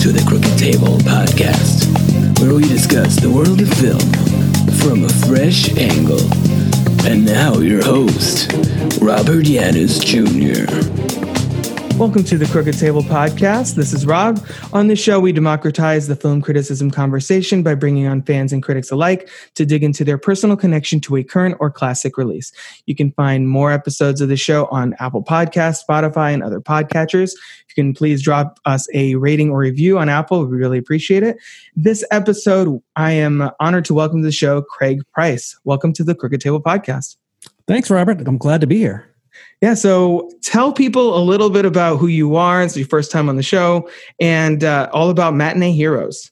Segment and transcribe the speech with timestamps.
[0.00, 1.84] to the Crooked Table podcast,
[2.40, 4.00] where we discuss the world of film
[4.80, 6.20] from a fresh angle.
[7.06, 8.50] And now, your host,
[9.02, 11.09] Robert Yanis Jr.
[12.00, 13.74] Welcome to the Crooked Table podcast.
[13.74, 14.42] This is Rob.
[14.72, 18.90] On this show, we democratize the film criticism conversation by bringing on fans and critics
[18.90, 22.52] alike to dig into their personal connection to a current or classic release.
[22.86, 27.32] You can find more episodes of the show on Apple Podcasts, Spotify, and other podcatchers.
[27.68, 30.46] You can please drop us a rating or review on Apple.
[30.46, 31.36] We really appreciate it.
[31.76, 35.54] This episode, I am honored to welcome to the show Craig Price.
[35.64, 37.16] Welcome to the Crooked Table podcast.
[37.68, 38.26] Thanks, Robert.
[38.26, 39.09] I'm glad to be here.
[39.60, 42.62] Yeah, so tell people a little bit about who you are.
[42.62, 46.30] It's your first time on the show, and uh, all about Matinee Heroes.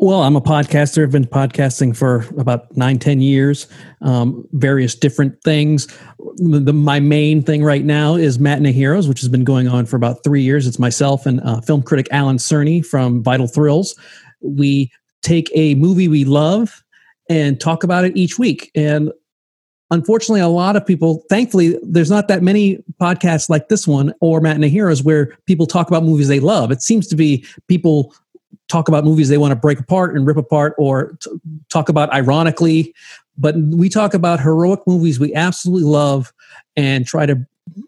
[0.00, 1.02] Well, I'm a podcaster.
[1.02, 3.66] I've been podcasting for about nine, ten years,
[4.00, 5.88] um, various different things.
[6.36, 9.96] The, my main thing right now is Matinee Heroes, which has been going on for
[9.96, 10.68] about three years.
[10.68, 13.96] It's myself and uh, film critic Alan Cerny from Vital Thrills.
[14.40, 14.92] We
[15.22, 16.84] take a movie we love
[17.28, 18.70] and talk about it each week.
[18.76, 19.10] And
[19.90, 24.40] unfortunately, a lot of people, thankfully, there's not that many podcasts like this one or
[24.40, 26.70] Matt and Matinee Heroes where people talk about movies they love.
[26.70, 28.14] It seems to be people
[28.68, 31.30] talk about movies they want to break apart and rip apart or t-
[31.70, 32.94] talk about ironically.
[33.38, 36.32] But we talk about heroic movies we absolutely love
[36.76, 37.46] and try to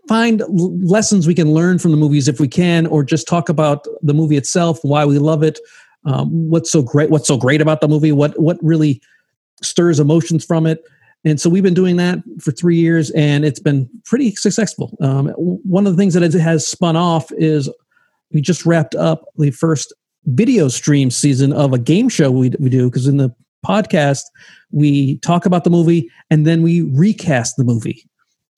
[0.08, 3.86] find lessons we can learn from the movies if we can, or just talk about
[4.02, 5.58] the movie itself, why we love it,
[6.04, 9.00] um, what's so great, what's so great about the movie, what what really
[9.62, 10.84] stirs emotions from it
[11.24, 14.96] and so we've been doing that for three years, and it's been pretty successful.
[15.02, 17.68] Um, one of the things that it has spun off is
[18.32, 19.92] we just wrapped up the first
[20.26, 23.34] video stream season of a game show we, we do because in the
[23.66, 24.22] podcast
[24.70, 28.06] we talk about the movie and then we recast the movie.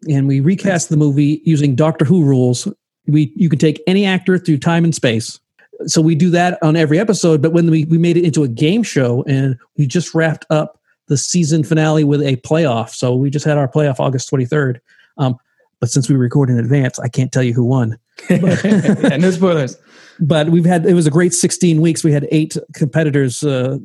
[0.08, 2.66] And we recast the movie using doctor who rules.
[3.06, 5.38] We you can take any actor through time and space.
[5.86, 8.48] So we do that on every episode but when we, we made it into a
[8.48, 10.80] game show and we just wrapped up
[11.12, 12.88] the season finale with a playoff.
[12.88, 14.80] So we just had our playoff August 23rd.
[15.18, 15.36] Um,
[15.78, 17.98] but since we record in advance, I can't tell you who won.
[18.30, 19.78] yeah, no spoilers.
[20.20, 22.04] But we've had it was a great 16 weeks.
[22.04, 23.42] We had eight competitors.
[23.42, 23.78] Uh,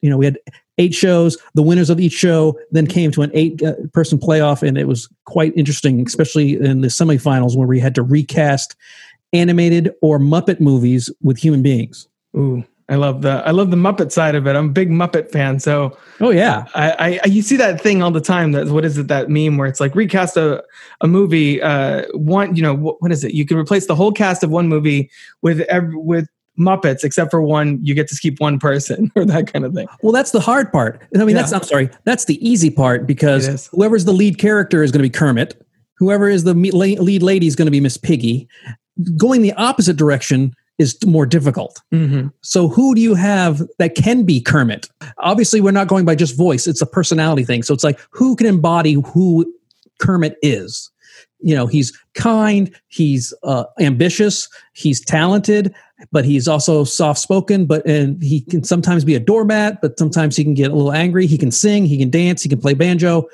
[0.00, 0.38] you know, we had
[0.78, 1.36] eight shows.
[1.54, 4.88] The winners of each show then came to an eight uh, person playoff, and it
[4.88, 8.74] was quite interesting, especially in the semifinals where we had to recast
[9.32, 12.08] animated or Muppet movies with human beings.
[12.34, 12.64] Ooh.
[12.88, 14.54] I love the I love the Muppet side of it.
[14.54, 18.10] I'm a big Muppet fan, so oh yeah, I, I you see that thing all
[18.10, 18.52] the time.
[18.52, 20.62] That what is it that meme where it's like recast a
[21.00, 21.62] a movie.
[21.62, 23.32] Uh, one you know what, what is it?
[23.32, 26.28] You can replace the whole cast of one movie with every, with
[26.58, 27.78] Muppets, except for one.
[27.82, 29.86] You get to keep one person or that kind of thing.
[30.02, 31.00] Well, that's the hard part.
[31.14, 31.42] I mean, yeah.
[31.42, 35.08] that's I'm sorry, that's the easy part because whoever's the lead character is going to
[35.08, 35.60] be Kermit.
[35.96, 38.46] Whoever is the lead lady is going to be Miss Piggy.
[39.16, 41.80] Going the opposite direction is more difficult.
[41.92, 42.28] Mm-hmm.
[42.42, 44.88] So who do you have that can be Kermit?
[45.18, 47.62] Obviously, we're not going by just voice; it's a personality thing.
[47.62, 49.52] So it's like who can embody who
[50.00, 50.90] Kermit is.
[51.40, 55.74] You know, he's kind, he's uh, ambitious, he's talented,
[56.10, 57.66] but he's also soft spoken.
[57.66, 60.92] But and he can sometimes be a doormat, but sometimes he can get a little
[60.92, 61.26] angry.
[61.26, 63.28] He can sing, he can dance, he can play banjo.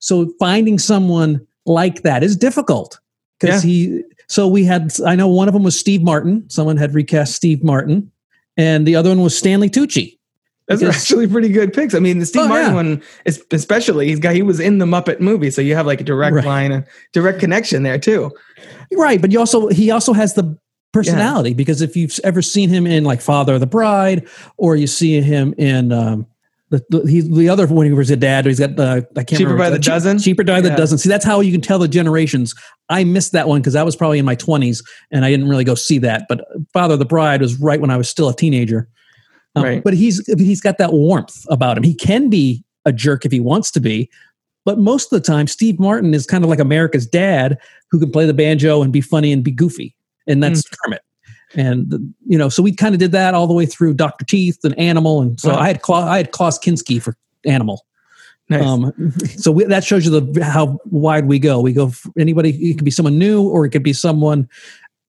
[0.00, 2.98] So finding someone like that is difficult
[3.38, 3.70] because yeah.
[3.70, 4.02] he
[4.32, 6.48] so we had, I know one of them was Steve Martin.
[6.48, 8.10] Someone had recast Steve Martin,
[8.56, 10.16] and the other one was Stanley Tucci.
[10.66, 11.94] That's because, actually pretty good picks.
[11.94, 12.74] I mean, the Steve oh, Martin yeah.
[12.74, 16.00] one, is, especially, he's got he was in the Muppet movie, so you have like
[16.00, 16.46] a direct right.
[16.46, 16.82] line, a
[17.12, 18.30] direct connection there too.
[18.94, 20.56] Right, but you also he also has the
[20.94, 21.56] personality yeah.
[21.56, 24.26] because if you've ever seen him in like Father of the Bride,
[24.56, 26.26] or you see him in um,
[26.72, 29.28] the, the, he, the other one he was a dad, he's got the I can't
[29.28, 30.18] cheaper remember, by the cheap, dozen.
[30.18, 30.60] Cheaper by yeah.
[30.62, 30.96] the dozen.
[30.96, 32.54] See, that's how you can tell the generations.
[32.88, 35.64] I missed that one because I was probably in my twenties and I didn't really
[35.64, 36.24] go see that.
[36.30, 36.40] But
[36.72, 38.88] Father of the Bride was right when I was still a teenager.
[39.54, 39.84] Um, right.
[39.84, 41.82] But he's he's got that warmth about him.
[41.82, 44.08] He can be a jerk if he wants to be,
[44.64, 47.58] but most of the time, Steve Martin is kind of like America's dad
[47.90, 49.94] who can play the banjo and be funny and be goofy,
[50.26, 50.74] and that's mm.
[50.82, 51.01] Kermit
[51.54, 54.58] and you know, so we kind of did that all the way through Doctor Teeth
[54.64, 55.58] and Animal, and so wow.
[55.58, 57.84] I had Cla- I had Klaus Kinski for Animal.
[58.48, 58.64] Nice.
[58.64, 61.60] Um, so we, that shows you the how wide we go.
[61.60, 62.50] We go anybody.
[62.50, 64.48] It could be someone new, or it could be someone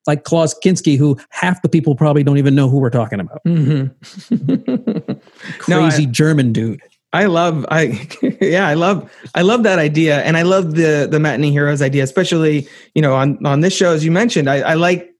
[0.05, 3.43] like Klaus Kinski, who half the people probably don't even know who we're talking about.
[3.45, 5.13] Mm-hmm.
[5.59, 6.81] Crazy no, I, German dude.
[7.13, 8.09] I love I
[8.41, 12.03] yeah I love I love that idea and I love the the matinee heroes idea
[12.03, 15.12] especially you know on on this show as you mentioned I, I like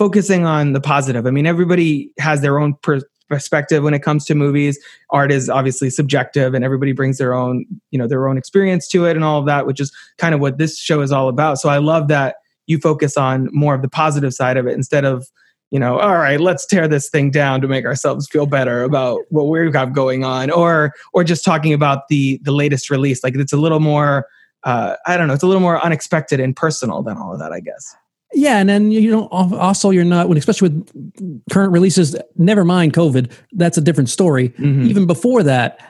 [0.00, 1.26] focusing on the positive.
[1.26, 4.82] I mean, everybody has their own per- perspective when it comes to movies.
[5.10, 9.04] Art is obviously subjective, and everybody brings their own, you know, their own experience to
[9.04, 11.58] it, and all of that, which is kind of what this show is all about.
[11.58, 12.36] So I love that
[12.66, 15.26] you focus on more of the positive side of it instead of
[15.70, 19.20] you know, all right, let's tear this thing down to make ourselves feel better about
[19.28, 23.22] what we've got going on, or or just talking about the the latest release.
[23.22, 24.26] Like it's a little more,
[24.64, 27.52] uh, I don't know, it's a little more unexpected and personal than all of that,
[27.52, 27.94] I guess.
[28.32, 32.14] Yeah, and then you know, also you're not when especially with current releases.
[32.36, 34.50] Never mind COVID, that's a different story.
[34.50, 34.84] Mm-hmm.
[34.84, 35.80] Even before that,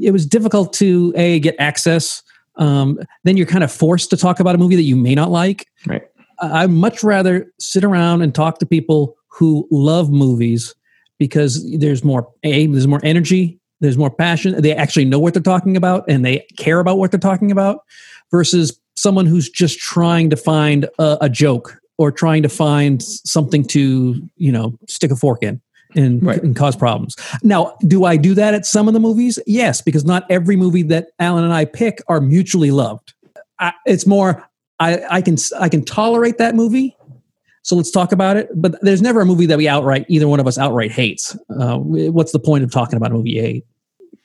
[0.00, 2.22] it was difficult to a get access.
[2.56, 5.30] Um, then you're kind of forced to talk about a movie that you may not
[5.30, 5.66] like.
[5.86, 6.02] Right.
[6.40, 10.74] I'd much rather sit around and talk to people who love movies
[11.18, 15.42] because there's more a there's more energy there's more passion they actually know what they're
[15.42, 17.84] talking about and they care about what they're talking about
[18.30, 23.64] versus someone who's just trying to find a, a joke or trying to find something
[23.64, 25.60] to you know stick a fork in
[25.94, 26.42] and, right.
[26.42, 27.16] and, cause problems.
[27.42, 29.38] Now, do I do that at some of the movies?
[29.46, 33.12] Yes, because not every movie that Alan and I pick are mutually loved.
[33.58, 34.48] I, it's more
[34.78, 36.96] I, I can I can tolerate that movie
[37.62, 38.48] so let's talk about it.
[38.54, 41.36] But there's never a movie that we outright, either one of us outright hates.
[41.50, 43.66] Uh, what's the point of talking about a movie you hate?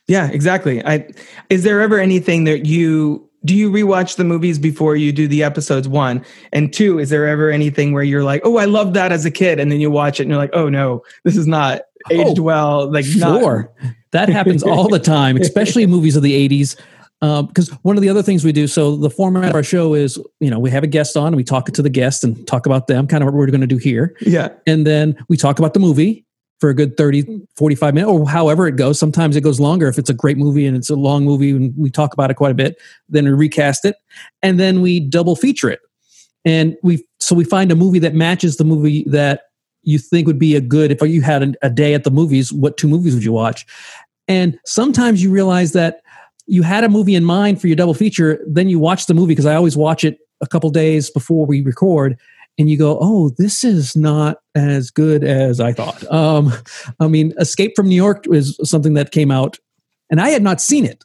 [0.08, 0.86] Yeah, exactly.
[0.86, 1.10] I
[1.50, 5.44] is there ever anything that you do you rewatch the movies before you do the
[5.44, 7.00] episodes one and two?
[7.00, 9.72] Is there ever anything where you're like, oh, I loved that as a kid, and
[9.72, 12.92] then you watch it and you're like, oh no, this is not aged oh, well.
[12.92, 16.76] Like, sure, not- that happens all the time, especially movies of the '80s
[17.22, 19.94] because um, one of the other things we do so the format of our show
[19.94, 22.46] is you know we have a guest on and we talk to the guest and
[22.46, 25.38] talk about them kind of what we're going to do here yeah and then we
[25.38, 26.26] talk about the movie
[26.66, 27.48] for a good 30 mm.
[27.56, 28.98] 45 minutes or however it goes.
[28.98, 31.76] Sometimes it goes longer if it's a great movie and it's a long movie and
[31.78, 33.98] we talk about it quite a bit then we recast it
[34.42, 35.80] and then we double feature it.
[36.44, 39.42] And we so we find a movie that matches the movie that
[39.84, 42.52] you think would be a good if you had a, a day at the movies
[42.52, 43.64] what two movies would you watch?
[44.28, 46.02] And sometimes you realize that
[46.48, 49.34] you had a movie in mind for your double feature, then you watch the movie
[49.34, 52.18] because I always watch it a couple days before we record,
[52.58, 56.54] and you go, "Oh, this is not as good as I thought." Um,
[57.00, 59.58] I mean, Escape from New York was something that came out,
[60.10, 61.04] and I had not seen it.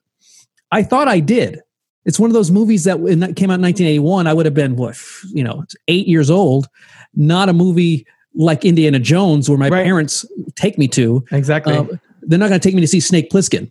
[0.73, 1.61] I thought I did.
[2.05, 4.77] It's one of those movies that that came out in 1981, I would have been
[4.77, 4.97] what
[5.33, 6.69] you know, eight years old.
[7.15, 9.85] Not a movie like Indiana Jones, where my right.
[9.85, 10.25] parents
[10.55, 11.25] take me to.
[11.33, 11.75] Exactly.
[11.75, 11.85] Uh,
[12.23, 13.71] they're not going to take me to see Snake Plissken,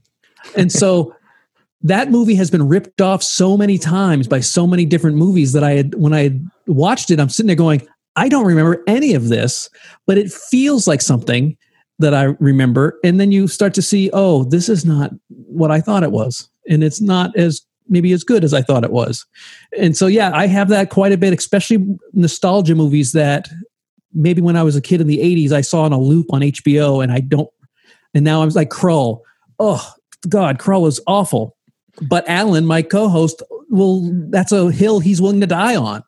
[0.56, 1.16] and so
[1.82, 5.64] that movie has been ripped off so many times by so many different movies that
[5.64, 9.14] I had when I had watched it, I'm sitting there going, I don't remember any
[9.14, 9.70] of this,
[10.06, 11.58] but it feels like something
[12.00, 12.98] that I remember.
[13.04, 16.50] And then you start to see, oh, this is not what I thought it was.
[16.70, 19.26] And it's not as maybe as good as I thought it was.
[19.78, 23.50] And so yeah, I have that quite a bit, especially nostalgia movies that
[24.14, 26.42] maybe when I was a kid in the 80s, I saw on a loop on
[26.42, 27.50] HBO and I don't
[28.14, 29.22] and now I'm like Krull.
[29.60, 29.88] Oh
[30.28, 31.56] God, Krull is awful
[32.02, 36.04] but Alan, my co-host, well, that's a hill he's willing to die on.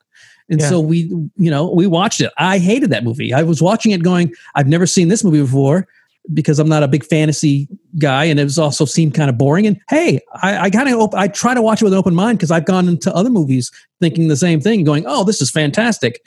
[0.52, 0.70] And yeah.
[0.70, 1.04] so we,
[1.38, 2.32] you know, we watched it.
[2.38, 3.34] I hated that movie.
[3.34, 5.88] I was watching it going, I've never seen this movie before
[6.34, 9.66] because I'm not a big fantasy guy, and it was also seemed kind of boring.
[9.66, 12.14] And hey, I, I kind of op- I try to watch it with an open
[12.14, 13.72] mind because I've gone into other movies
[14.02, 16.22] thinking the same thing, going, "Oh, this is fantastic,"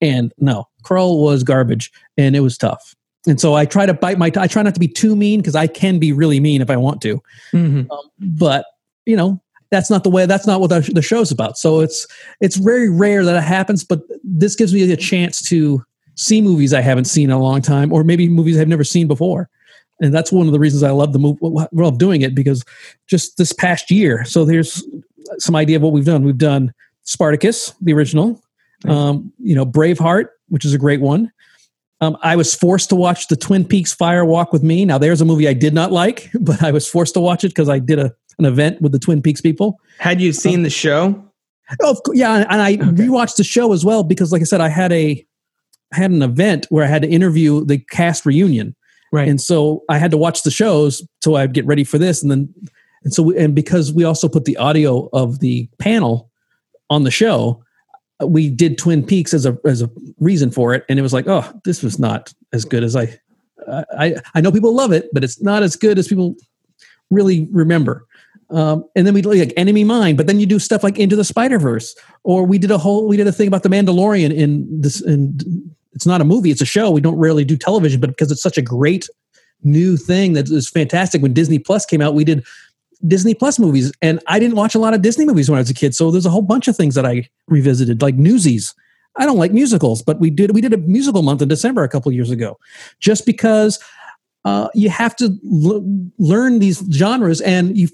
[0.00, 2.94] and no, Krull was garbage, and it was tough.
[3.26, 4.30] And so I try to bite my.
[4.30, 6.70] T- I try not to be too mean because I can be really mean if
[6.70, 7.22] I want to,
[7.52, 7.90] mm-hmm.
[7.90, 8.64] um, but
[9.04, 9.42] you know
[9.74, 11.58] that's not the way that's not what the, show's about.
[11.58, 12.06] So it's
[12.40, 15.84] it's very rare that it happens but this gives me a chance to
[16.14, 19.08] see movies i haven't seen in a long time or maybe movies i've never seen
[19.08, 19.48] before.
[20.00, 21.38] And that's one of the reasons i love the movie
[21.72, 22.64] love doing it because
[23.08, 24.82] just this past year so there's
[25.38, 26.22] some idea of what we've done.
[26.22, 28.40] We've done spartacus the original
[28.86, 31.32] um, you know braveheart which is a great one.
[32.00, 34.84] Um, I was forced to watch the Twin Peaks Fire Walk with Me.
[34.84, 37.48] Now, there's a movie I did not like, but I was forced to watch it
[37.48, 39.78] because I did a an event with the Twin Peaks people.
[39.98, 41.24] Had you seen um, the show?
[41.82, 42.82] Oh, yeah, and I okay.
[42.82, 45.24] rewatched the show as well because, like I said, I had a
[45.92, 48.74] I had an event where I had to interview the cast reunion,
[49.12, 49.28] right?
[49.28, 52.30] And so I had to watch the shows so I'd get ready for this, and
[52.30, 52.52] then
[53.04, 56.30] and so we, and because we also put the audio of the panel
[56.90, 57.62] on the show,
[58.24, 61.28] we did Twin Peaks as a as a reason for it, and it was like,
[61.28, 63.18] oh, this was not as good as I
[63.68, 66.34] I I know people love it, but it's not as good as people
[67.10, 68.06] really remember.
[68.54, 71.24] Um, and then we like Enemy Mine, but then you do stuff like Into the
[71.24, 74.66] Spider Verse, or we did a whole we did a thing about the Mandalorian in
[74.80, 75.00] this.
[75.00, 75.42] And
[75.92, 76.90] it's not a movie; it's a show.
[76.90, 79.08] We don't rarely do television, but because it's such a great
[79.64, 81.20] new thing that is fantastic.
[81.20, 82.44] When Disney Plus came out, we did
[83.06, 85.70] Disney Plus movies, and I didn't watch a lot of Disney movies when I was
[85.70, 85.94] a kid.
[85.94, 88.72] So there's a whole bunch of things that I revisited, like Newsies.
[89.16, 91.88] I don't like musicals, but we did we did a musical month in December a
[91.88, 92.58] couple years ago,
[93.00, 93.78] just because
[94.44, 97.88] uh, you have to l- learn these genres, and you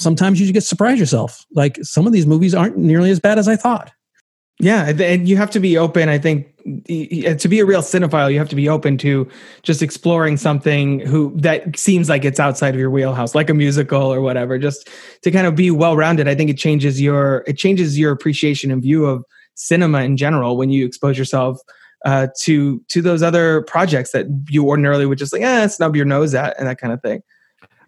[0.00, 1.44] sometimes you get surprise yourself.
[1.52, 3.92] Like some of these movies aren't nearly as bad as I thought.
[4.58, 6.10] Yeah, and you have to be open.
[6.10, 6.54] I think
[6.86, 9.26] to be a real cinephile, you have to be open to
[9.62, 14.12] just exploring something who that seems like it's outside of your wheelhouse, like a musical
[14.12, 14.58] or whatever.
[14.58, 14.90] Just
[15.22, 16.28] to kind of be well rounded.
[16.28, 20.58] I think it changes your it changes your appreciation and view of cinema in general
[20.58, 21.58] when you expose yourself
[22.04, 26.04] uh, to to those other projects that you ordinarily would just like, eh, snub your
[26.04, 27.22] nose at and that kind of thing.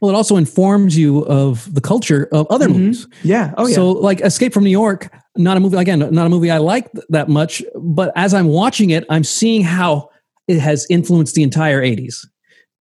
[0.02, 2.80] Well, it also informs you of the culture of other mm-hmm.
[2.80, 3.06] movies.
[3.22, 3.54] Yeah.
[3.56, 3.76] Oh, yeah.
[3.76, 6.90] So, like Escape from New York, not a movie again, not a movie I like
[7.10, 10.10] that much, but as I'm watching it, I'm seeing how
[10.48, 12.26] it has influenced the entire 80s.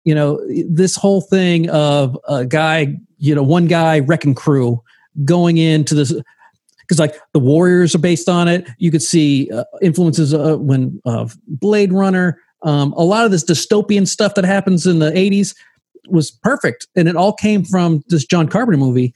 [0.04, 4.80] You know, this whole thing of a guy, you know, one guy wrecking crew
[5.24, 6.14] going into this
[6.82, 8.68] because like the Warriors are based on it.
[8.78, 12.40] You could see uh, influences uh, when of Blade Runner.
[12.62, 15.56] Um, a lot of this dystopian stuff that happens in the 80s
[16.08, 19.14] was perfect and it all came from this john carpenter movie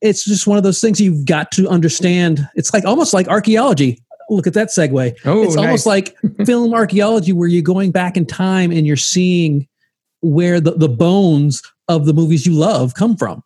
[0.00, 4.02] it's just one of those things you've got to understand it's like almost like archaeology
[4.30, 5.64] look at that segue oh, it's nice.
[5.64, 9.66] almost like film archaeology where you're going back in time and you're seeing
[10.20, 13.42] where the, the bones of the movies you love come from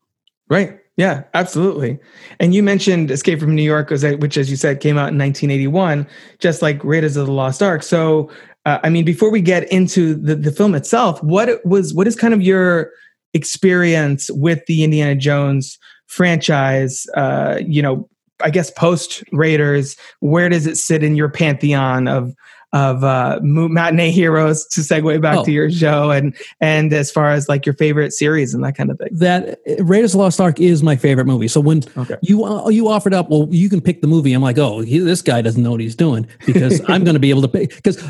[0.49, 1.99] right yeah, absolutely.
[2.39, 6.07] And you mentioned Escape from New York, which, as you said, came out in 1981,
[6.39, 7.83] just like Raiders of the Lost Ark.
[7.83, 8.31] So
[8.65, 12.17] uh, I mean, before we get into the, the film itself, what was what is
[12.17, 12.91] kind of your
[13.35, 17.07] experience with the Indiana Jones franchise?
[17.17, 18.09] Uh, you know,
[18.43, 22.35] I guess post Raiders, where does it sit in your pantheon of
[22.73, 25.45] of uh, matinee heroes to segue back oh.
[25.45, 28.91] to your show and and as far as like your favorite series and that kind
[28.91, 32.17] of thing that raiders of the lost ark is my favorite movie so when okay.
[32.23, 34.99] you uh, you offered up well you can pick the movie i'm like oh he,
[34.99, 37.75] this guy doesn't know what he's doing because i'm going to be able to pick
[37.77, 38.03] because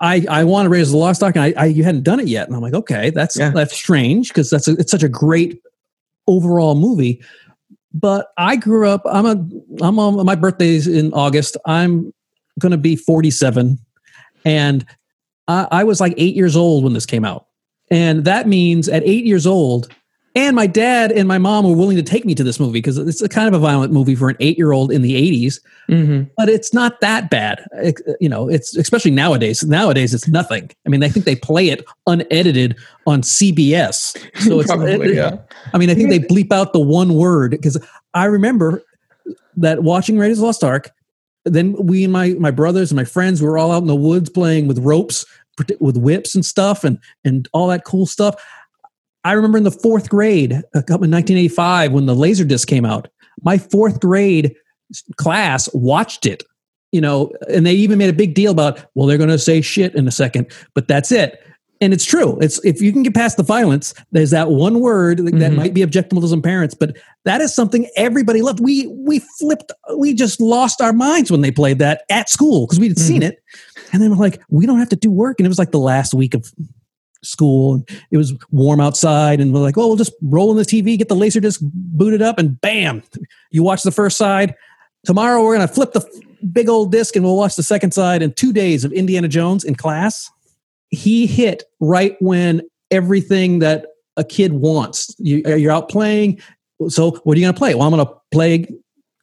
[0.00, 2.26] i i want to raise the lost ark and I, I, you hadn't done it
[2.26, 3.50] yet and i'm like okay that's yeah.
[3.50, 5.62] that's strange because that's a, it's such a great
[6.26, 7.22] overall movie
[7.94, 12.12] but i grew up i'm a i'm on my birthday's in august i'm
[12.58, 13.78] going to be 47
[14.44, 14.84] and
[15.46, 17.46] I, I was like eight years old when this came out.
[17.90, 19.88] And that means at eight years old,
[20.38, 22.98] and my dad and my mom were willing to take me to this movie because
[22.98, 26.24] it's a kind of a violent movie for an eight-year-old in the 80s mm-hmm.
[26.36, 30.88] but it's not that bad it, you know it's especially nowadays nowadays it's nothing i
[30.88, 32.76] mean i think they play it unedited
[33.06, 35.38] on cbs so it's Probably, it, yeah.
[35.72, 37.82] i mean i think they bleep out the one word because
[38.14, 38.82] i remember
[39.56, 40.92] that watching raiders lost ark
[41.48, 43.96] then we and my my brothers and my friends we were all out in the
[43.96, 45.24] woods playing with ropes
[45.80, 48.34] with whips and stuff and and all that cool stuff.
[49.24, 53.08] I remember in the fourth grade in 1985 when the laser disc came out
[53.42, 54.54] my fourth grade
[55.16, 56.42] class watched it
[56.92, 59.60] you know and they even made a big deal about well they're going to say
[59.60, 61.42] shit in a second but that's it
[61.80, 62.38] and it's true.
[62.40, 65.56] It's if you can get past the violence, there's that one word that mm-hmm.
[65.56, 68.60] might be objectionable to some parents, but that is something everybody loved.
[68.60, 72.80] We we flipped, we just lost our minds when they played that at school because
[72.80, 73.06] we'd mm-hmm.
[73.06, 73.42] seen it,
[73.92, 75.78] and then we're like, we don't have to do work, and it was like the
[75.78, 76.52] last week of
[77.22, 80.64] school, and it was warm outside, and we're like, oh, we'll just roll in the
[80.64, 83.02] TV, get the laser disc booted up, and bam,
[83.50, 84.54] you watch the first side.
[85.06, 86.04] Tomorrow we're gonna flip the
[86.52, 89.62] big old disc, and we'll watch the second side in two days of Indiana Jones
[89.62, 90.28] in class
[90.90, 95.14] he hit right when everything that a kid wants.
[95.18, 96.40] You, you're out playing.
[96.88, 97.74] So what are you going to play?
[97.74, 98.66] Well, I'm going to play.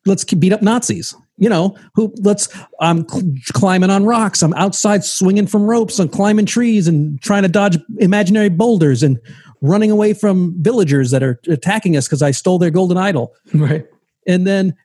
[0.05, 1.15] Let's beat up Nazis.
[1.37, 2.13] You know, who?
[2.19, 2.47] Let's.
[2.79, 4.41] I'm cl- climbing on rocks.
[4.41, 5.99] I'm outside swinging from ropes.
[5.99, 9.19] I'm climbing trees and trying to dodge imaginary boulders and
[9.61, 13.33] running away from villagers that are attacking us because I stole their golden idol.
[13.53, 13.85] Right.
[14.27, 14.75] And then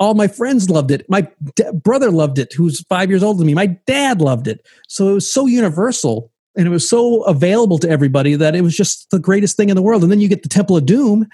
[0.00, 1.08] all my friends loved it.
[1.08, 3.54] My d- brother loved it, who's five years older than me.
[3.54, 4.66] My dad loved it.
[4.88, 8.76] So it was so universal and it was so available to everybody that it was
[8.76, 10.02] just the greatest thing in the world.
[10.02, 11.26] And then you get the Temple of Doom,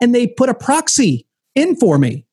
[0.00, 2.24] and they put a proxy in for me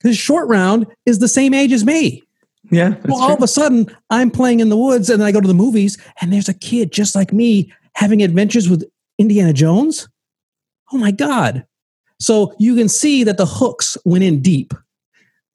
[0.00, 2.22] because Short Round is the same age as me.
[2.70, 2.94] Yeah.
[3.04, 3.36] Well, all true.
[3.36, 6.32] of a sudden, I'm playing in the woods, and I go to the movies, and
[6.32, 8.84] there's a kid just like me having adventures with
[9.18, 10.08] Indiana Jones.
[10.92, 11.66] Oh my God.
[12.20, 14.72] So you can see that the hooks went in deep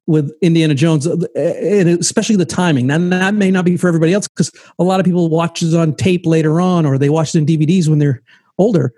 [0.06, 2.86] with Indiana Jones, uh, and especially the timing.
[2.88, 5.74] Now, that may not be for everybody else because a lot of people watch it
[5.74, 8.22] on tape later on, or they watch it in DVDs when they're
[8.58, 8.92] older.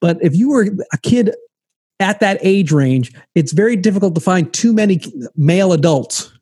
[0.00, 1.34] But if you were a kid
[2.00, 5.00] at that age range, it's very difficult to find too many
[5.36, 6.32] male adults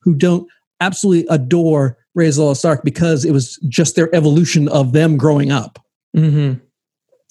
[0.00, 0.48] who don't
[0.80, 5.78] absolutely adore of the Lost because it was just their evolution of them growing up.
[6.16, 6.58] Mm-hmm.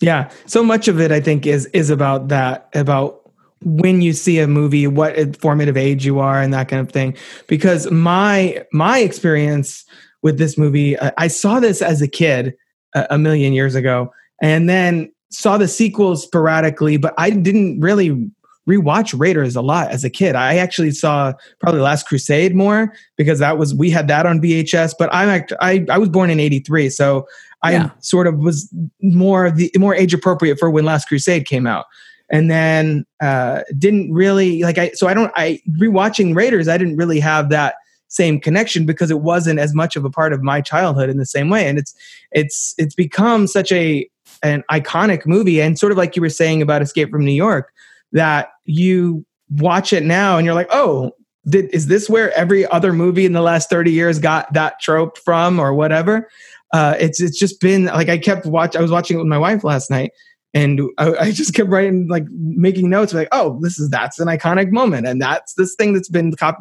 [0.01, 3.18] Yeah, so much of it, I think, is is about that about
[3.61, 7.15] when you see a movie what formative age you are and that kind of thing
[7.47, 9.85] because my my experience
[10.21, 12.55] with this movie i saw this as a kid
[12.95, 14.11] a, a million years ago
[14.41, 18.29] and then saw the sequels sporadically but i didn't really
[18.69, 20.35] rewatch Raiders a lot as a kid.
[20.35, 24.93] I actually saw probably Last Crusade more because that was we had that on VHS.
[24.97, 27.27] But I'm act, I I was born in '83, so
[27.63, 27.89] I Yeah.
[27.99, 31.85] sort of was more the more age appropriate for when Last Crusade came out.
[32.31, 36.98] And then uh, didn't really like I so I don't I rewatching Raiders I didn't
[36.98, 37.75] really have that
[38.07, 41.25] same connection because it wasn't as much of a part of my childhood in the
[41.25, 41.67] same way.
[41.67, 41.93] And it's
[42.31, 44.07] it's it's become such a
[44.43, 47.74] an iconic movie and sort of like you were saying about Escape from New York
[48.12, 51.12] that you watch it now and you're like oh
[51.48, 55.17] did, is this where every other movie in the last 30 years got that trope
[55.17, 56.29] from or whatever?
[56.71, 59.39] Uh, it's it's just been like I kept watch I was watching it with my
[59.39, 60.12] wife last night
[60.53, 64.27] and I, I just kept writing like making notes like oh this is that's an
[64.27, 66.59] iconic moment and that's this thing that's been cop-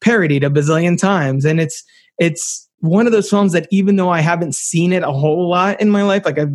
[0.00, 1.44] parodied a bazillion times.
[1.44, 1.82] And it's
[2.18, 5.80] it's one of those films that even though I haven't seen it a whole lot
[5.80, 6.46] in my life like I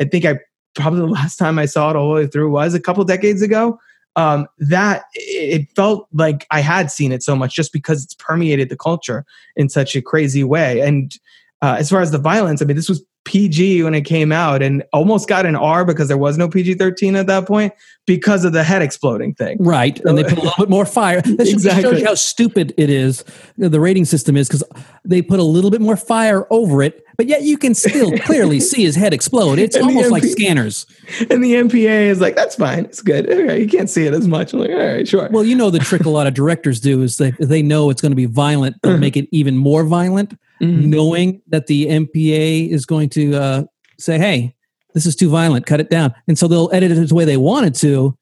[0.00, 0.40] I think I
[0.74, 3.42] probably the last time I saw it all the way through was a couple decades
[3.42, 3.78] ago
[4.16, 8.14] um, that it it felt like I had seen it so much just because it's
[8.14, 10.80] permeated the culture in such a crazy way.
[10.80, 11.16] And
[11.62, 14.62] uh, as far as the violence, I mean, this was PG when it came out
[14.62, 17.74] and almost got an R because there was no PG 13 at that point
[18.06, 19.58] because of the head exploding thing.
[19.60, 21.20] Right, and they put a little bit more fire.
[21.20, 21.82] That Exactly.
[21.82, 23.22] shows you how stupid it is.
[23.58, 24.64] The rating system is because
[25.04, 28.60] they put a little bit more fire over it, but yet you can still clearly
[28.70, 29.58] see his head explode.
[29.58, 30.86] It's And almost like scanners.
[31.28, 32.84] And the MPA is like, that's fine.
[32.84, 33.28] It's good.
[33.30, 34.52] All right, you can't see it as much.
[34.52, 35.28] I'm like, all right, sure.
[35.30, 38.00] Well, you know the trick a lot of directors do is they they know it's
[38.00, 40.84] going to be violent, they'll make it even more violent, Mhm.
[40.86, 43.62] knowing that the MPA is going to uh,
[43.98, 44.54] say, "Hey,
[44.94, 45.66] this is too violent.
[45.66, 48.16] Cut it down." And so they'll edit it the way they wanted to,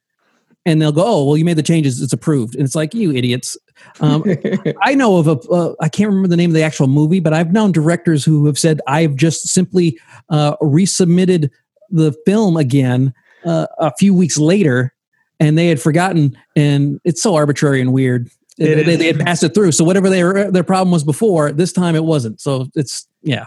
[0.66, 2.02] and they'll go, "Oh, well, you made the changes.
[2.02, 3.56] It's approved." And it's like, "You idiots."
[4.00, 4.24] Um,
[4.82, 7.32] I know of a, uh, I can't remember the name of the actual movie, but
[7.32, 11.50] I've known directors who have said, I've just simply uh, resubmitted
[11.90, 14.92] the film again uh, a few weeks later,
[15.38, 18.28] and they had forgotten, and it's so arbitrary and weird.
[18.58, 19.72] It they, they had passed it through.
[19.72, 22.40] So whatever their their problem was before, this time it wasn't.
[22.40, 23.46] So it's yeah,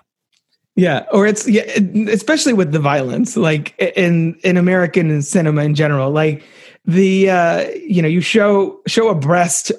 [0.76, 1.64] Yeah, or it's yeah,
[2.10, 6.12] especially with the violence, like in in American cinema in general.
[6.12, 6.44] Like
[6.86, 9.72] the uh, you know, you show show a breast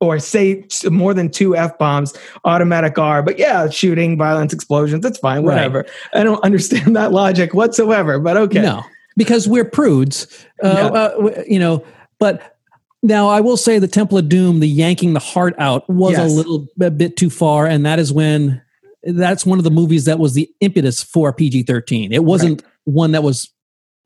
[0.00, 2.12] or say more than two f bombs,
[2.44, 3.22] automatic R.
[3.22, 5.54] But yeah, shooting, violence, explosions, that's fine, Right.
[5.54, 5.86] whatever.
[6.12, 8.18] I don't understand that logic whatsoever.
[8.18, 8.82] But okay, no,
[9.16, 10.26] because we're prudes,
[10.62, 10.86] uh, Yeah.
[10.86, 11.84] uh, you know.
[12.18, 12.56] But
[13.04, 16.30] now I will say the Temple of Doom, the yanking the heart out, was Yes.
[16.30, 18.60] a little a bit too far, and that is when
[19.04, 22.12] that's one of the movies that was the impetus for PG thirteen.
[22.12, 23.51] It wasn't one that was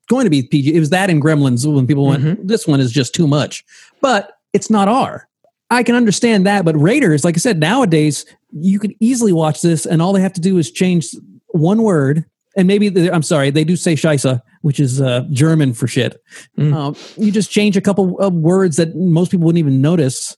[0.08, 0.74] going to be PG.
[0.74, 2.38] It was that in Gremlins when people went, Mhm.
[2.44, 3.64] "This one is just too much,"
[4.00, 5.28] but it's not R.
[5.70, 9.84] I can understand that, but Raiders, like I said, nowadays you could easily watch this,
[9.84, 11.08] and all they have to do is change
[11.48, 12.24] one word,
[12.56, 16.20] and maybe I'm sorry, they do say "Scheisse," which is uh, German for shit.
[16.58, 16.72] Mm.
[16.72, 20.36] Um, you just change a couple of words that most people wouldn't even notice.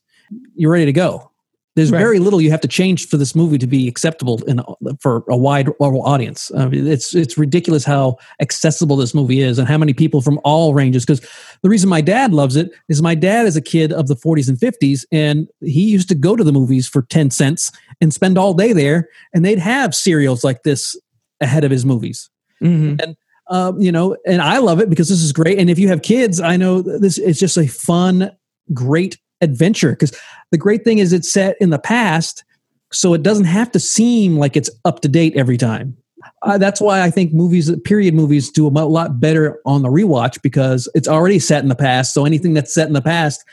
[0.55, 1.29] You're ready to go.
[1.75, 1.99] There's Right.
[1.99, 4.59] very little you have to change for this movie to be acceptable in
[4.99, 6.51] for a wide audience.
[6.57, 10.39] I mean, it's it's ridiculous how accessible this movie is, and how many people from
[10.43, 11.05] all ranges.
[11.05, 11.21] Because
[11.61, 14.49] the reason my dad loves it is my dad is a kid of the 40s
[14.49, 18.37] and 50s, and he used to go to the movies for 10 cents and spend
[18.37, 20.97] all day there, and they'd have serials like this
[21.39, 22.29] ahead of his movies
[22.61, 23.15] Mhm.
[23.49, 25.57] um, you know, and I love it because this is great.
[25.59, 28.31] And if you have kids, I know this is just a fun,
[28.73, 29.91] great adventure.
[29.91, 30.15] Because
[30.51, 32.43] the great thing is it's set in the past,
[32.91, 35.95] so it doesn't have to seem like it's up to date every time.
[36.41, 40.41] Uh, that's why I think movies, period movies, do a lot better on the rewatch
[40.41, 42.13] because it's already set in the past.
[42.13, 43.43] So anything that's set in the past,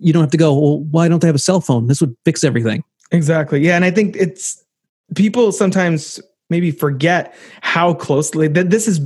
[0.00, 0.58] you don't have to go.
[0.58, 1.86] Well, why don't they have a cell phone?
[1.86, 2.84] This would fix everything.
[3.10, 3.64] Exactly.
[3.64, 4.62] Yeah, and I think it's
[5.14, 6.20] people sometimes
[6.52, 9.00] maybe forget how closely that this is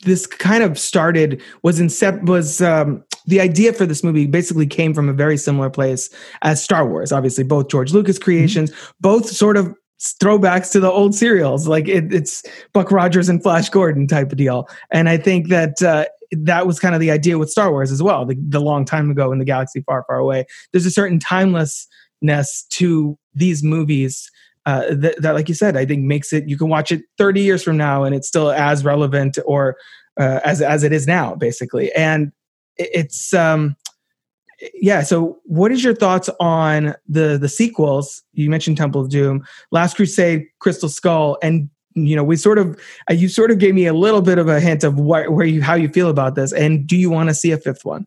[0.00, 4.94] this kind of started was incept was um the idea for this movie basically came
[4.94, 6.10] from a very similar place
[6.42, 7.12] as Star Wars.
[7.12, 11.66] Obviously, both George Lucas creations, both sort of throwbacks to the old serials.
[11.66, 14.68] Like it, it's Buck Rogers and Flash Gordon type of deal.
[14.90, 18.02] And I think that uh, that was kind of the idea with Star Wars as
[18.02, 18.24] well.
[18.26, 20.46] The, the long time ago in the galaxy far, far away.
[20.72, 24.30] There's a certain timelessness to these movies
[24.66, 26.48] uh, that, that, like you said, I think makes it.
[26.48, 29.76] You can watch it 30 years from now, and it's still as relevant or
[30.18, 31.92] uh, as as it is now, basically.
[31.92, 32.32] And
[32.76, 33.76] it's um,
[34.74, 35.02] yeah.
[35.02, 38.22] So, what is your thoughts on the the sequels?
[38.32, 42.78] You mentioned Temple of Doom, Last Crusade, Crystal Skull, and you know we sort of
[43.08, 45.46] uh, you sort of gave me a little bit of a hint of what where
[45.46, 48.04] you how you feel about this, and do you want to see a fifth one?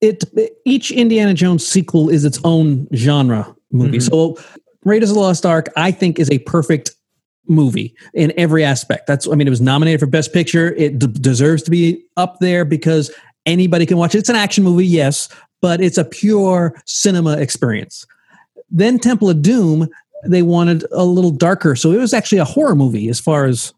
[0.00, 0.24] it
[0.64, 3.98] each Indiana Jones sequel is its own genre movie.
[3.98, 4.10] Mhm.
[4.10, 4.38] So
[4.84, 6.92] Raiders of the Lost Ark, I think, is a perfect
[7.48, 9.06] movie in every aspect.
[9.06, 10.74] That's I mean, it was nominated for Best Picture.
[10.74, 13.10] It d- deserves to be up there because
[13.46, 14.18] anybody can watch it.
[14.18, 15.28] It's an action movie, yes,
[15.60, 18.06] but it's a pure cinema experience.
[18.70, 19.88] Then Temple of Doom,
[20.24, 23.72] they wanted a little darker, so it was actually a horror movie as far as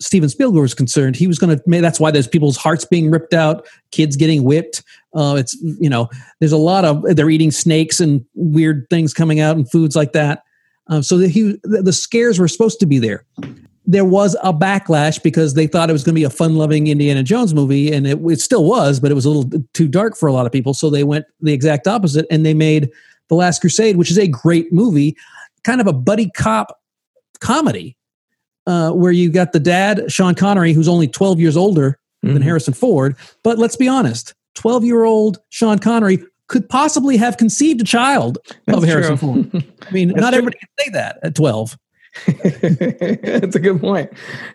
[0.00, 1.14] Steven Spielberg was concerned.
[1.14, 1.80] He was going to.
[1.80, 4.82] That's why there's people's hearts being ripped out, kids getting whipped.
[5.14, 9.40] Uh, it's you know, there's a lot of they're eating snakes and weird things coming
[9.40, 10.42] out and foods like that.
[10.90, 13.24] Um, so the, he, the scares were supposed to be there.
[13.86, 17.22] There was a backlash because they thought it was going to be a fun-loving Indiana
[17.22, 20.28] Jones movie, and it, it still was, but it was a little too dark for
[20.28, 20.74] a lot of people.
[20.74, 22.90] So they went the exact opposite, and they made
[23.28, 25.16] The Last Crusade, which is a great movie,
[25.64, 26.78] kind of a buddy cop
[27.40, 27.96] comedy,
[28.66, 32.34] uh, where you got the dad Sean Connery, who's only 12 years older mm-hmm.
[32.34, 33.16] than Harrison Ford.
[33.42, 36.18] But let's be honest, 12 year old Sean Connery
[36.50, 39.44] could possibly have conceived a child That's of Harrison true.
[39.44, 39.64] Ford.
[39.86, 40.38] I mean, not true.
[40.38, 41.78] everybody can say that at 12.
[42.26, 44.10] That's a good point.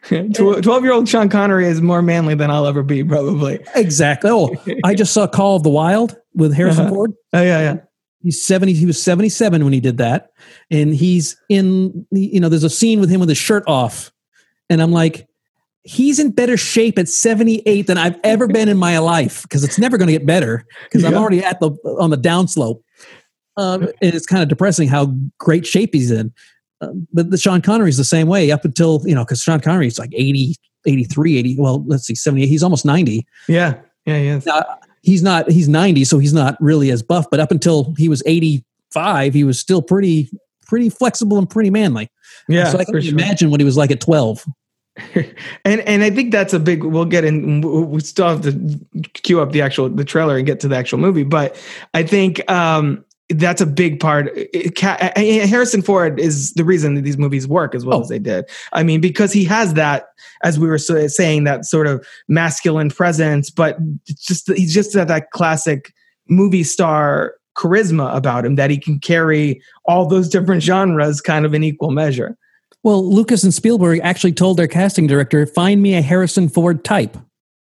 [0.09, 3.65] 12 year old Sean Connery is more manly than I'll ever be, probably.
[3.75, 4.29] Exactly.
[4.29, 4.53] Oh,
[4.83, 6.93] I just saw Call of the Wild with Harrison uh-huh.
[6.93, 7.13] Ford.
[7.31, 7.77] Oh, yeah, yeah.
[8.21, 10.31] He's 70, he was 77 when he did that.
[10.69, 14.11] And he's in, you know, there's a scene with him with his shirt off.
[14.69, 15.29] And I'm like,
[15.85, 19.79] he's in better shape at 78 than I've ever been in my life because it's
[19.79, 21.09] never going to get better because yeah.
[21.09, 22.81] I'm already at the on the downslope.
[23.57, 26.33] Um, and it's kind of depressing how great shape he's in.
[26.81, 29.97] Uh, but the Sean Connery's the same way up until you know because Sean Connery's
[29.97, 31.55] like 80, 83, 80.
[31.57, 32.47] Well, let's see, 78.
[32.47, 33.25] He's almost 90.
[33.47, 34.39] Yeah, yeah, yeah.
[34.45, 34.63] Now,
[35.03, 35.49] he's not.
[35.49, 37.27] He's 90, so he's not really as buff.
[37.31, 40.29] But up until he was 85, he was still pretty
[40.65, 42.09] pretty flexible and pretty manly.
[42.49, 43.11] Yeah, so I can sure.
[43.13, 44.45] imagine what he was like at 12.
[45.65, 46.83] And and I think that's a big.
[46.83, 47.61] We'll get in.
[47.61, 48.79] We still have to
[49.13, 51.61] queue up the actual the trailer and get to the actual movie, but
[51.93, 54.29] I think um, that's a big part.
[54.77, 58.01] Harrison Ford is the reason that these movies work as well oh.
[58.01, 58.45] as they did.
[58.71, 60.07] I mean, because he has that,
[60.43, 65.93] as we were saying, that sort of masculine presence, but just he's just that classic
[66.29, 71.53] movie star charisma about him that he can carry all those different genres kind of
[71.53, 72.37] in equal measure.
[72.83, 77.17] Well, Lucas and Spielberg actually told their casting director, find me a Harrison Ford type.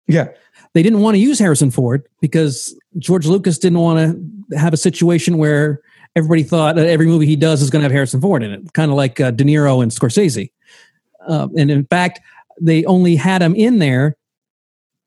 [0.06, 0.28] Yeah.
[0.74, 4.76] They didn't want to use Harrison Ford because George Lucas didn't want to have a
[4.76, 5.80] situation where
[6.16, 8.72] everybody thought that every movie he does is going to have Harrison Ford in it,
[8.72, 10.50] kind of like uh, De Niro and Scorsese.
[11.26, 12.20] Uh, and in fact,
[12.60, 14.16] they only had him in there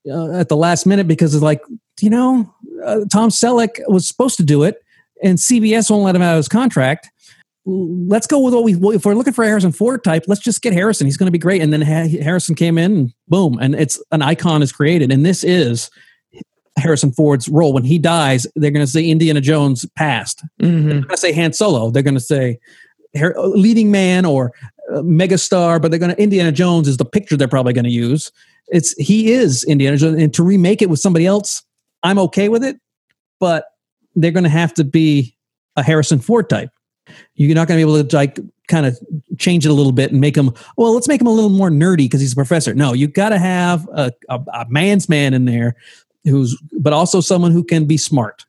[0.10, 1.62] uh, at the last minute because of like,
[2.02, 2.52] you know,
[2.84, 4.84] uh, Tom Selleck was supposed to do it,
[5.24, 7.10] and CBS won't let him out of his contract
[7.68, 10.62] let's go with what we if we're looking for a Harrison Ford type, let's just
[10.62, 11.06] get Harrison.
[11.06, 11.62] He's going to be great.
[11.62, 15.12] And then Harrison came in, and boom, and it's an icon is created.
[15.12, 15.92] And this is
[16.78, 17.74] Harrison Ford's role.
[17.74, 20.44] When he dies, they're going to say Indiana Jones passed.
[20.62, 20.90] Mm-hmm.
[20.90, 21.92] They're going to say Han Solo.
[21.92, 22.58] They're going to say
[23.14, 24.54] leading man or
[24.94, 27.92] uh, megastar, but they're going to Indiana Jones is the picture they're probably going to
[27.92, 28.32] use.
[28.70, 31.64] It's he is Indiana Jones, and to remake it with somebody else,
[32.04, 32.78] I'm okay with it,
[33.40, 33.66] but
[34.16, 35.36] they're going to have to be
[35.76, 36.70] a Harrison Ford type.
[37.36, 39.00] You're not going to be able to like kind of
[39.38, 40.94] change it a little bit and make him well.
[40.94, 42.74] Let's make him a little more nerdy because he's a professor.
[42.74, 45.76] No, you got to have a, a, a, man's man in there
[46.26, 48.46] who's, but also someone who can be smart.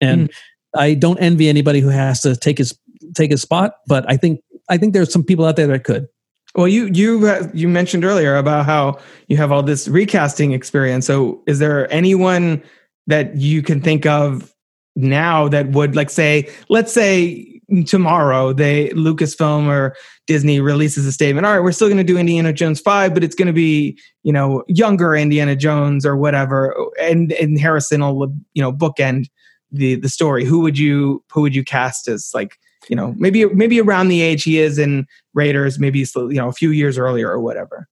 [0.00, 0.34] And mm.
[0.76, 2.78] I don't envy anybody who has to take his
[3.14, 6.08] take his spot, but I think I think there's some people out there that could.
[6.54, 8.98] Well, you you uh, you mentioned earlier about how
[9.28, 11.06] you have all this recasting experience.
[11.06, 12.62] So, is there anyone
[13.06, 14.54] that you can think of
[14.94, 17.55] now that would like say, let's say
[17.86, 19.94] tomorrow they Lucasfilm or
[20.26, 21.46] Disney releases a statement.
[21.46, 23.98] All right, we're still going to do Indiana Jones five, but it's going to be
[24.22, 29.26] you know younger Indiana Jones or whatever, and and Harrison will you know bookend
[29.70, 30.44] the the story.
[30.44, 32.56] Who would you who would you cast as like
[32.88, 36.52] you know maybe maybe around the age he is in Raiders, maybe you know a
[36.52, 37.88] few years earlier or whatever.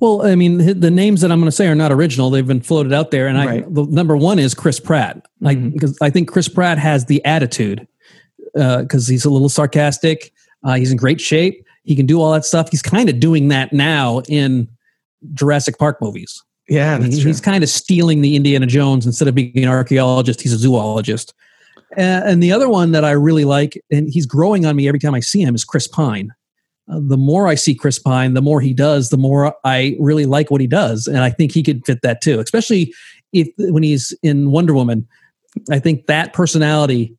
[0.00, 2.28] Well, I mean, the names that I'm going to say are not original.
[2.28, 3.64] They've been floated out there, and right.
[3.64, 5.26] I the number one is Chris Pratt.
[5.40, 5.70] Like, mm-hmm.
[5.70, 7.86] because I think Chris Pratt has the attitude
[8.56, 10.32] because uh, he's a little sarcastic.
[10.64, 11.64] Uh, he's in great shape.
[11.84, 12.70] He can do all that stuff.
[12.70, 14.68] He's kind of doing that now in
[15.34, 16.42] Jurassic Park movies.
[16.68, 20.40] Yeah, he, he's kind of stealing the Indiana Jones instead of being an archaeologist.
[20.40, 21.32] He's a zoologist.
[21.96, 24.98] Uh, and the other one that I really like, and he's growing on me every
[24.98, 26.32] time I see him, is Chris Pine.
[26.90, 30.26] Uh, the more I see Chris Pine, the more he does, the more I really
[30.26, 32.40] like what he does, and I think he could fit that too.
[32.40, 32.92] Especially
[33.32, 35.06] if when he's in Wonder Woman,
[35.70, 37.15] I think that personality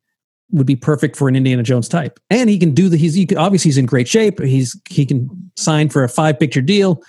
[0.50, 2.18] would be perfect for an Indiana Jones type.
[2.30, 4.40] And he can do the he's he can, obviously he's in great shape.
[4.40, 7.02] He's he can sign for a five picture deal.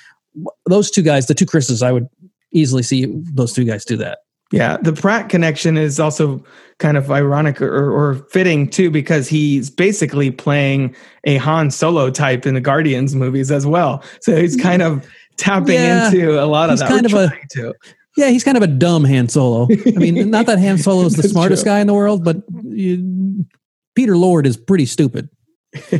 [0.67, 2.07] Those two guys, the two Chris's, I would
[2.51, 4.19] easily see those two guys do that.
[4.51, 6.43] Yeah, the Pratt connection is also
[6.79, 12.47] kind of ironic or, or, fitting too, because he's basically playing a Han Solo type
[12.47, 14.03] in the Guardians movies as well.
[14.21, 16.89] So he's kind of tapping yeah, into a lot of that.
[16.89, 17.75] Kind of a, to
[18.19, 19.67] Yeah, he's kind of a dumb Han Solo.
[19.87, 21.71] I mean, not that Han Solo is the smartest true.
[21.71, 23.45] guy in the world, but you,
[23.95, 25.29] Peter Lord is pretty stupid.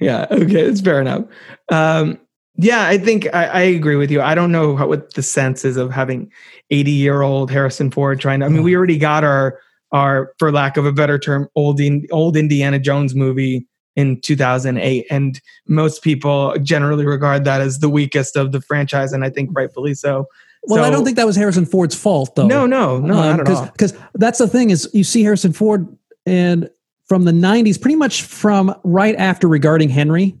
[0.00, 1.24] yeah, okay, it's fair enough.
[1.70, 2.18] Um,
[2.56, 4.22] yeah, I think I, I agree with you.
[4.22, 6.32] I don't know how, what the sense is of having
[6.70, 8.46] 80 year old Harrison Ford trying to.
[8.46, 9.60] I mean, we already got our
[9.92, 15.06] our, for lack of a better term, old in, old Indiana Jones movie in 2008,
[15.08, 19.50] and most people generally regard that as the weakest of the franchise, and I think
[19.52, 20.26] rightfully so.
[20.66, 22.46] Well, I don't think that was Harrison Ford's fault, though.
[22.46, 23.66] No, no, no, not um, at all.
[23.66, 25.86] Because that's the thing is, you see Harrison Ford,
[26.26, 26.70] and
[27.06, 30.36] from the '90s, pretty much from right after Regarding Henry.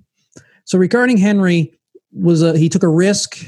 [0.64, 1.78] So Regarding Henry
[2.12, 3.38] was a he took a risk.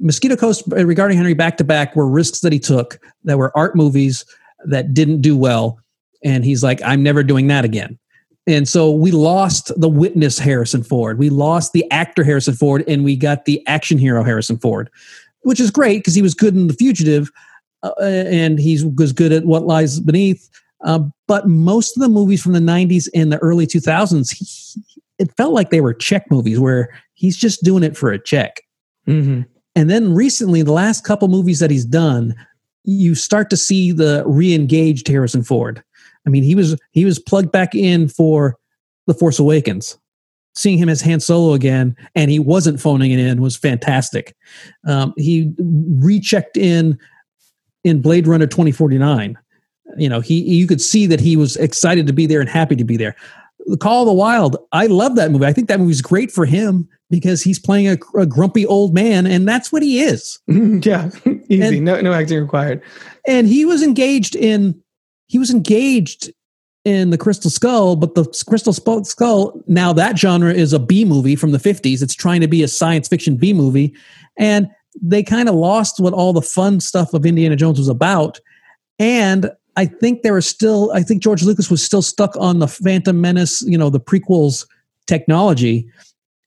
[0.00, 3.56] Mosquito Coast uh, Regarding Henry back to back were risks that he took that were
[3.56, 4.24] art movies
[4.66, 5.78] that didn't do well,
[6.24, 7.98] and he's like, I'm never doing that again.
[8.48, 11.18] And so we lost the witness Harrison Ford.
[11.18, 14.88] We lost the actor Harrison Ford, and we got the action hero Harrison Ford,
[15.46, 17.30] which is great because he was good in The Fugitive,
[17.84, 20.50] uh, and he was good at What Lies Beneath.
[20.84, 24.82] Uh, but most of the movies from the 90s and the early 2000s, he,
[25.20, 28.60] it felt like they were check movies where he's just doing it for a check.
[29.04, 29.42] hmm
[29.76, 32.34] And then recently, the last couple movies that he's done,
[32.82, 35.80] you start to see the re-engaged Harrison Ford.
[36.26, 38.56] I mean, he was he was plugged back in for
[39.06, 39.96] The Force Awakens.
[40.56, 44.34] Seeing him as Han Solo again, and he wasn't phoning it in, was fantastic.
[44.88, 46.98] Um, he rechecked in
[47.84, 49.38] in Blade Runner twenty forty nine.
[49.98, 52.74] You know, he you could see that he was excited to be there and happy
[52.76, 53.14] to be there.
[53.66, 55.44] The Call of the Wild, I love that movie.
[55.44, 59.26] I think that movie's great for him because he's playing a, a grumpy old man,
[59.26, 60.38] and that's what he is.
[60.48, 61.10] yeah,
[61.48, 61.76] easy.
[61.76, 62.82] And- no, no acting required.
[63.26, 64.80] And he was engaged in
[65.26, 66.32] he was engaged
[66.86, 71.34] in the Crystal Skull, but the Crystal Skull now that genre is a B movie
[71.34, 72.00] from the fifties.
[72.00, 73.92] It's trying to be a science fiction B movie,
[74.38, 74.70] and
[75.02, 78.40] they kind of lost what all the fun stuff of Indiana Jones was about.
[79.00, 82.68] And I think there was still, I think George Lucas was still stuck on the
[82.68, 84.64] Phantom Menace, you know, the prequels
[85.08, 85.90] technology.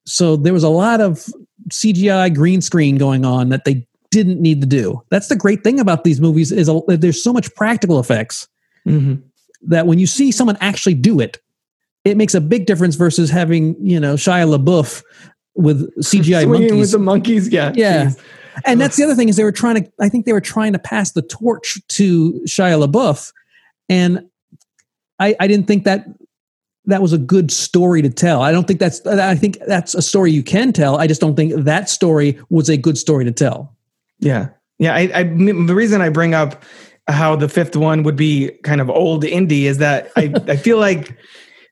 [0.05, 1.25] So there was a lot of
[1.69, 5.03] CGI green screen going on that they didn't need to do.
[5.09, 8.47] That's the great thing about these movies is a, there's so much practical effects
[8.85, 9.15] hmm
[9.67, 11.39] that when you see someone actually do it,
[12.05, 15.03] it makes a big difference versus having you know Shia LaBeouf
[15.55, 16.79] with CGI Swinging monkeys.
[16.79, 17.49] with the monkeys.
[17.51, 18.11] Yeah, Yeah.
[18.65, 19.91] and that's the other thing is they were trying to.
[19.99, 23.31] I think they were trying to pass the torch to Shia LaBeouf,
[23.89, 24.25] and
[25.19, 26.05] I, I didn't think that
[26.85, 28.41] that was a good story to tell.
[28.41, 29.05] I don't think that's.
[29.05, 30.97] I think that's a story you can tell.
[30.97, 33.75] I just don't think that story was a good story to tell.
[34.19, 34.49] Yeah.
[34.79, 34.95] Yeah.
[34.95, 36.63] I, I, the reason I bring up
[37.09, 40.77] how the fifth one would be kind of old indie is that I, I feel
[40.87, 41.17] like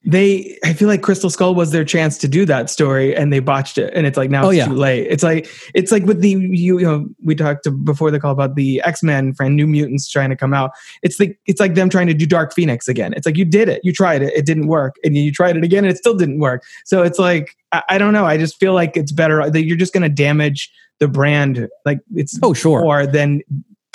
[0.05, 3.39] they, I feel like Crystal Skull was their chance to do that story and they
[3.39, 3.91] botched it.
[3.93, 4.65] And it's like, now Oh, it's yeah.
[4.67, 5.05] too late.
[5.09, 8.55] It's like, it's like with the, you, you know, we talked before the call about
[8.55, 10.71] the X-Men friend, New Mutants trying to come out.
[11.03, 13.13] It's like, it's like them trying to do Dark Phoenix again.
[13.17, 14.95] It's like, you did it, you tried it, it didn't work.
[15.03, 16.63] And you tried it again and it still didn't work.
[16.85, 18.25] So it's like, I, I don't know.
[18.25, 21.67] I just feel like it's better that you're just going to damage the brand.
[21.85, 22.81] Like it's Oh, sure.
[22.81, 23.41] or than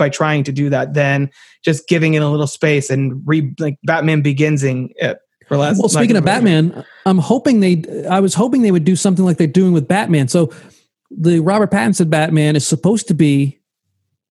[0.03, 1.31] by trying to do that than
[1.65, 5.79] just giving it a little space and re like Batman Beginsing it for less.
[5.79, 7.85] Well, speaking of Batman, I'm hoping they.
[8.11, 10.27] I was hoping they would do something like they're doing with Batman.
[10.27, 10.53] So,
[11.11, 13.61] the Robert Pattinson Batman is supposed to be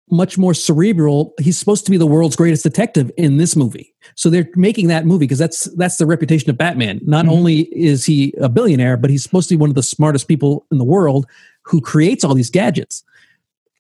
[0.09, 1.35] much more cerebral.
[1.41, 3.93] He's supposed to be the world's greatest detective in this movie.
[4.15, 7.01] So they're making that movie because that's that's the reputation of Batman.
[7.03, 7.31] Not Mhm.
[7.33, 10.65] only is he a billionaire, but he's supposed to be one of the smartest people
[10.71, 11.27] in the world
[11.65, 13.03] who creates all these gadgets.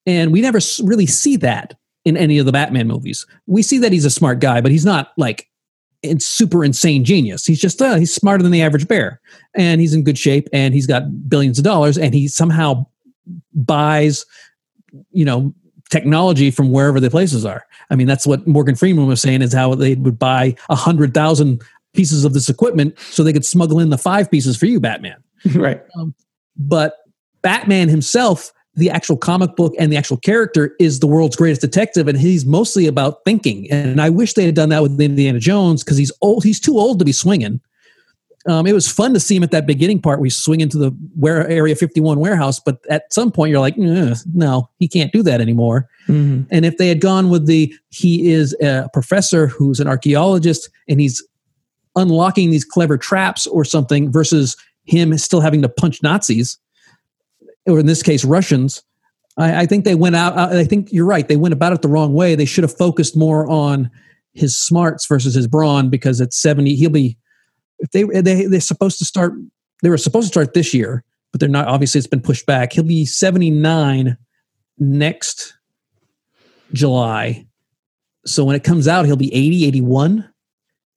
[0.07, 3.27] And we never really see that in any of the Batman movies.
[3.47, 5.49] We see that he's a smart guy, but he's not like
[6.19, 7.45] super insane genius.
[7.45, 9.21] He's just uh, he's smarter than the average bear,
[9.55, 12.87] and he's in good shape, and he's got billions of dollars, and he somehow
[13.53, 14.25] buys,
[15.11, 15.53] you know,
[15.91, 17.67] technology from wherever the places are.
[17.91, 21.15] I mean, that's what Morgan Freeman was saying is how they would buy a hundred
[21.15, 21.63] thousand
[21.95, 25.23] pieces of this equipment so they could smuggle in the five pieces for you, Batman.
[25.55, 25.83] right.
[26.57, 26.97] But
[27.43, 32.09] Batman himself, the actual comic book and the actual character, is the world's greatest detective,
[32.09, 33.71] and he's mostly about thinking.
[33.71, 36.45] And I wish they had done that with Indiana Jones because he's old.
[36.45, 37.61] He's too old to be swinging.
[38.47, 40.21] Um, it was fun to see him at that beginning part.
[40.21, 44.71] We swing into the where Area 51 warehouse, but at some point you're like, no,
[44.79, 45.89] he can't do that anymore.
[46.07, 46.47] Mhm.
[46.51, 51.01] And if they had gone with the he is a professor who's an archaeologist and
[51.01, 51.27] he's
[51.97, 56.59] unlocking these clever traps or something versus him still having to punch Nazis,
[57.67, 58.83] or in this case, Russians,
[59.37, 60.37] I, I think they went out.
[60.37, 61.27] Uh, I think you're right.
[61.27, 62.35] They went about it the wrong way.
[62.35, 63.91] They should have focused more on
[64.33, 67.17] his smarts versus his brawn because at 70, he'll be,
[67.79, 69.35] if they, they, they're supposed to start,
[69.83, 72.73] they were supposed to start this year, but they're not, obviously it's been pushed back.
[72.73, 74.17] He'll be 79
[74.79, 75.57] next
[76.73, 77.47] July.
[78.25, 80.29] So when it comes out, he'll be 80, 81.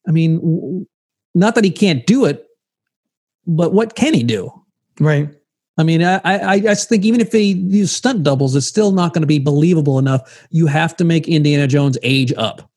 [0.07, 0.87] I mean,
[1.35, 2.45] not that he can't do it,
[3.45, 4.51] but what can he do?
[4.99, 5.29] Right.
[5.79, 8.91] I mean, I, I, I just think even if they use stunt doubles, it's still
[8.91, 10.45] not going to be believable enough.
[10.51, 12.69] You have to make Indiana Jones age up.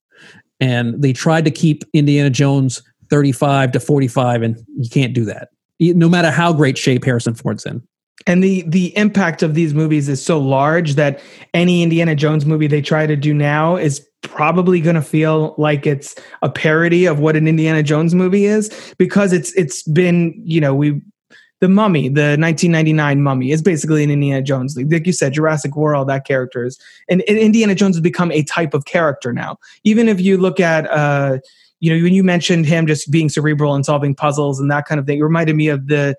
[0.61, 5.49] And they tried to keep Indiana Jones 35 to 45, and you can't do that,
[5.81, 7.83] no matter how great shape Harrison Ford's in.
[8.29, 11.21] And the the impact of these movies is so large that
[11.53, 15.89] any Indiana Jones movie they try to do now is probably going to feel like
[15.89, 20.61] it's a parody of what an Indiana Jones movie is because it's it's been you
[20.61, 21.03] know we
[21.63, 24.77] the Mummy, the 1999 Mummy, is basically an Indiana Jones.
[24.77, 26.77] Like you said, Jurassic World, that character is,
[27.09, 29.59] and, and Indiana Jones has become a type of character now.
[29.85, 31.39] Even if you look at, uh,
[31.79, 34.99] you know, when you mentioned him just being cerebral and solving puzzles and that kind
[34.99, 36.17] of thing, it reminded me of the.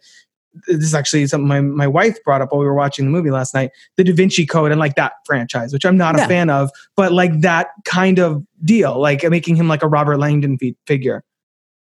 [0.67, 3.31] This is actually something my, my wife brought up while we were watching the movie
[3.31, 3.71] last night.
[3.97, 6.25] The Da Vinci Code and like that franchise, which I'm not yeah.
[6.25, 10.19] a fan of, but like that kind of deal, like making him like a Robert
[10.19, 11.23] Langdon figure.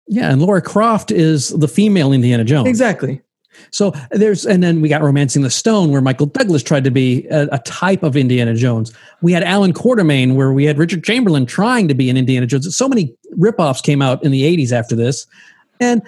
[0.07, 2.67] Yeah, and Laura Croft is the female Indiana Jones.
[2.67, 3.21] Exactly.
[3.71, 7.27] So there's, and then we got Romancing the Stone, where Michael Douglas tried to be
[7.27, 8.93] a, a, type of Indiana Jones.
[9.21, 12.75] We had Allan Quatermain, where we had Richard Chamberlain trying to be an Indiana Jones.
[12.75, 15.27] So many ripoffs came out in the 80s after this.
[15.79, 16.01] And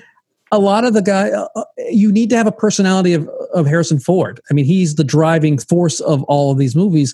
[0.52, 3.68] a lot of the guy, uh, uh, you need to have a personality of, of
[3.68, 4.40] Harrison Ford.
[4.50, 7.14] I mean, he's the driving force of all of these movies.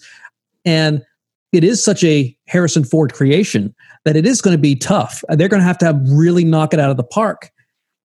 [0.63, 1.03] And
[1.51, 5.23] it is such a Harrison Ford creation that it is going to be tough.
[5.29, 7.51] They're going to have to have really knock it out of the park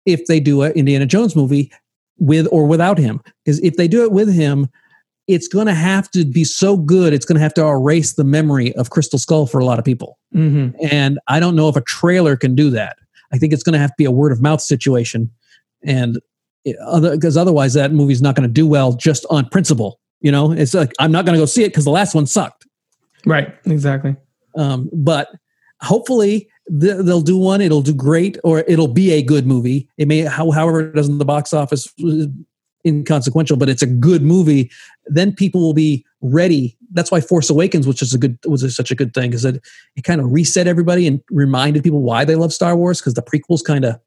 [0.05, 1.71] if they do an Indiana Jones movie
[2.19, 3.21] with or without him.
[3.43, 4.67] Because if they do it with him,
[5.27, 7.13] it's going to have to be so good.
[7.13, 9.85] It's going to have to erase the memory of Crystal Skull for a lot of
[9.85, 10.17] people.
[10.35, 10.75] Mm-hmm.
[10.91, 12.97] And I don't know if a trailer can do that.
[13.31, 15.29] I think it's going to have to be a word of mouth situation,
[15.83, 16.19] and
[16.63, 19.99] because otherwise that movie's not going to do well just on principle.
[20.21, 22.25] You know, it's like I'm not going to go see it because the last one
[22.25, 22.65] sucked.
[23.25, 23.53] Right.
[23.65, 24.15] Exactly.
[24.55, 25.29] Um, but
[25.81, 29.87] hopefully they'll do one it'll do great or it'll be a good movie.
[29.97, 31.91] It may however it does in the box office
[32.85, 34.71] inconsequential but it's a good movie
[35.07, 36.77] then people will be ready.
[36.93, 39.55] That's why force awakens which is a good was such a good thing is that
[39.95, 43.21] it kind of reset everybody and reminded people why they love star wars because the
[43.21, 43.99] prequels kind of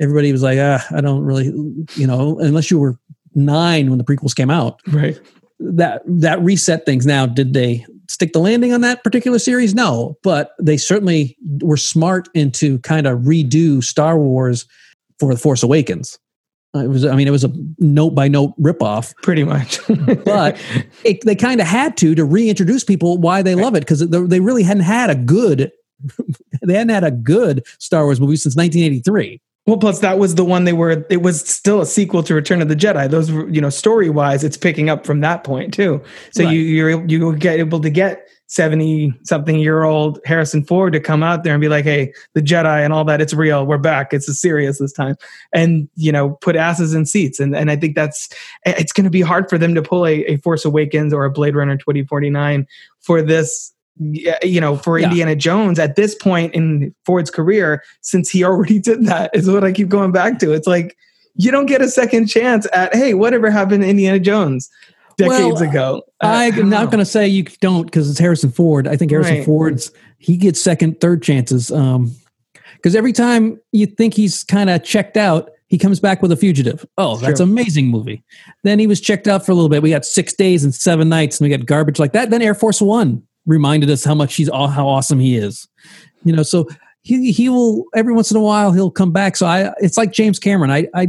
[0.00, 1.46] everybody was like ah i don't really
[1.94, 2.98] you know unless you were
[3.38, 4.80] nine when the prequels came out.
[4.88, 5.18] Right.
[5.60, 7.06] That that reset things.
[7.06, 9.74] Now did they stick the landing on that particular series?
[9.74, 14.66] No, but they certainly were smart into kind of redo Star Wars
[15.18, 16.18] for The Force Awakens.
[16.74, 19.80] Uh, it was, I mean, it was a note by note ripoff, pretty much.
[20.24, 20.60] but
[21.04, 24.40] it, they kind of had to to reintroduce people why they love it because they
[24.40, 25.72] really hadn't had a good,
[26.62, 29.40] they hadn't had a good Star Wars movie since 1983.
[29.68, 31.04] Well, plus that was the one they were.
[31.10, 33.10] It was still a sequel to Return of the Jedi.
[33.10, 36.02] Those, you know, story wise, it's picking up from that point too.
[36.30, 36.54] So right.
[36.54, 41.22] you you're you get able to get seventy something year old Harrison Ford to come
[41.22, 43.66] out there and be like, "Hey, the Jedi and all that, it's real.
[43.66, 44.14] We're back.
[44.14, 45.16] It's serious this time,"
[45.52, 47.38] and you know, put asses in seats.
[47.38, 48.30] And and I think that's
[48.64, 51.30] it's going to be hard for them to pull a, a Force Awakens or a
[51.30, 52.66] Blade Runner twenty forty nine
[53.02, 55.08] for this you know, for yeah.
[55.08, 59.64] Indiana Jones at this point in Ford's career, since he already did that, is what
[59.64, 60.52] I keep going back to.
[60.52, 60.96] It's like
[61.34, 64.68] you don't get a second chance at, hey, whatever happened to Indiana Jones
[65.16, 66.02] decades well, ago?
[66.20, 68.88] I'm not going to say you don't because it's Harrison Ford.
[68.88, 69.44] I think Harrison right.
[69.44, 71.70] Ford's he gets second, third chances.
[71.70, 72.14] Um,
[72.76, 76.36] because every time you think he's kind of checked out, he comes back with a
[76.36, 76.86] fugitive.
[76.96, 78.24] Oh, that's an amazing movie.
[78.64, 79.82] Then he was checked out for a little bit.
[79.82, 82.30] We got six days and seven nights, and we got garbage like that.
[82.30, 85.66] Then Air Force One reminded us how much he's all how awesome he is.
[86.24, 86.68] You know, so
[87.02, 89.34] he he will every once in a while he'll come back.
[89.34, 90.70] So I it's like James Cameron.
[90.70, 91.08] I I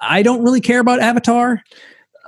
[0.00, 1.62] I don't really care about Avatar.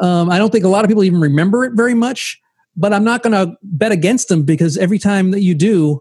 [0.01, 2.40] Um, I don't think a lot of people even remember it very much.
[2.77, 6.01] But I'm not going to bet against him because every time that you do,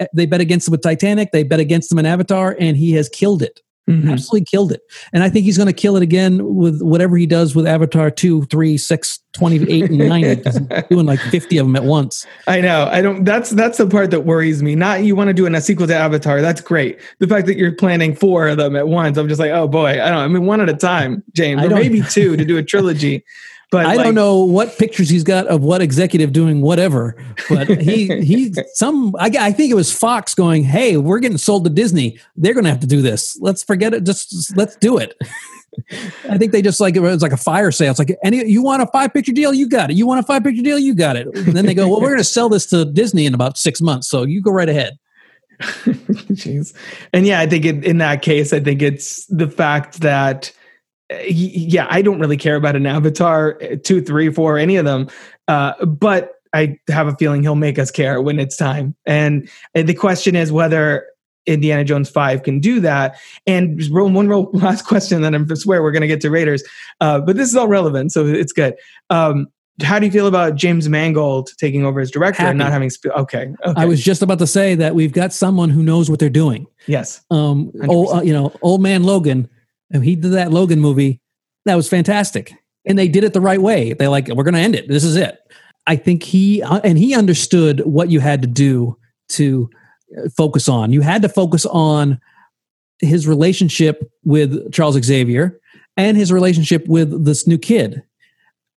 [0.00, 1.30] eh, they bet against him with Titanic.
[1.32, 3.60] They bet against him in Avatar, and he has killed it.
[3.88, 4.10] Mm-hmm.
[4.10, 4.82] Absolutely killed it.
[5.12, 8.10] And I think he's going to kill it again with whatever he does with Avatar
[8.10, 10.42] 2, 3, 6, 28, and 90.
[10.90, 12.26] doing like 50 of them at once.
[12.48, 12.88] I know.
[12.90, 14.74] I don't, that's, that's the part that worries me.
[14.74, 16.40] Not you want to do a sequel to Avatar.
[16.40, 16.98] That's great.
[17.20, 20.02] The fact that you're planning four of them at once, I'm just like, oh boy,
[20.02, 22.62] I don't, I mean, one at a time, James, or maybe two to do a
[22.62, 23.24] trilogy.
[23.72, 27.16] But I like, don't know what pictures he's got of what executive doing whatever.
[27.48, 31.64] But he he some I, I think it was Fox going, "Hey, we're getting sold
[31.64, 32.20] to Disney.
[32.36, 33.36] They're going to have to do this.
[33.40, 34.04] Let's forget it.
[34.04, 35.16] Just, just let's do it."
[36.28, 37.90] I think they just like it was like a fire sale.
[37.90, 39.96] It's like any you want a five picture deal, you got it.
[39.96, 41.26] You want a five picture deal, you got it.
[41.26, 43.80] And then they go, "Well, we're going to sell this to Disney in about six
[43.80, 44.98] months, so you go right ahead."
[45.60, 46.74] Jeez,
[47.12, 50.52] and yeah, I think it, in that case, I think it's the fact that
[51.10, 55.08] yeah, I don't really care about an Avatar uh, two, three, four, any of them.
[55.48, 58.94] Uh, but I have a feeling he'll make us care when it's time.
[59.04, 61.06] And the question is whether
[61.46, 63.18] Indiana Jones 5 can do that.
[63.46, 66.62] And one real last question, then I swear we're going to get to Raiders.
[67.00, 68.74] Uh, but this is all relevant, so it's good.
[69.10, 69.48] Um,
[69.82, 72.50] how do you feel about James Mangold taking over as director Happy.
[72.50, 72.88] and not having?
[72.88, 76.08] Sp- okay, okay, I was just about to say that we've got someone who knows
[76.08, 76.66] what they're doing.
[76.86, 77.22] Yes.
[77.30, 77.72] Um.
[77.86, 79.50] Old, uh, you know, old man Logan.
[79.92, 81.20] And he did that Logan movie.
[81.64, 82.52] That was fantastic,
[82.84, 83.92] and they did it the right way.
[83.92, 84.88] They like, we're going to end it.
[84.88, 85.38] This is it.
[85.86, 88.96] I think he uh, and he understood what you had to do
[89.30, 89.70] to
[90.16, 90.92] uh, focus on.
[90.92, 92.20] You had to focus on
[93.00, 95.60] his relationship with Charles Xavier
[95.96, 98.02] and his relationship with this new kid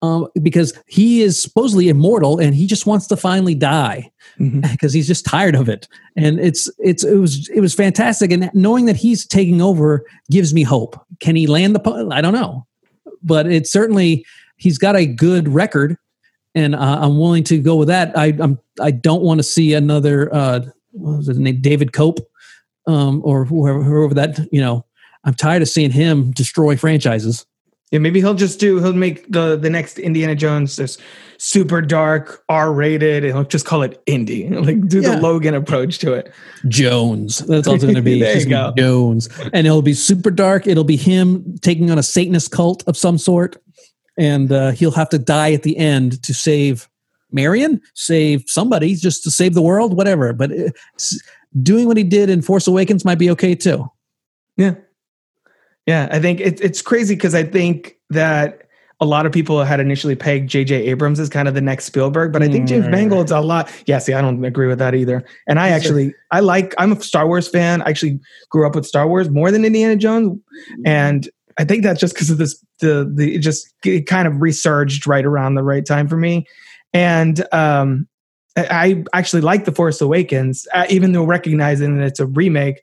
[0.02, 4.90] um, because he is supposedly immortal and he just wants to finally die because mm-hmm.
[4.94, 5.88] he's just tired of it.
[6.16, 8.32] And it's it's it was it was fantastic.
[8.32, 11.00] And knowing that he's taking over gives me hope.
[11.20, 12.10] Can he land the?
[12.12, 12.66] I don't know,
[13.24, 14.26] but it's certainly
[14.58, 15.98] he's got a good record,
[16.54, 18.18] and uh, I'm willing to go with that.
[18.18, 20.60] I I'm I don't want to see another uh,
[20.92, 22.20] what was his name David Koepp
[22.86, 24.86] um, or whoever whoever that you know.
[25.24, 27.46] I'm tired of seeing him destroy franchises.
[27.92, 28.80] Yeah, maybe he'll just do.
[28.80, 30.98] He'll make the the next Indiana Jones this
[31.38, 34.48] super dark, R rated, and he'll just call it indie.
[34.68, 35.16] Like do yeah.
[35.16, 36.34] the Logan approach to it.
[36.68, 37.40] Jones.
[37.40, 38.20] That's all it's going to be.
[38.22, 38.74] there you go.
[38.78, 40.68] Jones, and it'll be super dark.
[40.68, 43.56] It'll be him taking on a Satanist cult of some sort,
[44.18, 46.90] and uh, he'll have to die at the end to save
[47.32, 50.34] Marion, save somebody, just to save the world, whatever.
[50.34, 50.70] But uh,
[51.62, 53.90] doing what he did in Force Awakens might be okay too.
[54.58, 54.76] Yeah,
[55.88, 58.64] yeah, I think it, it's crazy because I think that
[59.00, 60.88] a lot of people had initially pegged J.J.
[60.88, 62.92] Abrams as kind of the next Spielberg, but I think James mm.
[62.92, 63.72] Mangold's a lot.
[63.86, 65.24] Yeah, see, I don't agree with that either.
[65.48, 67.82] And I actually, I like, I'm a Star Wars fan.
[67.84, 68.20] I actually
[68.50, 70.40] grew up with Star Wars more than Indiana Jones,
[70.84, 71.30] and
[71.60, 72.64] I think that's just because of this.
[72.80, 76.46] The the it just it kind of resurged right around the right time for me,
[76.94, 78.08] and um,
[78.56, 82.82] I actually like the Force Awakens, uh, even though recognizing that it's a remake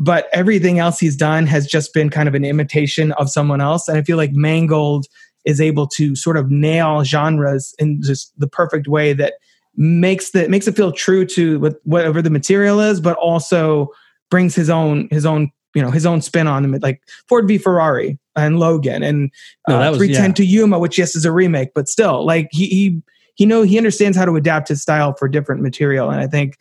[0.00, 3.86] but everything else he's done has just been kind of an imitation of someone else.
[3.86, 5.06] And I feel like Mangold
[5.44, 9.34] is able to sort of nail genres in just the perfect way that
[9.76, 13.88] makes the makes it feel true to whatever the material is, but also
[14.30, 17.58] brings his own his own you know his own spin on them, like Ford v
[17.58, 19.30] Ferrari and Logan and
[19.68, 20.34] no, uh, 310 yeah.
[20.34, 23.02] to Yuma, which yes is a remake, but still like he he
[23.34, 26.56] he know he understands how to adapt his style for different material, and I think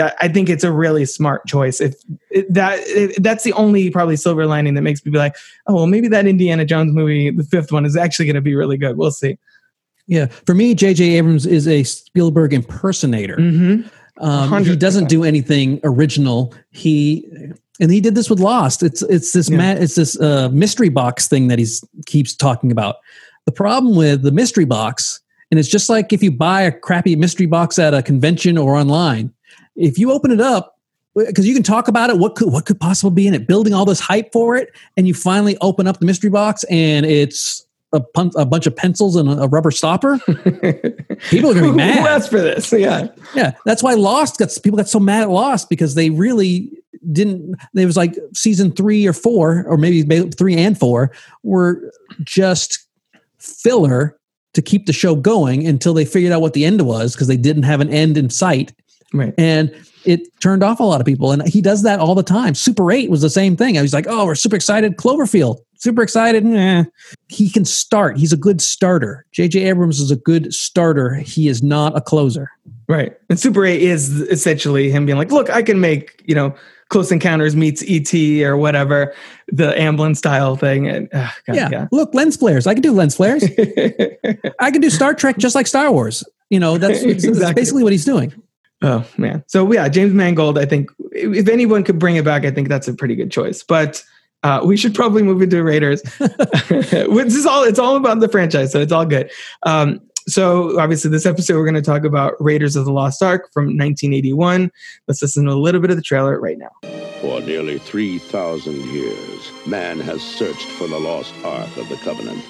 [0.00, 1.80] I think it's a really smart choice.
[1.80, 1.94] If
[2.50, 5.36] that if that's the only probably silver lining that makes me be like,
[5.68, 8.56] oh well, maybe that Indiana Jones movie, the fifth one, is actually going to be
[8.56, 8.96] really good.
[8.96, 9.38] We'll see.
[10.06, 11.16] Yeah, for me, J.J.
[11.16, 13.36] Abrams is a Spielberg impersonator.
[13.36, 13.88] Mm-hmm.
[14.22, 16.54] Um, he doesn't do anything original.
[16.70, 17.26] He
[17.80, 18.82] and he did this with Lost.
[18.82, 19.56] It's it's this yeah.
[19.56, 21.66] ma- it's this uh, mystery box thing that he
[22.06, 22.96] keeps talking about.
[23.46, 25.20] The problem with the mystery box,
[25.50, 28.74] and it's just like if you buy a crappy mystery box at a convention or
[28.76, 29.32] online
[29.76, 30.78] if you open it up,
[31.14, 33.72] because you can talk about it, what could what could possibly be in it, building
[33.72, 37.64] all this hype for it, and you finally open up the mystery box and it's
[37.92, 40.18] a, pun- a bunch of pencils and a, rubber stopper.
[41.30, 41.98] people are gonna be mad.
[42.00, 42.72] Who asked for this?
[42.72, 43.52] Yeah, yeah.
[43.64, 46.70] That's why Lost got people got so mad at Lost because they really
[47.12, 47.56] didn't.
[47.74, 51.12] It was like season three or four, or maybe three and four
[51.42, 51.92] were
[52.24, 52.86] just
[53.38, 54.18] filler
[54.54, 57.36] to keep the show going until they figured out what the end was because they
[57.36, 58.72] didn't have an end in sight
[59.14, 59.32] Right.
[59.38, 61.32] And it turned off a lot of people.
[61.32, 62.54] And he does that all the time.
[62.54, 63.78] Super 8 was the same thing.
[63.78, 64.96] I was like, oh, we're super excited.
[64.96, 66.44] Cloverfield, super excited.
[66.44, 66.84] Nah.
[67.28, 68.18] He can start.
[68.18, 69.24] He's a good starter.
[69.32, 69.62] J.J.
[69.64, 71.14] Abrams is a good starter.
[71.14, 72.50] He is not a closer.
[72.86, 73.16] Right.
[73.30, 76.54] And Super 8 is essentially him being like, look, I can make, you know,
[76.90, 79.14] Close Encounters meets ET or whatever,
[79.48, 80.86] the Amblin style thing.
[80.86, 81.68] And God, yeah.
[81.72, 81.88] yeah.
[81.90, 82.66] look, lens flares.
[82.66, 83.42] I can do lens flares.
[84.60, 86.24] I can do Star Trek just like Star Wars.
[86.50, 87.40] You know, that's, exactly.
[87.40, 88.34] that's basically what he's doing.
[88.84, 89.42] Oh man.
[89.46, 90.58] So yeah, James Mangold.
[90.58, 93.62] I think if anyone could bring it back, I think that's a pretty good choice.
[93.62, 94.04] But
[94.42, 96.02] uh, we should probably move into Raiders.
[96.18, 97.64] Which is all.
[97.64, 99.30] It's all about the franchise, so it's all good.
[99.62, 103.50] Um, so obviously, this episode we're going to talk about Raiders of the Lost Ark
[103.54, 104.70] from 1981.
[105.08, 106.70] Let's listen to a little bit of the trailer right now.
[107.22, 112.44] For nearly 3,000 years, man has searched for the lost Ark of the Covenant.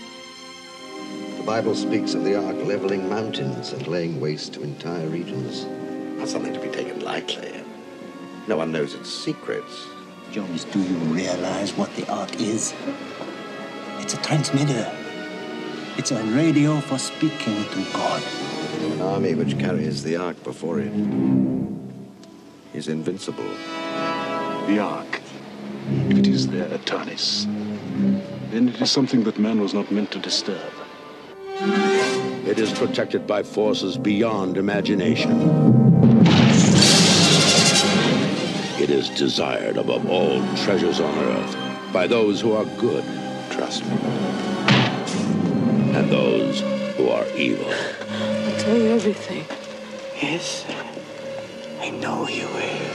[1.37, 5.66] The Bible speaks of the Ark leveling mountains and laying waste to entire regions.
[6.24, 7.52] Not something to be taken lightly.
[8.48, 9.84] No one knows its secrets.
[10.30, 12.72] Jones, do you realize what the Ark is?
[13.98, 14.90] It's a transmitter.
[15.98, 18.22] It's a radio for speaking to God.
[18.80, 20.94] An army which carries the Ark before it
[22.72, 23.44] is invincible.
[24.66, 25.20] The Ark,
[26.08, 27.44] if it is there at Tanis,
[28.50, 30.72] then it is something that man was not meant to disturb.
[32.46, 35.84] It is protected by forces beyond imagination.
[38.85, 41.57] It is desired above all treasures on earth
[41.91, 43.03] by those who are good,
[43.51, 43.97] Trust me.
[45.97, 46.61] and those
[46.95, 47.64] who are evil.
[47.70, 49.47] I'll tell you everything.
[50.20, 50.66] Yes,
[51.80, 52.91] I know you will.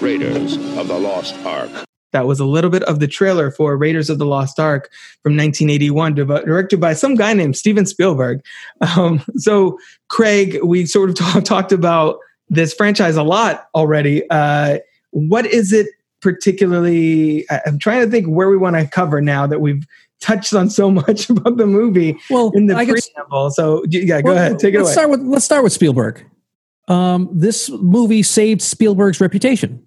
[0.00, 1.70] Raiders of the Lost Ark.
[2.10, 4.90] That was a little bit of the trailer for Raiders of the Lost Ark
[5.22, 8.40] from 1981, directed by some guy named Steven Spielberg.
[8.80, 12.18] Um, so, Craig, we sort of talk, talked about
[12.50, 14.28] this franchise a lot already.
[14.28, 14.78] Uh,
[15.10, 15.86] what is it
[16.20, 17.46] particularly?
[17.64, 19.86] I'm trying to think where we want to cover now that we've
[20.20, 23.08] touched on so much about the movie Well, in the I guess.
[23.50, 24.92] So, yeah, go Well, ahead, take it let's away.
[24.92, 26.26] Start with, let's start with Spielberg.
[26.88, 29.86] Um, this movie saved Spielberg's reputation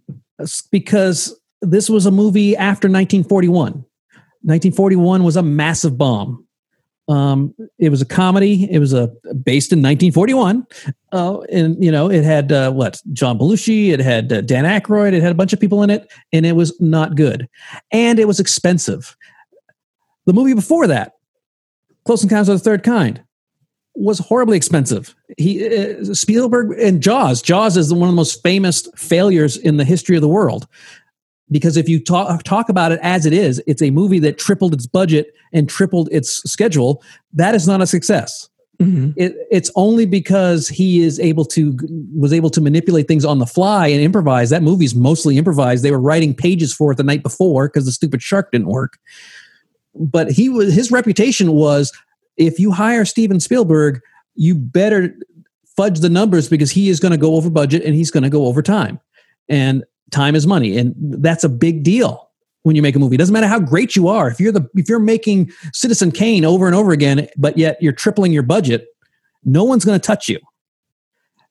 [0.71, 3.85] because this was a movie after 1941.
[4.45, 6.42] 1941 was a massive bomb.
[7.09, 8.71] Um, it was a comedy.
[8.71, 9.07] It was a
[9.43, 10.65] based in 1941,
[11.11, 13.89] uh, and you know it had uh, what John Belushi.
[13.89, 15.13] It had uh, Dan Aykroyd.
[15.13, 17.49] It had a bunch of people in it, and it was not good,
[17.91, 19.17] and it was expensive.
[20.25, 21.13] The movie before that,
[22.05, 23.21] Close Encounters of the Third Kind,
[23.95, 25.13] was horribly expensive.
[25.37, 27.41] He uh, Spielberg and Jaws.
[27.41, 30.67] Jaws is one of the most famous failures in the history of the world
[31.51, 34.73] because if you talk talk about it as it is, it's a movie that tripled
[34.73, 37.03] its budget and tripled its schedule.
[37.33, 38.49] That is not a success.
[38.81, 39.13] Mhm.
[39.15, 41.77] It, it's only because he is able to
[42.15, 44.49] was able to manipulate things on the fly and improvise.
[44.49, 45.83] That movie's mostly improvised.
[45.83, 48.97] They were writing pages for it the night before because the stupid shark didn't work.
[49.95, 51.91] But he was his reputation was
[52.35, 54.01] if you hire Steven Spielberg,
[54.35, 55.15] you better
[55.77, 58.29] fudge the numbers because he is going to go over budget and he's going to
[58.29, 58.99] go over time.
[59.49, 59.83] And
[60.13, 62.29] time is money, and that's a big deal
[62.63, 63.15] when you make a movie.
[63.15, 64.29] It doesn't matter how great you are.
[64.29, 67.91] If you're the if you're making Citizen Kane over and over again, but yet you're
[67.93, 68.87] tripling your budget,
[69.43, 70.39] no one's going to touch you.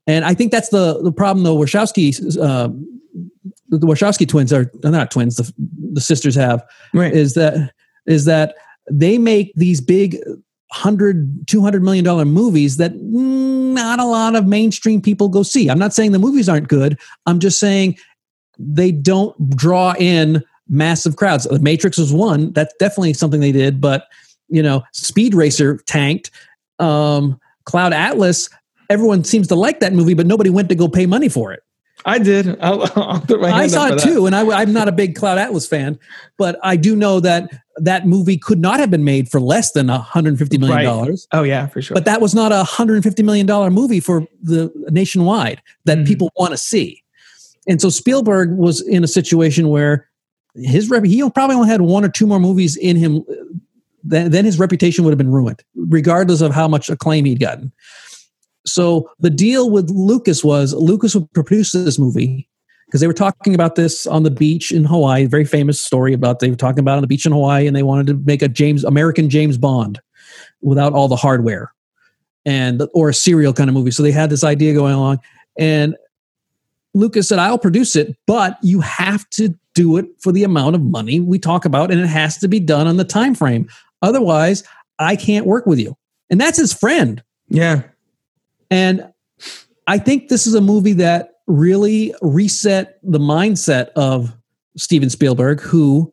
[0.07, 1.57] And I think that's the the problem though.
[1.57, 2.69] Wachowski, uh,
[3.69, 5.37] the Wachowski twins are they're not twins.
[5.37, 5.53] The,
[5.93, 7.13] the sisters have Right.
[7.13, 7.73] is that
[8.07, 8.55] is that
[8.91, 10.19] they make these big
[10.73, 15.79] 100 200 million dollar movies that not a lot of mainstream people go see i'm
[15.79, 17.95] not saying the movies aren't good i'm just saying
[18.59, 23.81] they don't draw in massive crowds the matrix was one that's definitely something they did
[23.81, 24.07] but
[24.49, 26.31] you know speed racer tanked
[26.79, 28.49] um cloud atlas
[28.91, 31.63] everyone seems to like that movie but nobody went to go pay money for it
[32.05, 32.59] I did.
[32.61, 35.39] I'll, I'll put my I saw it too, and I, am not a big Cloud
[35.39, 35.99] Atlas fan,
[36.37, 39.87] but I do know that that movie could not have been made for less than
[39.87, 41.27] 150 million dollars.
[41.33, 41.95] Oh yeah, for sure.
[41.95, 46.07] But that was not a 150 million dollar movie for the nationwide that Mhm.
[46.07, 47.02] people want to see.
[47.69, 50.09] And so Spielberg was in a situation where
[50.55, 53.25] his rep, he probably only had one or two more movies in him.
[53.31, 53.35] Uh,
[54.05, 57.73] then, then his reputation would have been ruined, regardless of how much acclaim he'd gotten.
[58.67, 62.49] So the deal with Lucas was Lucas would produce this movie
[62.87, 65.27] because they were talking about this on the beach in Hawaii.
[65.27, 67.83] Very famous story about they were talking about on the beach in Hawaii, and they
[67.83, 70.01] wanted to make a James American James Bond
[70.61, 71.73] without all the hardware
[72.45, 73.91] and or a serial kind of movie.
[73.91, 75.21] So they had this idea going along,
[75.59, 75.97] and
[76.95, 80.83] Lucas said, "I'll produce it, but you have to do it for the amount of
[80.83, 83.69] money we talk about, and it has to be done on the time frame.
[84.03, 84.65] Otherwise,
[84.99, 85.97] I can't work with you."
[86.31, 87.23] And that's his friend.
[87.49, 87.83] yeah.
[88.71, 89.07] And
[89.87, 94.35] I think this is a movie that really reset the mindset of
[94.79, 96.11] Steven Spielberg, who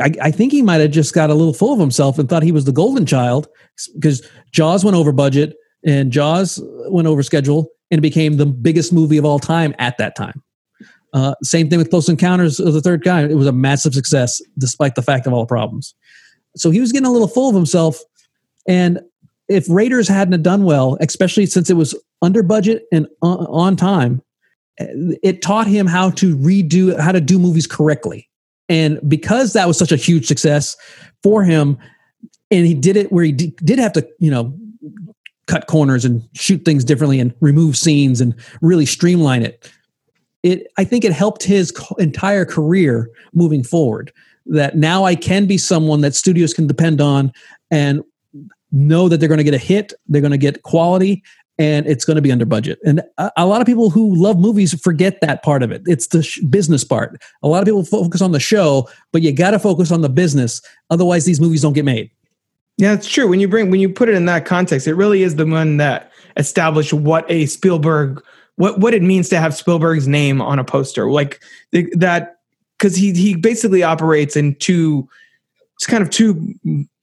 [0.00, 2.42] I, I think he might have just got a little full of himself and thought
[2.42, 3.48] he was the golden child
[3.94, 8.92] because Jaws went over budget and Jaws went over schedule and it became the biggest
[8.92, 10.42] movie of all time at that time.
[11.12, 13.30] Uh, same thing with Close Encounters of the Third Kind.
[13.30, 15.94] It was a massive success despite the fact of all the problems.
[16.56, 18.00] So he was getting a little full of himself.
[18.68, 19.00] And
[19.48, 24.20] if Raiders hadn't done well, especially since it was under budget and on, time,
[24.78, 28.28] it taught him how to redo how to do movies correctly.
[28.68, 30.76] And because that was such a huge success
[31.22, 31.78] for him,
[32.50, 34.56] and he did it where he did have to, you know,
[35.46, 39.70] cut corners and shoot things differently and remove scenes and really streamline it.
[40.42, 44.12] It, I think it helped his entire career moving forward.
[44.46, 47.32] That now I can be someone that studios can depend on
[47.70, 48.02] and
[48.70, 51.22] know that they're going to get a hit, they're going to get quality,
[51.58, 52.78] and it's going to be under budget.
[52.84, 55.82] And a, a lot of people who love movies forget that part of it.
[55.86, 57.20] It's the sh- business part.
[57.42, 60.08] A lot of people focus on the show, but you got to focus on the
[60.08, 60.60] business.
[60.90, 62.10] Otherwise, these movies don't get made.
[62.78, 63.26] Yeah, it's true.
[63.26, 65.78] When you bring when you put it in that context, it really is the one
[65.78, 68.22] that established what a Spielberg
[68.56, 71.10] what what it means to have Spielberg's name on a poster.
[71.10, 71.40] Like
[71.72, 72.38] the, that
[72.78, 75.08] because he he basically operates in two
[75.76, 76.54] it's kind of two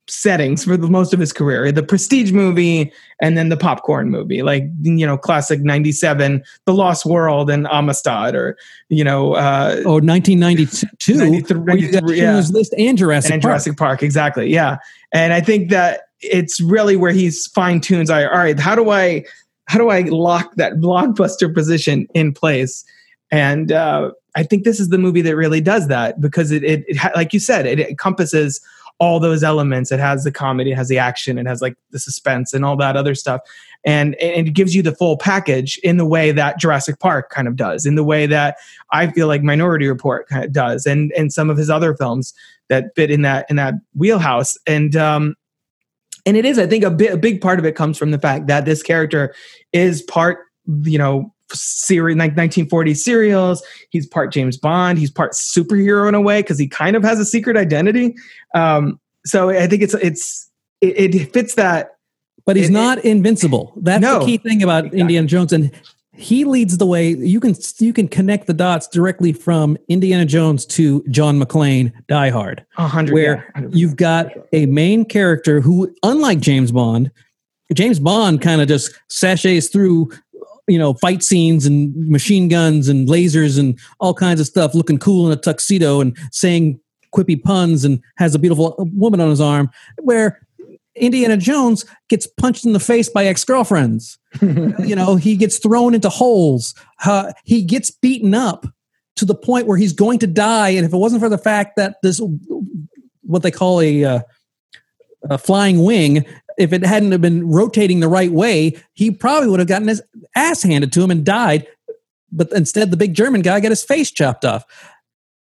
[0.06, 2.92] settings for the most of his career the prestige movie
[3.22, 8.34] and then the popcorn movie like you know classic 97 the lost world and amistad
[8.34, 8.58] or
[8.90, 12.42] you know uh oh 1992 where you got yeah.
[12.50, 13.52] list and jurassic and park.
[13.52, 14.76] jurassic park exactly yeah
[15.12, 18.90] and i think that it's really where he's fine tunes I, all right how do
[18.90, 19.24] i
[19.68, 22.84] how do i lock that blockbuster position in place
[23.30, 26.84] and uh i think this is the movie that really does that because it, it,
[26.88, 28.60] it like you said it encompasses
[29.04, 29.92] all those elements.
[29.92, 32.76] It has the comedy, it has the action, it has like the suspense and all
[32.78, 33.42] that other stuff.
[33.84, 37.46] And, and it gives you the full package in the way that Jurassic Park kind
[37.46, 38.56] of does, in the way that
[38.92, 42.32] I feel like Minority Report kind of does, and and some of his other films
[42.68, 44.56] that fit in that in that wheelhouse.
[44.66, 45.36] And um,
[46.26, 48.18] and it is, I think, a, bit, a big part of it comes from the
[48.18, 49.34] fact that this character
[49.72, 50.38] is part,
[50.82, 53.62] you know, series like 1940s serials.
[53.90, 54.98] He's part james bond.
[54.98, 58.14] He's part superhero in a way because he kind of has a secret identity.
[58.54, 61.96] Um so i think it's it's it, it fits that.
[62.46, 63.72] But he's it, not it, invincible.
[63.76, 65.00] That's no, the key thing about exactly.
[65.00, 65.70] indiana jones and
[66.16, 67.08] he leads the way.
[67.08, 72.30] You can you can connect the dots directly from indiana jones to john mcclane die
[72.30, 77.10] hard 100 where yeah, you've got a main character who unlike james bond
[77.72, 80.10] james bond kind of just sashays through
[80.66, 84.98] you know fight scenes and machine guns and lasers and all kinds of stuff looking
[84.98, 86.80] cool in a tuxedo and saying
[87.14, 89.70] quippy puns and has a beautiful woman on his arm
[90.02, 90.40] where
[90.96, 94.18] indiana jones gets punched in the face by ex-girlfriends.
[94.40, 96.74] You know he gets thrown into holes.
[97.04, 98.66] Uh, he gets beaten up
[99.16, 101.76] to the point where he's going to die and if it wasn't for the fact
[101.76, 102.20] that this
[103.22, 104.20] what they call a, uh,
[105.30, 106.24] a flying wing
[106.58, 110.02] if it hadn't have been rotating the right way, he probably would have gotten his
[110.36, 111.66] ass handed to him and died.
[112.32, 114.64] But instead, the big German guy got his face chopped off.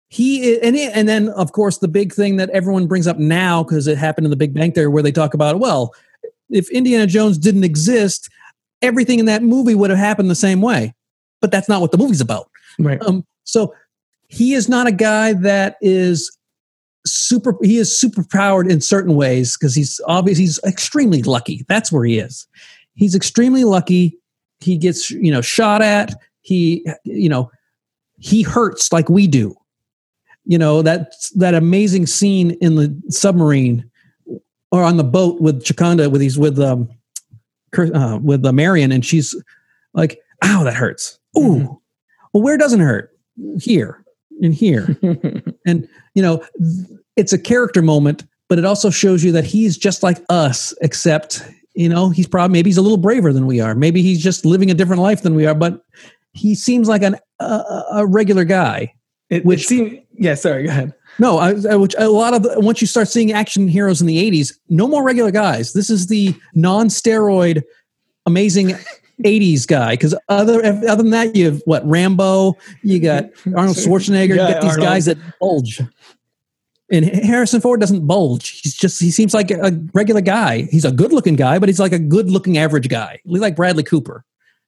[0.10, 3.88] He and and then of course the big thing that everyone brings up now because
[3.88, 5.96] it happened in the Big Bang Theory where they talk about well,
[6.50, 8.30] if Indiana Jones didn't exist,
[8.82, 10.94] everything in that movie would have happened the same way.
[11.40, 12.50] But that's not what the movie's about.
[12.78, 13.02] Right.
[13.02, 13.74] Um, so
[14.28, 16.38] he is not a guy that is
[17.06, 21.66] super he is super powered in certain ways because he's obvious he's extremely lucky.
[21.68, 22.48] That's where he is.
[22.94, 24.18] He's extremely lucky.
[24.60, 26.14] He gets you know shot at.
[26.42, 27.52] He you know
[28.20, 29.56] he hurts like we do.
[30.46, 33.90] You know that that amazing scene in the submarine
[34.72, 36.90] or on the boat with Chakanda with he's with um
[37.78, 39.36] uh, with uh, Marion and she's
[39.94, 41.20] like ow that hurts.
[41.38, 41.74] Ooh mm-hmm.
[42.34, 43.18] well where doesn't hurt?
[43.60, 44.01] Here
[44.42, 44.98] and here.
[45.66, 46.44] And you know
[47.16, 51.48] it's a character moment but it also shows you that he's just like us except
[51.76, 53.76] you know he's probably maybe he's a little braver than we are.
[53.76, 55.86] Maybe he's just living a different life than we are but
[56.34, 58.94] he seems like an, a, a regular guy
[59.30, 60.94] it, which seems yeah sorry go ahead.
[61.20, 64.32] No I, I, which a lot of once you start seeing action heroes in the
[64.32, 65.74] 80s no more regular guys.
[65.74, 67.62] This is the non-steroid
[68.26, 68.76] amazing
[69.24, 74.30] 80s guy because other other than that you have what rambo you got arnold schwarzenegger
[74.30, 74.88] you got these Arnold.
[74.88, 75.82] guys that bulge.
[76.94, 78.62] And harrison ford doesn't bulge.
[78.62, 80.64] He's just he seems like a regular guy.
[80.64, 83.20] He's a good looking guy but he's like a good looking average guy.
[83.26, 84.26] Like bradley cooper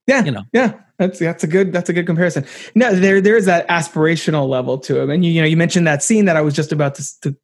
[0.07, 0.43] yeah you know?
[0.53, 0.73] yeah.
[0.99, 2.45] That's that's a good that's a good comparison.
[2.75, 5.09] No there there is that aspirational level to him.
[5.09, 7.35] And you, you know you mentioned that scene that i was just about to, to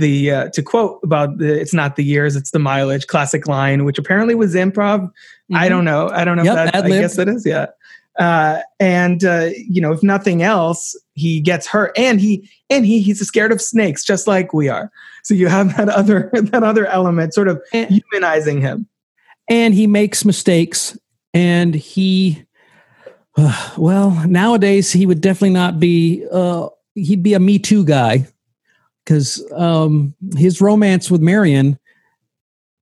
[0.00, 3.84] the uh, to quote about the, it's not the years it's the mileage classic line
[3.84, 5.00] which apparently was improv.
[5.00, 5.56] Mm-hmm.
[5.56, 6.08] i don't know.
[6.08, 7.66] I don't know yep, if that i guess it is yeah.
[8.18, 13.00] Uh, and uh, you know if nothing else he gets hurt and he and he
[13.00, 14.90] he's scared of snakes just like we are.
[15.22, 18.88] So you have that other that other element sort of and, humanizing him.
[19.48, 20.98] And he makes mistakes
[21.32, 22.44] and he
[23.36, 28.26] uh, well nowadays he would definitely not be uh, he'd be a me too guy
[29.04, 31.78] because um, his romance with marion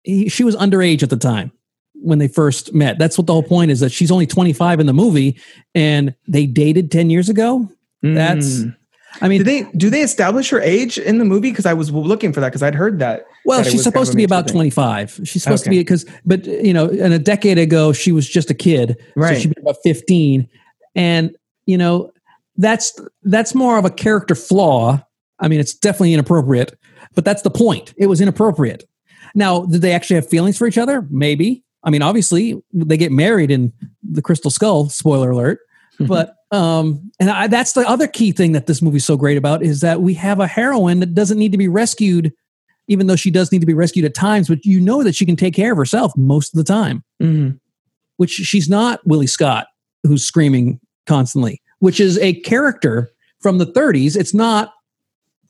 [0.03, 1.53] he, she was underage at the time
[1.95, 4.87] when they first met that's what the whole point is that she's only 25 in
[4.87, 5.39] the movie
[5.75, 7.69] and they dated 10 years ago
[8.03, 8.75] that's mm.
[9.21, 11.51] I mean, do they do they establish her age in the movie?
[11.51, 13.27] Because I was looking for that because I'd heard that.
[13.45, 15.19] Well, that she's supposed to be about twenty five.
[15.25, 15.71] She's supposed okay.
[15.71, 18.97] to be because, but you know, and a decade ago she was just a kid,
[19.17, 19.35] right?
[19.35, 20.49] So she'd be about fifteen,
[20.95, 21.35] and
[21.67, 22.13] you know,
[22.57, 25.03] that's that's more of a character flaw.
[25.41, 26.79] I mean, it's definitely inappropriate,
[27.15, 27.95] but that's the point.
[27.97, 28.85] It was inappropriate.
[29.35, 31.07] Now, did they actually have feelings for each other?
[31.11, 31.63] Maybe.
[31.85, 33.73] I mean, obviously, they get married in
[34.03, 34.89] the Crystal Skull.
[34.89, 35.61] Spoiler alert.
[36.01, 39.63] But um, and I, that's the other key thing that this movie's so great about
[39.63, 42.33] is that we have a heroine that doesn't need to be rescued,
[42.87, 44.49] even though she does need to be rescued at times.
[44.49, 47.57] But you know that she can take care of herself most of the time, mm-hmm.
[48.17, 49.67] which she's not Willie Scott,
[50.05, 53.11] who's screaming constantly, which is a character
[53.41, 54.17] from the 30s.
[54.17, 54.73] It's not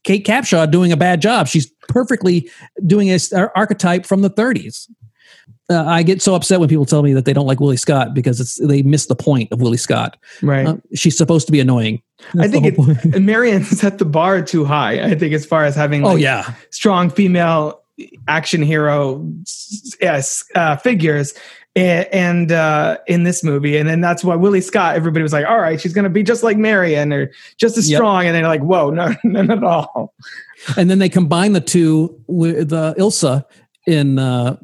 [0.04, 1.48] Kate Capshaw doing a bad job.
[1.48, 2.50] She's perfectly
[2.86, 3.18] doing a
[3.56, 4.88] archetype from the 30s.
[5.70, 8.14] Uh, I get so upset when people tell me that they don't like Willie Scott
[8.14, 10.16] because it's they miss the point of Willie Scott.
[10.40, 10.66] Right.
[10.66, 12.02] Uh, she's supposed to be annoying.
[12.32, 15.02] That's I think it, Marion set the bar too high.
[15.04, 17.82] I think as far as having oh, like, oh yeah strong female
[18.28, 19.28] action hero
[20.00, 21.34] yes uh, figures
[21.78, 24.96] and uh, in this movie, and then that's why Willie Scott.
[24.96, 27.90] Everybody was like, "All right, she's going to be just like Marion, or just as
[27.90, 27.98] yep.
[27.98, 30.14] strong," and they're like, "Whoa, no, none at all."
[30.76, 33.44] And then they combine the two with uh, Ilsa
[33.86, 34.56] in uh,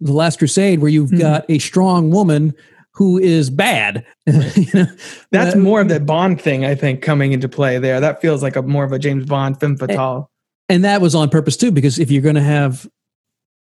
[0.00, 1.20] the Last Crusade, where you've mm-hmm.
[1.20, 2.54] got a strong woman
[2.92, 4.04] who is bad.
[4.26, 4.86] you know?
[5.30, 8.00] That's uh, more of the Bond thing, I think, coming into play there.
[8.00, 10.30] That feels like a more of a James Bond femme fatale.
[10.68, 12.88] And, and that was on purpose too, because if you're going to have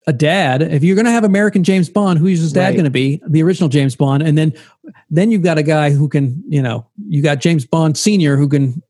[0.07, 2.73] a dad, if you're going to have American James Bond, who's his dad right.
[2.73, 3.21] going to be?
[3.27, 4.53] The original James Bond, and then
[5.09, 8.47] then you've got a guy who can, you know, you got James Bond Senior who
[8.47, 8.81] can.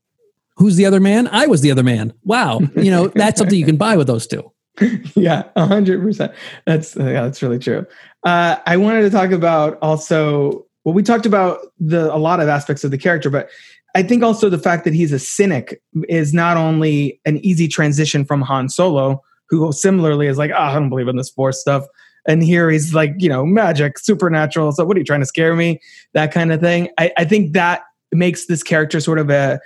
[0.56, 1.28] Who's the other man?
[1.28, 2.12] I was the other man.
[2.24, 4.52] Wow, you know that's something you can buy with those two.
[5.14, 6.32] yeah, hundred percent.
[6.66, 7.86] That's yeah, that's really true.
[8.24, 10.66] Uh, I wanted to talk about also.
[10.84, 13.48] Well, we talked about the a lot of aspects of the character, but
[13.94, 18.24] I think also the fact that he's a cynic is not only an easy transition
[18.24, 19.22] from Han Solo,
[19.58, 21.84] who similarly is like, oh, I don't believe in this force stuff.
[22.26, 24.72] And here he's like, you know, magic, supernatural.
[24.72, 25.80] So what are you trying to scare me?
[26.14, 26.88] That kind of thing.
[26.98, 27.82] I, I think that
[28.12, 29.60] makes this character sort of a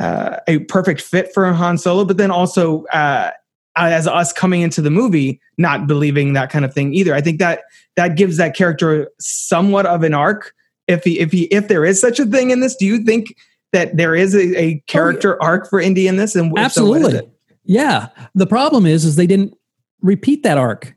[0.00, 3.30] uh, a perfect fit for Han Solo, but then also uh,
[3.76, 7.14] as us coming into the movie not believing that kind of thing either.
[7.14, 7.62] I think that
[7.96, 10.52] that gives that character somewhat of an arc.
[10.86, 13.34] If he if he if there is such a thing in this, do you think
[13.72, 15.48] that there is a, a character oh, yeah.
[15.48, 16.34] arc for Indy in this?
[16.34, 17.30] And absolutely, so
[17.68, 18.08] yeah.
[18.34, 19.54] The problem is, is they didn't
[20.00, 20.96] repeat that arc.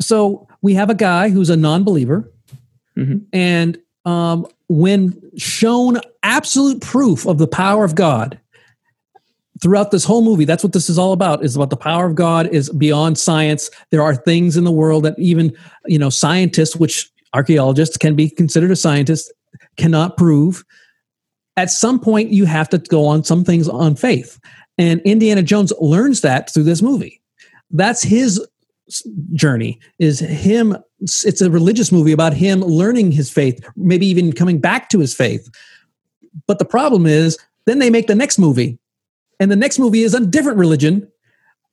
[0.00, 2.32] So we have a guy who's a non-believer,
[2.96, 3.18] mm-hmm.
[3.32, 8.40] and um, when shown absolute proof of the power of God
[9.62, 11.44] throughout this whole movie, that's what this is all about.
[11.44, 13.70] Is about the power of God is beyond science.
[13.90, 15.56] There are things in the world that even
[15.86, 19.32] you know scientists, which archaeologists can be considered a scientist,
[19.76, 20.64] cannot prove.
[21.56, 24.40] At some point, you have to go on some things on faith.
[24.78, 27.20] And Indiana Jones learns that through this movie.
[27.70, 28.44] That's his
[29.32, 34.58] journey is him it's a religious movie about him learning his faith maybe even coming
[34.58, 35.48] back to his faith.
[36.46, 38.78] But the problem is then they make the next movie.
[39.40, 41.10] And the next movie is a different religion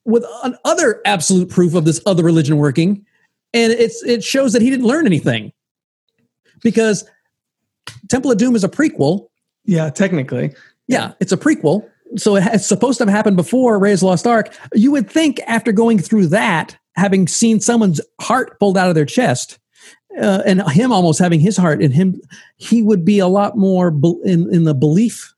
[0.06, 0.26] with
[0.66, 3.06] other absolute proof of this other religion working.
[3.54, 5.52] And it's it shows that he didn't learn anything.
[6.62, 7.06] Because
[8.10, 9.28] temple of doom is a prequel.
[9.66, 10.54] Yeah technically.
[10.88, 11.88] Yeah it's a prequel
[12.18, 14.54] so it's supposed to have happened before Ray's Lost Ark.
[14.74, 19.06] You would think after going through that, having seen someone's heart pulled out of their
[19.06, 19.60] chest,
[20.20, 22.20] uh, and him almost having his heart in him,
[22.58, 25.34] he would be a lot more be- in in the belief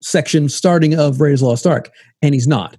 [0.00, 2.76] section starting of Ray's Lost Ark, and he's not.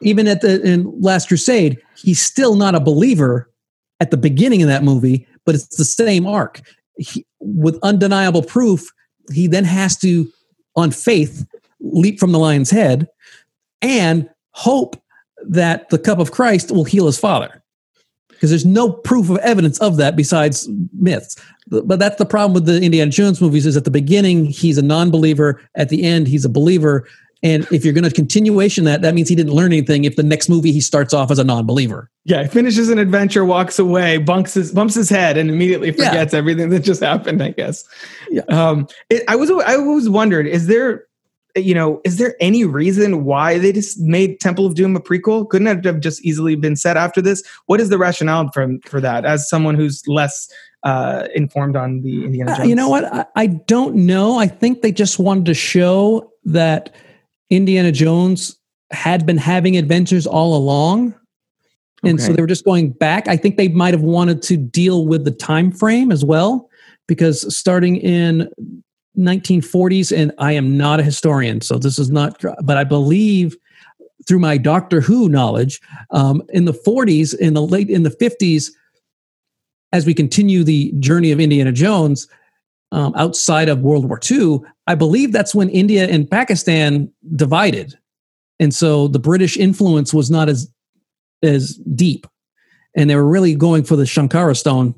[0.00, 3.50] Even at the in Last Crusade, he's still not a believer
[4.00, 6.60] at the beginning of that movie, but it's the same arc.
[6.98, 8.90] He, with undeniable proof,
[9.32, 10.30] he then has to,
[10.76, 11.46] on faith,
[11.80, 13.08] leap from the lion's head
[13.82, 15.00] and hope
[15.46, 17.62] that the cup of Christ will heal his father.
[18.28, 21.36] Because there's no proof of evidence of that besides myths.
[21.68, 24.82] But that's the problem with the Indiana Jones movies is at the beginning he's a
[24.82, 27.06] non-believer, at the end he's a believer.
[27.42, 30.04] And if you're going to continuation that, that means he didn't learn anything.
[30.04, 33.44] If the next movie he starts off as a non-believer, yeah, he finishes an adventure,
[33.44, 36.38] walks away, bumps his bumps his head, and immediately forgets yeah.
[36.38, 37.42] everything that just happened.
[37.42, 37.84] I guess.
[38.30, 38.42] Yeah.
[38.48, 41.07] Um, it, I was I was wondered, is there
[41.62, 45.48] you know, is there any reason why they just made Temple of Doom a prequel?
[45.48, 47.42] Couldn't it have just easily been set after this?
[47.66, 49.24] What is the rationale for for that?
[49.24, 50.50] As someone who's less
[50.82, 53.04] uh, informed on the Indiana Jones, uh, you know what?
[53.12, 54.38] I, I don't know.
[54.38, 56.94] I think they just wanted to show that
[57.50, 58.58] Indiana Jones
[58.90, 61.14] had been having adventures all along
[62.04, 62.26] and okay.
[62.26, 65.24] so they were just going back i think they might have wanted to deal with
[65.24, 66.68] the time frame as well
[67.06, 68.48] because starting in
[69.18, 73.56] 1940s, and I am not a historian, so this is not, but I believe
[74.26, 78.70] through my Doctor Who knowledge, um, in the 40s, in the late, in the 50s,
[79.92, 82.28] as we continue the journey of Indiana Jones
[82.92, 87.98] um, outside of World War II, I believe that's when India and Pakistan divided.
[88.60, 90.70] And so the British influence was not as
[91.42, 92.26] as deep.
[92.96, 94.94] And they were really going for the Shankara stone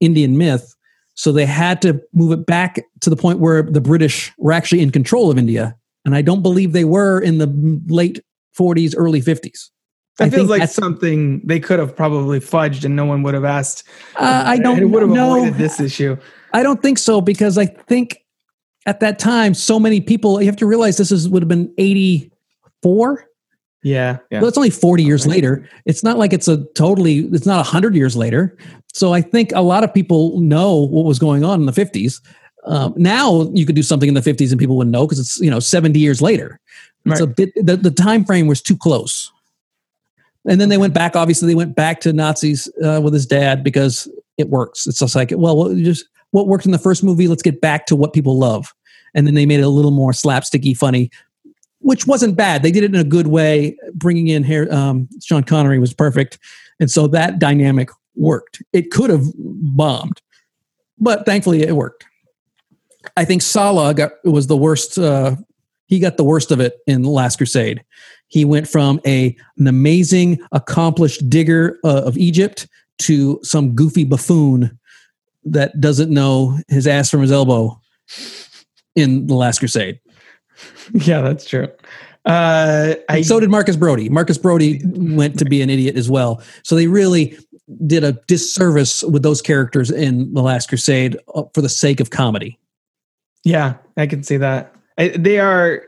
[0.00, 0.74] Indian myth
[1.22, 4.80] so they had to move it back to the point where the British were actually
[4.80, 5.76] in control of India.
[6.04, 7.46] And I don't believe they were in the
[7.86, 8.20] late
[8.58, 9.70] 40s, early 50s.
[10.18, 13.44] That I feels like something they could have probably fudged and no one would have
[13.44, 13.84] asked.
[14.16, 15.36] Uh, I don't it would have know.
[15.36, 16.16] avoided this issue.
[16.54, 18.18] I don't think so because I think
[18.86, 21.72] at that time, so many people, you have to realize this is, would have been
[21.78, 22.32] 80,
[22.82, 23.28] four.
[23.82, 24.40] Yeah, yeah.
[24.40, 25.68] Well, it's only 40 years later.
[25.86, 28.56] It's not like it's a totally, it's not 100 years later.
[28.92, 32.20] So I think a lot of people know what was going on in the 50s.
[32.64, 35.40] Um, now you could do something in the 50s and people wouldn't know because it's,
[35.40, 36.60] you know, 70 years later.
[37.06, 37.36] It's a Right.
[37.36, 39.32] bit, the, the time frame was too close.
[40.48, 43.64] And then they went back, obviously, they went back to Nazis uh, with his dad
[43.64, 44.08] because
[44.38, 44.86] it works.
[44.86, 47.86] It's just like, well, what, just what worked in the first movie, let's get back
[47.86, 48.72] to what people love.
[49.14, 51.10] And then they made it a little more slapsticky, funny,
[51.82, 52.62] which wasn't bad.
[52.62, 53.76] They did it in a good way.
[53.94, 56.38] Bringing in here, um, Sean Connery was perfect,
[56.80, 58.62] and so that dynamic worked.
[58.72, 60.20] It could have bombed,
[60.98, 62.04] but thankfully it worked.
[63.16, 64.98] I think Sallah got was the worst.
[64.98, 65.36] Uh,
[65.86, 67.84] he got the worst of it in the Last Crusade.
[68.28, 72.66] He went from a an amazing, accomplished digger uh, of Egypt
[73.02, 74.78] to some goofy buffoon
[75.44, 77.80] that doesn't know his ass from his elbow
[78.94, 80.00] in the Last Crusade.
[80.94, 81.68] yeah, that's true.
[82.24, 84.08] Uh, I so did Marcus Brody.
[84.08, 86.42] Marcus Brody went to be an idiot as well.
[86.62, 87.36] So they really
[87.86, 92.10] did a disservice with those characters in The Last Crusade uh, for the sake of
[92.10, 92.58] comedy.
[93.44, 94.74] Yeah, I can see that.
[94.98, 95.82] I, they are,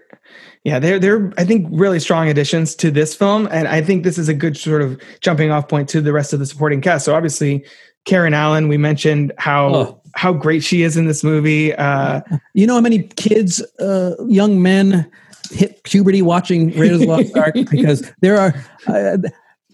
[0.64, 4.18] yeah, they're they're I think really strong additions to this film, and I think this
[4.18, 7.04] is a good sort of jumping off point to the rest of the supporting cast.
[7.04, 7.64] So obviously,
[8.06, 10.00] Karen Allen, we mentioned how Oh.
[10.14, 11.74] How great she is in this movie.
[11.74, 12.20] Uh,
[12.54, 15.10] You know how many kids, uh, young men,
[15.50, 18.54] hit puberty watching Raiders of the Lost Ark because there are
[18.86, 19.18] uh,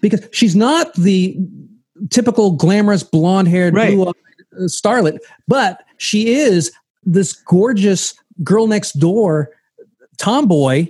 [0.01, 1.37] because she's not the
[2.09, 3.93] typical glamorous blonde haired Right.
[3.95, 4.11] blue
[4.67, 6.71] starlet, but she is
[7.03, 8.13] this gorgeous
[8.43, 9.49] girl next door
[10.17, 10.87] tomboy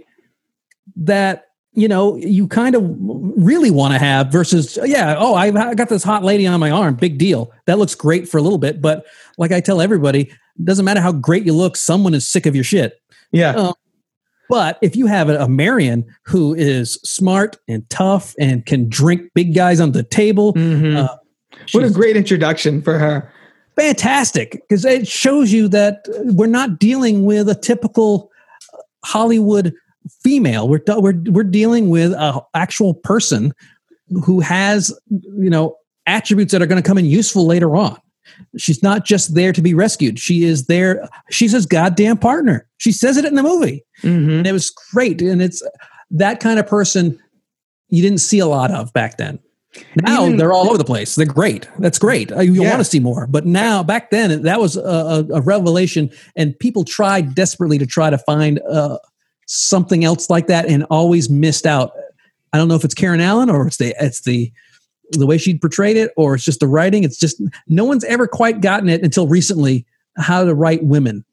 [0.95, 2.83] that you know you kind of
[3.37, 6.95] really want to have versus yeah oh I, got this hot lady on my arm
[6.95, 9.05] big deal that looks great for a little bit but
[9.37, 12.55] like i tell everybody it doesn't matter how great you look someone is sick of
[12.55, 13.01] your shit
[13.31, 13.73] yeah, Uh,
[14.49, 19.55] but if you have a, marion who is smart and tough and can drink big
[19.55, 20.97] guys on the table Mhm.
[20.97, 21.15] uh,
[21.71, 23.31] what a great introduction for her.
[23.77, 26.05] fantastic because it shows you that
[26.35, 28.29] we're not dealing with a typical
[29.05, 29.73] Hollywood
[30.23, 30.67] female.
[30.67, 33.53] We're we're we're dealing with a actual person
[34.25, 35.75] who has you know
[36.07, 37.97] attributes that are going to come in useful later on.
[38.57, 40.17] She's not just there to be rescued.
[40.19, 41.07] She is there.
[41.29, 42.67] She's his goddamn partner.
[42.77, 44.39] She says it in the movie, Mhm.
[44.39, 45.21] and it was great.
[45.21, 45.61] And it's
[46.11, 47.17] that kind of person
[47.89, 49.39] you didn't see a lot of back then.
[50.01, 51.15] Now Even- they're all over the place.
[51.15, 51.67] They're great.
[51.79, 52.31] That's great.
[52.31, 52.69] Uh, You Yeah.
[52.71, 53.25] want to see more.
[53.27, 57.85] But now, back then, that was a, a, a revelation, and people tried desperately to
[57.85, 58.97] try to find uh,
[59.51, 61.91] something else like that, and always missed out.
[62.53, 64.51] I don't know if it's Karen Allen or it's the it's the
[65.11, 67.03] the way she portrayed it, or it's just the writing.
[67.03, 69.85] It's just no one's ever quite gotten it until recently
[70.17, 71.25] how to write women.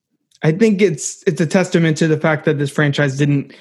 [0.43, 3.55] I think it's it's a testament to the fact that this franchise didn't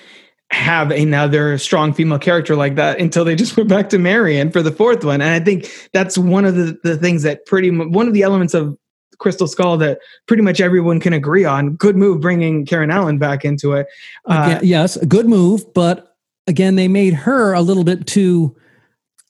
[0.49, 4.61] have another strong female character like that until they just went back to Marion for
[4.61, 5.21] the fourth one.
[5.21, 8.53] And I think that's one of the, the things that pretty one of the elements
[8.53, 8.77] of
[9.19, 11.75] Crystal Skull that pretty much everyone can agree on.
[11.75, 13.87] Good move bringing Karen Allen back into it.
[14.25, 16.15] Uh, Again, yes, a good move, but
[16.47, 18.55] again, they made her a little bit too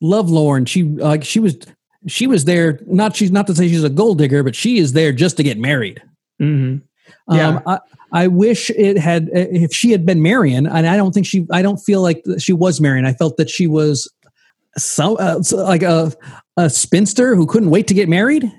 [0.01, 0.65] lovelorn.
[0.65, 1.57] She like she was
[2.07, 2.79] she was there.
[2.85, 5.43] Not she's not to say she's a gold digger, but she is there just to
[5.43, 6.01] get married.
[6.41, 6.81] mhm.
[7.31, 7.47] Yeah.
[7.49, 7.79] Um, I,
[8.11, 11.45] I wish it had if she had been Marion, and I don't think she.
[11.51, 13.05] I don't feel like she was Marion.
[13.05, 14.09] I felt that she was
[14.77, 16.11] so uh, so like a
[16.55, 18.49] a spinster who couldn't wait to get married.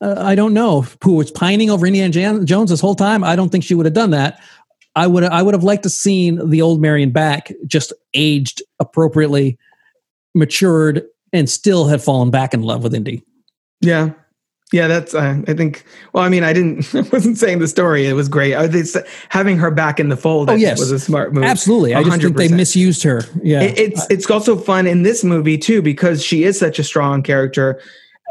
[0.00, 3.22] Uh, I don't know who was pining over Indiana Jan- Jones this whole time.
[3.22, 4.40] I don't think she would have done that.
[4.96, 9.58] I would I would have liked to seen the old Marion back, just aged appropriately,
[10.34, 13.22] matured, and still have fallen back in love with Indy.
[13.80, 14.10] Yeah.
[14.72, 15.14] Yeah, that's.
[15.14, 15.84] Uh, I think.
[16.12, 16.94] Well, I mean, I didn't.
[16.94, 18.06] I wasn't saying the story.
[18.06, 18.54] It was great.
[18.54, 18.96] I think s-
[19.28, 20.48] having her back in the fold.
[20.48, 20.78] Oh, yes.
[20.78, 21.42] was a smart move.
[21.42, 23.22] Absolutely, I just think they misused her.
[23.42, 26.84] Yeah, It- it's it's also fun in this movie too because she is such a
[26.84, 27.80] strong character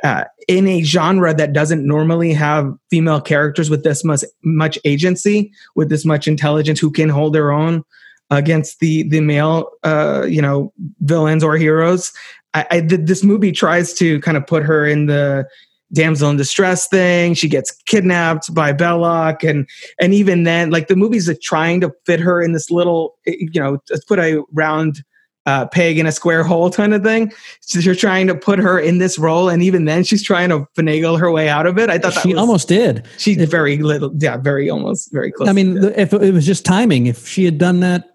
[0.04, 5.52] uh, in a genre that doesn't normally have female characters with this much much agency,
[5.76, 7.84] with this much intelligence, who can hold their own
[8.30, 12.12] against the the male uh, you know villains or heroes.
[12.54, 15.48] I, I this movie tries to kind of put her in the
[15.94, 17.34] damsel in distress thing.
[17.34, 19.68] She gets kidnapped by Belloq, and
[20.00, 23.62] and even then, like the movie's like trying to fit her in this little, you
[23.62, 25.04] know, put a round
[25.50, 27.32] uh, peg in a square hole kind of thing.
[27.62, 30.66] So you're trying to put her in this role, and even then, she's trying to
[30.78, 31.90] finagle her way out of it.
[31.90, 33.06] I thought that she was, almost did.
[33.18, 35.50] she's if- very little, yeah, very almost very close.
[35.50, 38.06] I mean, if it was just timing, if she had done that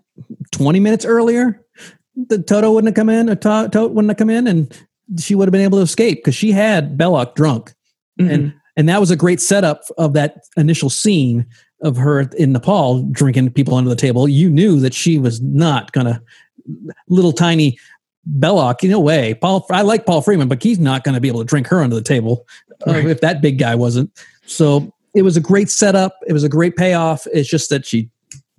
[0.52, 1.60] 20 minutes earlier,
[2.28, 4.72] the Toto wouldn't have come in, or to- Toht wouldn't have come in, and
[5.18, 7.74] she would have been able to escape because she had Belloq drunk.
[8.20, 8.30] Mhm.
[8.32, 11.46] And and that was a great setup of that initial scene
[11.82, 15.92] of her in Nepal drinking people under the table, you knew that she was not
[15.92, 16.20] gonna
[17.08, 17.78] little tiny
[18.38, 18.88] Belloq.
[18.88, 19.34] No way.
[19.34, 21.82] Paul, I like Paul Freeman, but he's not going to be able to drink her
[21.82, 22.46] under the table
[22.86, 23.06] uh, Right.
[23.06, 24.10] if that big guy wasn't.
[24.46, 26.18] So it was a great setup.
[26.26, 27.26] It was a great payoff.
[27.32, 28.08] It's just that she,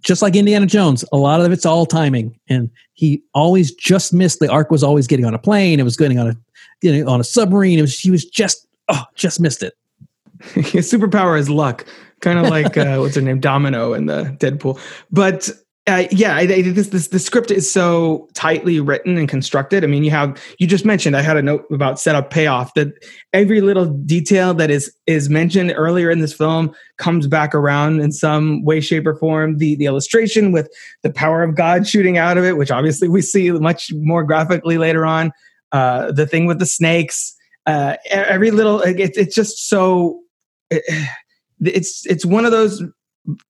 [0.01, 4.39] just like Indiana Jones, a lot of it's all timing, and he always just missed.
[4.39, 5.79] The arc was always getting on a plane.
[5.79, 6.37] It was getting on a
[6.81, 7.79] getting on a submarine.
[7.79, 9.73] It was he was just oh just missed it.
[10.53, 11.85] His superpower is luck,
[12.19, 14.79] kind of like uh, what's her name, Domino in the Deadpool.
[15.11, 15.49] But
[15.87, 19.83] uh, yeah, I, I, this this the script is so tightly written and constructed.
[19.83, 21.15] I mean, you have you just mentioned.
[21.15, 22.87] I had a note about setup payoff that
[23.33, 28.11] every little detail that is is mentioned earlier in this film comes back around in
[28.11, 29.59] some way, shape, or form.
[29.59, 30.69] The the illustration with
[31.03, 34.79] the power of God shooting out of it, which obviously we see much more graphically
[34.79, 35.31] later on.
[35.71, 37.35] Uh, the thing with the snakes.
[37.67, 40.19] Uh, every little it, it's just so
[40.71, 40.83] it-
[41.61, 42.83] it's it's one of those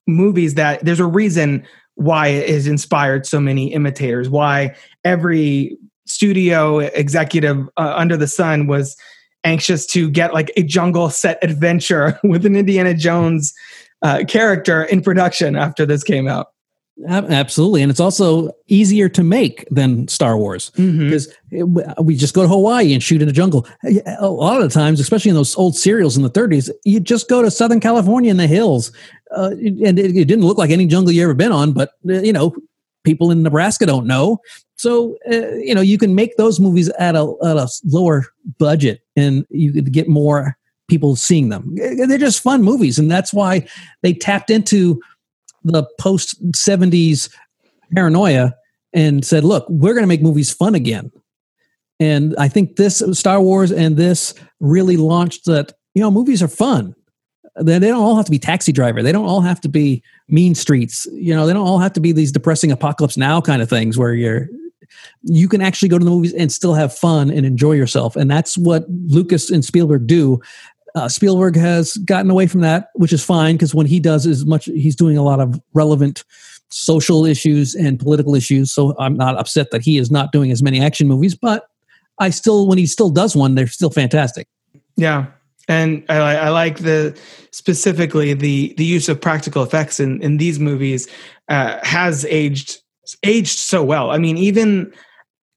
[0.06, 1.66] movies that there's a reason
[1.96, 8.68] why it has inspired so many imitators why every studio executive uh, under the sun
[8.68, 8.96] was
[9.44, 13.54] anxious to get like a jungle set adventure with an indiana jones
[14.06, 16.48] uh, character in production after this came out.
[17.10, 20.72] Absolutely, and it's also easier to make than Star Wars.
[20.78, 21.28] Because
[22.00, 23.68] we just go to Hawaii and shoot in the jungle.
[24.20, 27.28] A lot of the times, especially in those old serials in the 30s, you just
[27.28, 28.94] go to Southern California in the hills,
[29.36, 31.74] uh, and it, it didn't look like any jungle you ever been on.
[31.74, 32.56] But uh, you know,
[33.04, 34.40] people in Nebraska don't know,
[34.76, 38.26] so uh, you know you can make those movies at a at a lower
[38.58, 40.58] budget, and you could get more
[40.88, 41.76] people seeing them.
[41.76, 43.68] They're just fun movies, and that's why
[44.02, 45.02] they tapped into
[45.64, 47.30] the post 70s
[47.94, 48.56] paranoia
[48.94, 51.12] and said, look, we're going to make movies fun again.
[52.00, 56.48] And I think this Star Wars and this really launched that, you know, movies are
[56.48, 56.96] fun.
[57.62, 59.02] They, don't all have to be Taxi Driver.
[59.02, 61.08] They don't all have to be Mean Streets.
[61.14, 63.98] You know, they don't all have to be these depressing apocalypse now kind of things
[63.98, 64.50] where you're
[65.24, 68.16] you can actually go to the movies and still have fun and enjoy yourself.
[68.16, 70.40] And that's what Lucas and Spielberg do.
[70.94, 74.46] Uh, Spielberg has gotten away from that, which is fine because when he does as
[74.46, 76.24] much, he's doing a lot of relevant
[76.70, 78.72] social issues and political issues.
[78.72, 81.68] So I'm not upset that he is not doing as many action movies, but
[82.20, 84.48] I still, when he still does one, they're still fantastic.
[84.96, 85.28] Yeah,
[85.68, 87.18] and I, I like the
[87.52, 91.08] specifically the the use of practical effects in in these movies
[91.50, 92.82] uh, has aged
[93.24, 94.12] aged so well.
[94.12, 94.94] I mean, even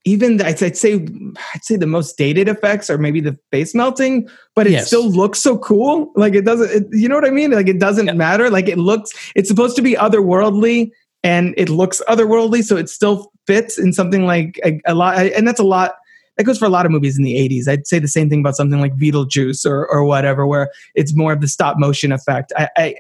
[0.05, 3.75] even the, I'd, I'd say I'd say the most dated effects are maybe the face
[3.75, 4.87] melting, but it Yes.
[4.87, 6.13] still looks so cool.
[6.17, 7.51] Like it doesn't, it, you know what I mean?
[7.51, 8.49] Like it doesn't matter.
[8.49, 10.91] Like it looks, it's supposed to be otherworldly,
[11.23, 15.19] and it looks otherworldly, so it still fits in something like a, a lot.
[15.19, 15.95] And that's a lot
[16.39, 17.69] that goes for a lot of movies in the 80s.
[17.69, 21.33] I'd say the same thing about something like Beetlejuice or, or whatever, where it's more
[21.33, 22.53] of the stop motion effect.
[22.57, 22.95] I, I,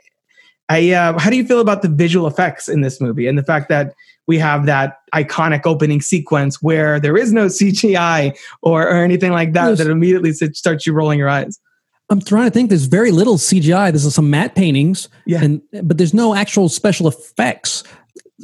[0.69, 3.45] I uh, how do you feel about the visual effects in this movie and the
[3.45, 3.95] fact that
[4.27, 9.53] we have that iconic opening sequence where there is no CGI or, or anything like
[9.55, 11.59] that that immediately starts you rolling your eyes?
[12.11, 12.71] I'm trying to think.
[12.71, 13.91] There's very little CGI.
[13.93, 15.43] There's some matte paintings, Yeah.
[15.45, 17.85] and but there's no actual special effects.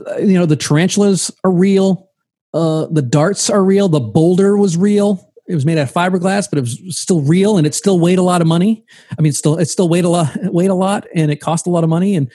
[0.07, 2.09] Uh, you know, the tarantulas are real.
[2.55, 3.89] Uh, the darts are real.
[3.89, 5.33] The boulder was real.
[5.47, 8.19] It was made out of fiberglass, but it was still real, and it still weighed
[8.19, 8.85] a lot of money.
[9.19, 11.67] I mean, it still it still weighed a lot, weighed a lot, and it cost
[11.67, 12.15] a lot of money.
[12.15, 12.31] And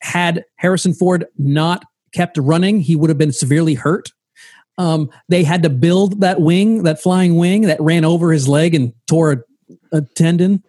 [0.00, 4.12] had Harrison Ford not kept running, he would have been severely hurt.
[4.78, 8.74] Um, they had to build that wing, that flying wing that ran over his leg
[8.74, 9.38] and tore a,
[9.96, 10.62] a tendon.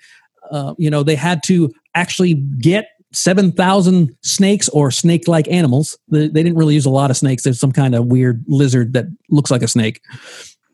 [0.49, 5.97] Uh, you know, they had to actually get 7,000 snakes or snake like animals.
[6.09, 7.43] They, they didn't really use a lot of snakes.
[7.43, 10.01] There's some kind of weird lizard that looks like a snake.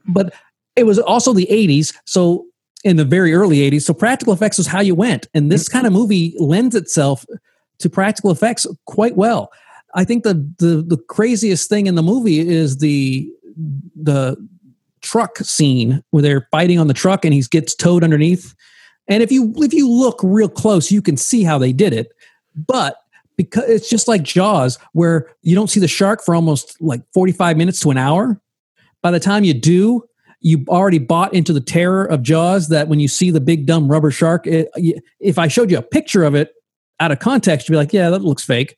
[0.07, 0.33] But
[0.75, 1.93] it was also the 80s.
[2.05, 2.45] So,
[2.83, 3.83] in the very early 80s.
[3.83, 5.27] So, practical effects was how you went.
[5.33, 7.25] And this kind of movie lends itself
[7.79, 9.51] to practical effects quite well.
[9.95, 13.29] I think the, the the craziest thing in the movie is the
[13.95, 14.35] the
[15.01, 18.55] truck scene where they're fighting on the truck and he gets towed underneath.
[19.07, 22.11] And if you if you look real close, you can see how they did it.
[22.55, 22.97] But
[23.37, 27.57] because it's just like Jaws, where you don't see the shark for almost like 45
[27.57, 28.39] minutes to an hour.
[29.01, 30.03] By the time you do,
[30.39, 33.89] you already bought into the terror of Jaws that when you see the big dumb
[33.89, 34.69] rubber shark, it,
[35.19, 36.53] if I showed you a picture of it
[36.99, 38.77] out of context, you'd be like, yeah, that looks fake.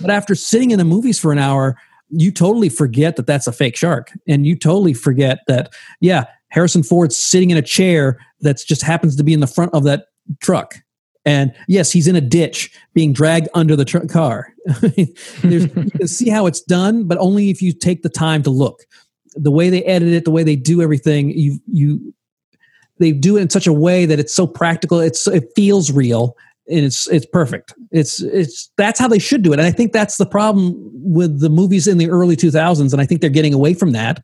[0.00, 1.76] But after sitting in the movies for an hour,
[2.10, 4.12] you totally forget that that's a fake shark.
[4.28, 9.16] And you totally forget that, yeah, Harrison Ford's sitting in a chair that just happens
[9.16, 10.06] to be in the front of that
[10.40, 10.76] truck.
[11.24, 14.54] And yes, he's in a ditch being dragged under the tr- car.
[15.42, 18.82] You can see how it's done, but only if you take the time to look.
[19.34, 22.14] The way they edit it, the way they do everything, you you
[23.00, 25.00] they do it in such a way that it's so practical.
[25.00, 26.36] It's it feels real,
[26.68, 27.74] and it's it's perfect.
[27.90, 29.58] It's it's that's how they should do it.
[29.58, 33.06] And I think that's the problem with the movies in the early 2000s and I
[33.06, 34.22] think they're getting away from that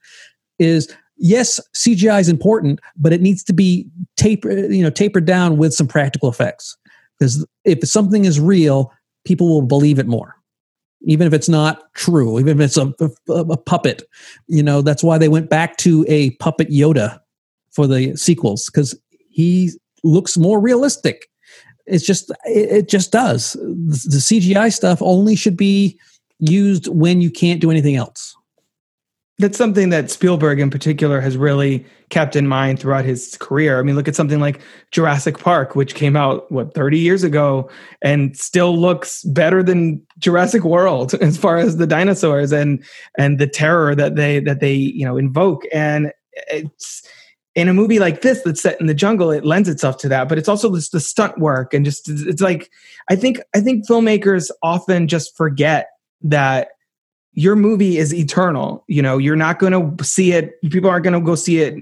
[0.60, 5.56] is yes, CGI is important, but it needs to be taper you know tapered down
[5.56, 6.76] with some practical effects.
[7.18, 8.92] Because if something is real,
[9.24, 10.34] people will believe it more.
[11.02, 12.92] Even if it's not true, even if it's a,
[13.28, 14.02] a, a puppet,
[14.48, 17.20] you know, that's why they went back to a puppet Yoda
[17.70, 18.98] for the sequels because
[19.30, 19.70] he
[20.02, 21.30] looks more realistic
[21.86, 25.98] it's just it, it just does the, the cgi stuff only should be
[26.38, 28.34] used when you can't do anything else
[29.40, 33.78] that's something that Spielberg in particular has really kept in mind throughout his career.
[33.78, 34.60] I mean, look at something like
[34.90, 37.70] Jurassic Park, which came out what 30 years ago
[38.02, 42.84] and still looks better than Jurassic World as far as the dinosaurs and
[43.18, 46.12] and the terror that they that they, you know, invoke and
[46.48, 47.02] it's
[47.56, 50.28] in a movie like this that's set in the jungle it lends itself to that
[50.28, 52.70] but it's also this the stunt work and just it's like
[53.10, 55.88] i think i think filmmakers often just forget
[56.22, 56.68] that
[57.32, 61.14] your movie is eternal you know you're not going to see it people aren't going
[61.14, 61.74] to go see it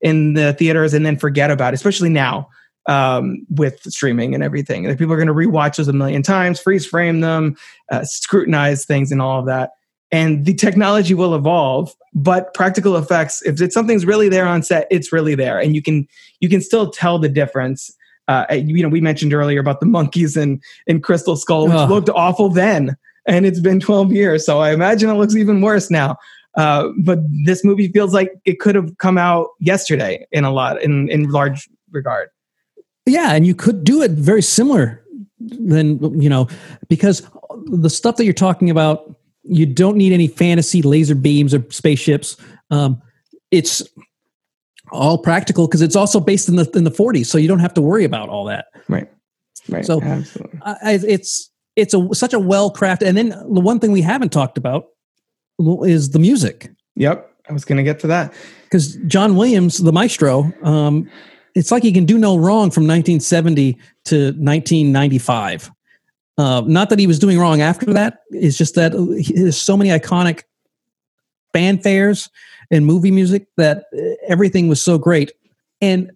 [0.00, 2.48] in the theaters and then forget about it especially now
[2.86, 4.84] um, with streaming and everything.
[4.84, 7.56] Like people are going to rewatch those a million times freeze frame them
[7.90, 9.70] uh, scrutinize things and all of that.
[10.12, 14.86] And the technology will evolve but practical effects if it's something's really there on set
[14.90, 15.58] it's really there.
[15.58, 16.06] And you can
[16.40, 17.90] you can still tell the difference.
[18.28, 22.08] Uh, you know we mentioned earlier about the monkeys and in crystal skull which looked
[22.08, 22.96] awful then
[23.26, 26.16] and it's been 12 years so i imagine it looks even worse now
[26.56, 30.80] uh, but this movie feels like it could have come out yesterday in a lot
[30.82, 32.28] in in large regard
[33.04, 35.02] yeah and you could do it very similar
[35.38, 36.48] than you know
[36.88, 37.28] because
[37.66, 39.16] the stuff that you're talking about
[39.48, 42.36] you don't need any fantasy laser beams or spaceships.
[42.70, 43.00] Um,
[43.50, 43.82] it's
[44.92, 47.74] all practical because it's also based in the in the 40s, so you don't have
[47.74, 48.66] to worry about all that.
[48.88, 49.10] Right.
[49.68, 49.84] Right.
[49.84, 50.00] So
[50.62, 53.06] I, it's it's a such a well crafted.
[53.06, 54.86] And then the one thing we haven't talked about
[55.58, 56.70] is the music.
[56.96, 61.08] Yep, I was going to get to that because John Williams, the maestro, um,
[61.54, 63.74] it's like he can do no wrong from 1970
[64.06, 65.70] to 1995.
[66.38, 68.20] Uh, not that he was doing wrong after that.
[68.30, 68.92] It's just that
[69.34, 70.42] there's so many iconic
[71.54, 72.28] fanfares
[72.70, 75.32] and movie music that uh, everything was so great,
[75.80, 76.10] and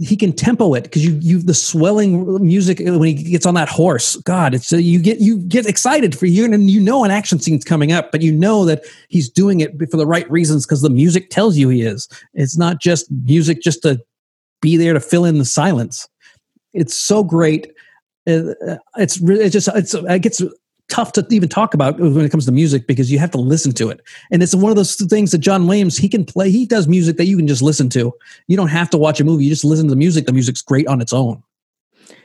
[0.00, 3.68] he can tempo it because you you the swelling music when he gets on that
[3.68, 4.16] horse.
[4.16, 7.38] God, it's uh, you get you get excited for you, and you know an action
[7.38, 10.82] scene's coming up, but you know that he's doing it for the right reasons because
[10.82, 12.08] the music tells you he is.
[12.34, 14.00] It's not just music just to
[14.60, 16.08] be there to fill in the silence.
[16.72, 17.72] It's so great
[18.26, 20.42] uh, it's it's just it's it gets
[20.90, 23.72] tough to even talk about when it comes to music because you have to listen
[23.72, 24.00] to it.
[24.30, 26.50] And it's one of those things that John Williams he can play.
[26.50, 28.12] He does music that you can just listen to.
[28.48, 29.44] You don't have to watch a movie.
[29.44, 30.26] You just listen to the music.
[30.26, 31.42] The music's great on its own.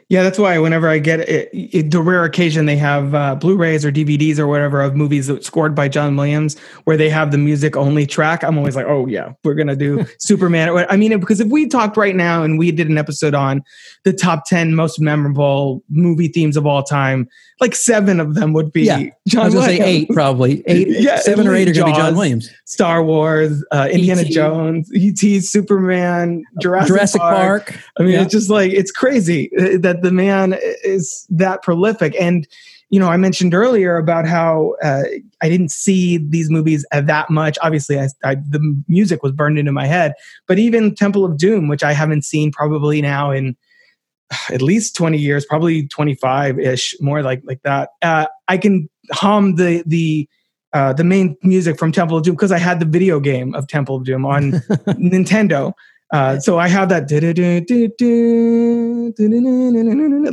[0.08, 3.84] Yeah, that's why whenever I get it, it, the rare occasion they have uh, Blu-rays
[3.84, 7.39] or DVDs or whatever of movies that scored by John Williams, where they have the
[7.39, 10.86] music only track, I'm always like, oh yeah, we're gonna do Superman.
[10.91, 13.64] I mean, because if we talked right now and we did an episode on
[14.03, 17.28] the top ten most memorable movie themes of all time,
[17.60, 19.06] like seven of them would be yeah.
[19.28, 19.41] John.
[19.41, 22.16] I was gonna say eight, probably eight, yeah, seven or eight are gonna be John
[22.16, 22.47] Williams.
[22.66, 24.24] Star Wars, uh, Indiana.
[24.26, 27.66] Jones, ET, Superman, Jurassic, Jurassic Park.
[27.66, 27.80] Park.
[27.97, 28.22] I mean, Yeah.
[28.22, 32.16] it's just like it's crazy uh, that the man is that prolific.
[32.20, 32.48] And
[32.89, 35.04] you know, I mentioned earlier about how uh,
[35.41, 37.58] I didn't see these movies that much.
[37.62, 40.14] Obviously, I, I, the music was burned into my head.
[40.48, 43.58] But even Temple of Doom, which I haven't seen probably now in
[44.52, 49.55] at least 20 years probably 25 ish more like like that uh, i can hum
[49.55, 50.28] the the
[50.74, 53.67] uh, the main music from temple of doom because i had the video game of
[53.67, 54.51] temple of doom on
[54.97, 55.74] nintendo
[56.16, 57.04] uh, so i have that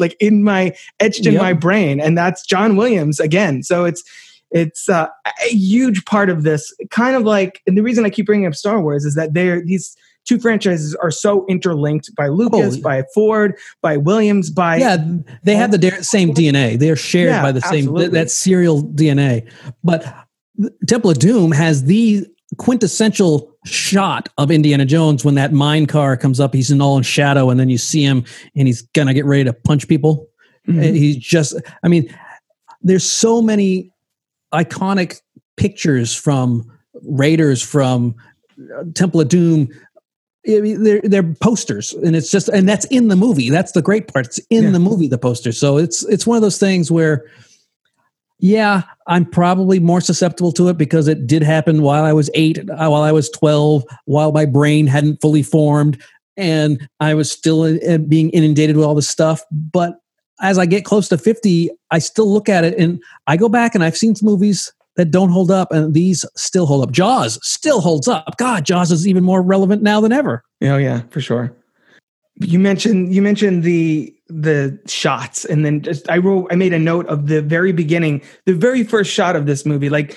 [0.01, 1.43] like in my etched in Yep.
[1.43, 4.03] my brain and that's john williams again so it's
[4.51, 8.27] it's uh, a huge part of this kind of like and the reason i keep
[8.27, 12.77] bringing up star wars is that they're these two franchises are so interlinked by lucas
[12.79, 12.81] Oh.
[12.81, 14.97] by ford by williams by yeah,
[15.43, 16.79] they have the same DNA.
[16.79, 18.09] They are shared Yeah, by the same absolutely.
[18.19, 19.51] that serial DNA.
[19.83, 20.03] But
[20.87, 22.25] Temple of Doom has the
[22.59, 26.55] quintessential shot of Indiana Jones when that mine car comes up.
[26.55, 28.25] He's in all in shadow, and then you see him,
[28.57, 30.29] and he's gonna get ready to punch people.
[30.69, 30.85] Mhm.
[30.87, 32.13] And he's just, I mean,
[32.83, 33.93] there's so many
[34.53, 35.21] iconic
[35.57, 36.71] pictures from
[37.03, 38.15] Raiders, from
[38.79, 39.69] uh, Temple of Doom.
[40.49, 43.49] I mean, they're they're posters, and it's just, and that's in the movie.
[43.49, 44.27] That's the great part.
[44.27, 44.71] It's in Yeah.
[44.71, 45.53] the movie, the poster.
[45.53, 47.25] So it's it's one of those things where,
[48.43, 52.59] yeah, I'm probably more susceptible to it because it did happen while I was eight,
[52.59, 56.03] uh, while I was twelve, while my brain hadn't fully formed,
[56.37, 59.45] and I was still uh, being inundated with all this stuff.
[59.53, 60.01] But
[60.41, 63.77] as I get close to 50, I still look at it and I go back
[63.77, 66.91] and I've seen some movies that don't hold up and these still hold up.
[66.91, 68.37] Jaws still holds up.
[68.39, 70.43] God, Jaws is even more relevant now than ever.
[70.63, 71.55] Oh yeah, for sure.
[72.43, 76.79] You mentioned you mentioned the the shots and then just I wrote I made a
[76.79, 79.89] note of the very beginning, the very first shot of this movie.
[79.89, 80.17] Like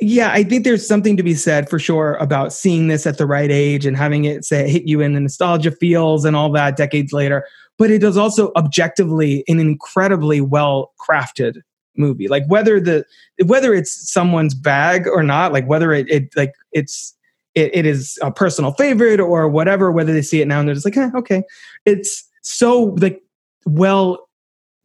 [0.00, 3.26] yeah, I think there's something to be said for sure about seeing this at the
[3.26, 6.76] right age and having it say hit you in the nostalgia feels and all that
[6.76, 7.46] decades later.
[7.78, 11.60] But it is also objectively an incredibly well crafted
[11.96, 12.28] movie.
[12.28, 13.04] Like whether the
[13.44, 17.14] whether it's someone's bag or not, like whether it, it like it's
[17.54, 20.74] it, it is a personal favorite or whatever, whether they see it now and they're
[20.74, 21.42] just like, eh, okay.
[21.84, 23.22] It's so like
[23.66, 24.28] well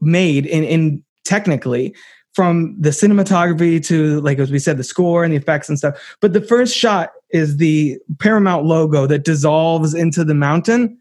[0.01, 1.93] made in, in technically
[2.33, 6.15] from the cinematography to like as we said the score and the effects and stuff
[6.21, 10.97] but the first shot is the paramount logo that dissolves into the mountain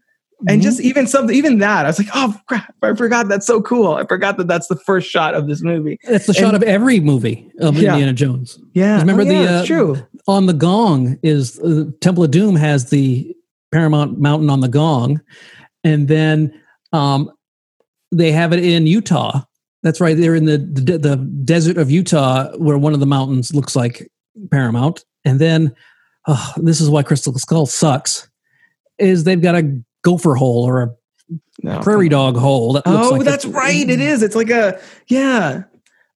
[0.47, 0.61] and Mm-hmm.
[0.61, 3.93] just even something even that i was like oh crap i forgot that's so cool
[3.95, 6.99] i forgot that that's the first shot of this movie That's the shot of every
[7.01, 7.91] movie of Yeah.
[7.91, 8.57] Indiana Jones.
[8.73, 9.97] yeah Remember oh, yeah, the, uh, true
[10.27, 13.35] On the gong is uh, Temple of Doom has the
[13.71, 15.21] Paramount Mountain on the gong,
[15.83, 16.53] and then
[16.93, 17.29] um,
[18.11, 19.41] they have it in Utah.
[19.83, 20.17] That's right.
[20.17, 24.09] They're in the, the the desert of Utah, where one of the mountains looks like
[24.51, 25.05] Paramount.
[25.25, 25.75] And then
[26.27, 28.27] oh, this is why Crystal Skull sucks.
[28.97, 30.89] Is they've got a gopher hole or a
[31.63, 34.49] No, prairie dog hole that looks oh like that's a- right it is it's like
[34.49, 35.63] a yeah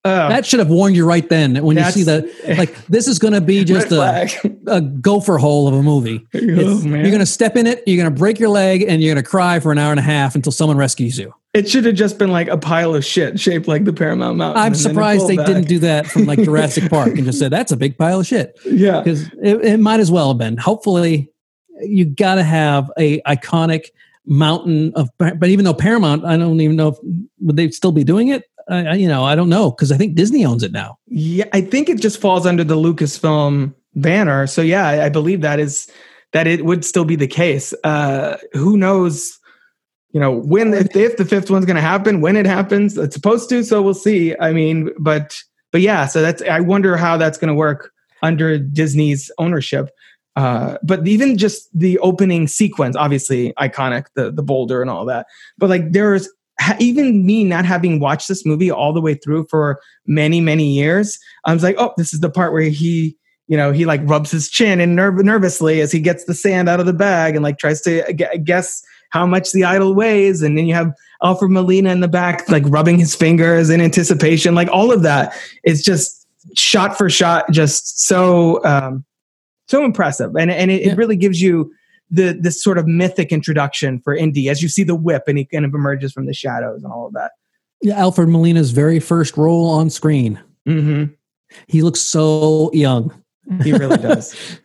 [0.06, 2.26] uh, That should have warned you right then when you see that.
[2.58, 4.28] Like this is going to be just a,
[4.66, 6.26] a gopher hole of a movie.
[6.34, 7.00] Oh, man.
[7.00, 9.24] you're going to step in it, you're going to break your leg, and you're going
[9.24, 11.32] to cry for an hour and a half until someone rescues you.
[11.54, 14.58] It should have just been like a pile of shit shaped like the Paramount Mountain.
[14.60, 15.46] I'm and then it surprised they back.
[15.46, 18.26] didn't do that from like Jurassic Park and just said that's a big pile of
[18.26, 20.58] shit Yeah, because it, it might as well have been.
[20.58, 21.30] Hopefully,
[21.80, 23.88] you got to have a iconic
[24.26, 25.10] mountain of.
[25.18, 26.96] But even though Paramount, I don't even know if
[27.40, 28.44] would they still be doing it.
[28.68, 30.98] I, you know, I don't know because I think Disney owns it now.
[31.06, 31.44] yeah.
[31.52, 34.46] I think it just falls under the Lucasfilm banner.
[34.46, 35.90] So yeah, I, I believe that is
[36.32, 37.74] that it would still be the case.
[37.84, 39.38] Uh, who knows?
[40.12, 43.14] You know when if if the fifth one's going to happen, when it happens, it's
[43.14, 43.64] supposed to.
[43.64, 44.34] So we'll see.
[44.38, 45.36] I mean, but
[45.72, 46.06] but yeah.
[46.06, 47.90] So that's I wonder how that's going to work
[48.22, 49.90] under Disney's ownership.
[50.36, 55.26] Uh, but even just the opening sequence, obviously iconic, the the boulder and all that.
[55.58, 56.28] But like there's
[56.78, 61.18] even me not having watched this movie all the way through for many many years,
[61.44, 63.16] I was like, oh, this is the part where he,
[63.46, 66.68] you know, he like rubs his chin and nerv- nervously as he gets the sand
[66.68, 70.42] out of the bag and like tries to gu- guess how much the idol weighs,
[70.42, 70.92] and then you have
[71.22, 75.32] Alfred Molina in the back like rubbing his fingers in anticipation, like all of that
[75.62, 78.64] is just shot for shot, just so.
[78.64, 79.04] Um,
[79.68, 80.92] so impressive and and it, Yeah.
[80.92, 81.72] it really gives you
[82.10, 85.44] the this sort of mythic introduction for Indy as you see the whip and he
[85.44, 87.32] kind of emerges from the shadows and all of that.
[87.80, 90.40] Yeah, Alfred Molina's very first role on screen.
[90.66, 91.04] hmm
[91.66, 93.12] He looks so young.
[93.62, 94.34] He really does.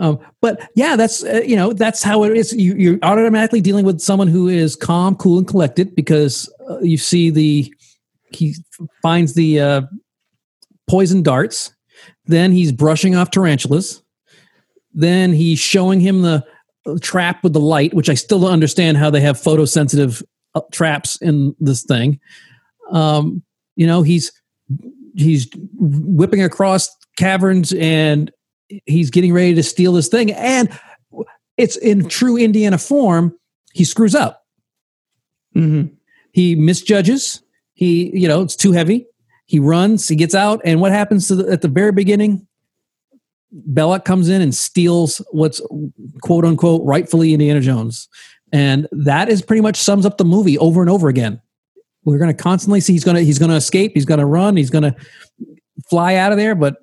[0.00, 2.50] Um, but yeah, that's uh, you know that's how it is.
[2.54, 6.96] You, you're automatically dealing with someone who is calm, cool, and collected because uh, you
[6.96, 7.70] see the
[8.30, 8.54] he
[9.02, 9.82] finds the uh,
[10.88, 11.74] poison darts.
[12.24, 14.02] Then he's brushing off tarantulas.
[14.94, 16.44] Then he's showing him the
[16.86, 20.22] uh, trap with the light, which I still don't understand how they have photosensitive
[20.54, 22.20] uh, traps in this thing.
[22.90, 23.42] Um,
[23.76, 24.32] you know, he's
[25.14, 28.30] he's whipping across caverns and
[28.86, 30.32] he's getting ready to steal this thing.
[30.32, 30.68] And
[31.58, 33.36] it's in true indiana form
[33.74, 34.46] he screws up.
[35.52, 35.84] Hmm
[36.32, 37.42] he misjudges.
[37.74, 39.06] He you know it's too heavy.
[39.46, 40.60] He runs he gets out.
[40.64, 42.46] And what happens to the, at the very beginning
[43.70, 45.60] Belloq comes in and steals what's
[46.22, 48.08] quote unquote rightfully indiana jones.
[48.52, 51.40] And that is pretty much sums up the movie over and over again.
[52.04, 54.26] We're going to constantly see he's going to he's going to escape he's going to
[54.26, 54.96] run he's going to
[55.88, 56.76] fly out of there but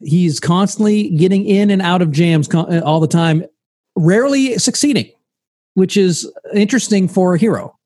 [0.00, 3.44] he's constantly getting in and out of jams all the time
[3.96, 5.10] rarely succeeding
[5.74, 7.76] which is interesting for a hero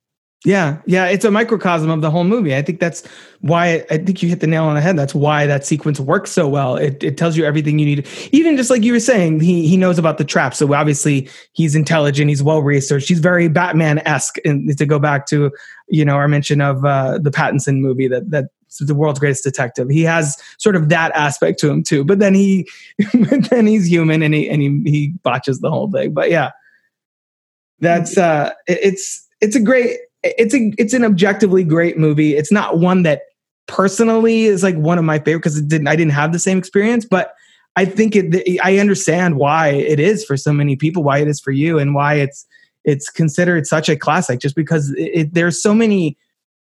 [0.46, 2.54] Yeah, yeah, it's a microcosm of the whole movie.
[2.54, 3.02] I think that's
[3.40, 4.98] why I think you hit the nail on the head.
[4.98, 6.76] That's why that sequence works so well.
[6.76, 8.06] It, it tells you everything you need.
[8.30, 10.54] Even just like you were saying, he he knows about the trap.
[10.54, 12.28] So obviously he's intelligent.
[12.28, 13.08] He's well researched.
[13.08, 14.36] He's very Batman esque.
[14.44, 15.50] And to go back to
[15.88, 18.50] you know our mention of uh, the Pattinson movie that that
[18.80, 19.88] the world's greatest detective.
[19.88, 22.04] He has sort of that aspect to him too.
[22.04, 22.68] But then he
[23.30, 26.12] but then he's human and he and he he botches the whole thing.
[26.12, 26.50] But yeah,
[27.80, 32.36] that's uh, it- it's it's a great it's a it's an objectively great movie.
[32.36, 33.22] It's not one that
[33.66, 36.58] personally is like one of my favorite because it didn't I didn't have the same
[36.58, 37.34] experience, but
[37.76, 41.40] I think it I understand why it is for so many people, why it is
[41.40, 42.46] for you, and why it's
[42.84, 44.40] it's considered such a classic.
[44.40, 46.16] Just because it, it, there's so many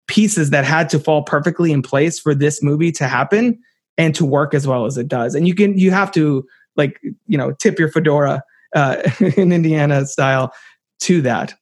[0.07, 3.59] pieces that had to fall perfectly in place for this movie to happen
[3.97, 5.35] and to work as well as it does.
[5.35, 6.45] And you can you have to
[6.75, 8.41] like you know tip your fedora
[8.75, 10.53] uh, in Indiana style
[11.01, 11.53] to that.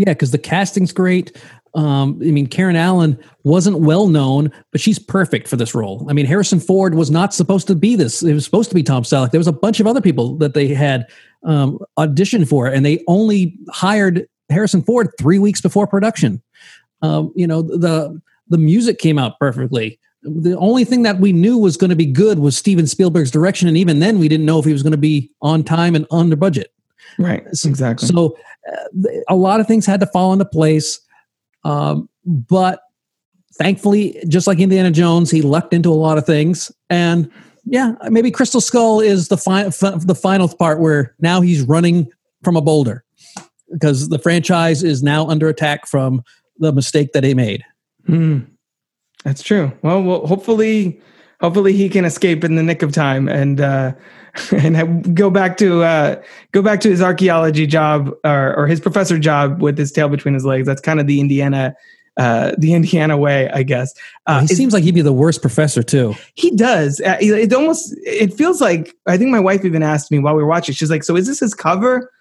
[0.00, 1.36] Yeah, because the casting's great.
[1.74, 6.06] Um, I mean, Karen Allen wasn't well known, but she's perfect for this role.
[6.08, 8.22] I mean, Harrison Ford was not supposed to be this.
[8.22, 9.30] It was supposed to be Tom Selleck.
[9.30, 11.06] There was a bunch of other people that they had
[11.44, 16.42] um, auditioned for, and they only hired Harrison Ford three weeks before production.
[17.02, 18.18] Um, you know, the
[18.48, 20.00] the music came out perfectly.
[20.22, 23.68] The only thing that we knew was going to be good was Steven Spielberg's direction,
[23.68, 26.06] and even then, we didn't know if he was going to be on time and
[26.10, 26.72] under budget.
[27.20, 27.46] Right.
[27.46, 28.08] Exactly.
[28.08, 28.36] So,
[28.72, 31.00] uh, a lot of things had to fall into place.
[31.64, 32.80] Um, but
[33.54, 36.72] thankfully, just like Indiana Jones, he lucked into a lot of things.
[36.88, 37.30] And
[37.64, 42.08] yeah, maybe Crystal Skull is the fi- f- the final part where now he's running
[42.42, 43.04] from a boulder
[43.70, 46.22] because the franchise is now under attack from
[46.58, 47.62] the mistake that he made.
[48.08, 48.46] Mm,
[49.24, 49.70] that's true.
[49.82, 51.00] Well, well, hopefully,
[51.40, 53.92] hopefully he can escape in the nick of time and uh,
[54.52, 56.22] and go back to uh,
[56.52, 60.34] go back to his archaeology job or, or his professor job with his tail between
[60.34, 60.66] his legs.
[60.66, 61.74] That's kind of the Indiana
[62.16, 63.94] uh, the Indiana way, I guess.
[64.26, 66.14] Uh, he seems like he'd be the worst professor too.
[66.34, 67.00] He does.
[67.00, 70.42] Uh, it almost it feels like I think my wife even asked me while we
[70.42, 70.74] were watching.
[70.74, 72.12] She's like, "So is this his cover?"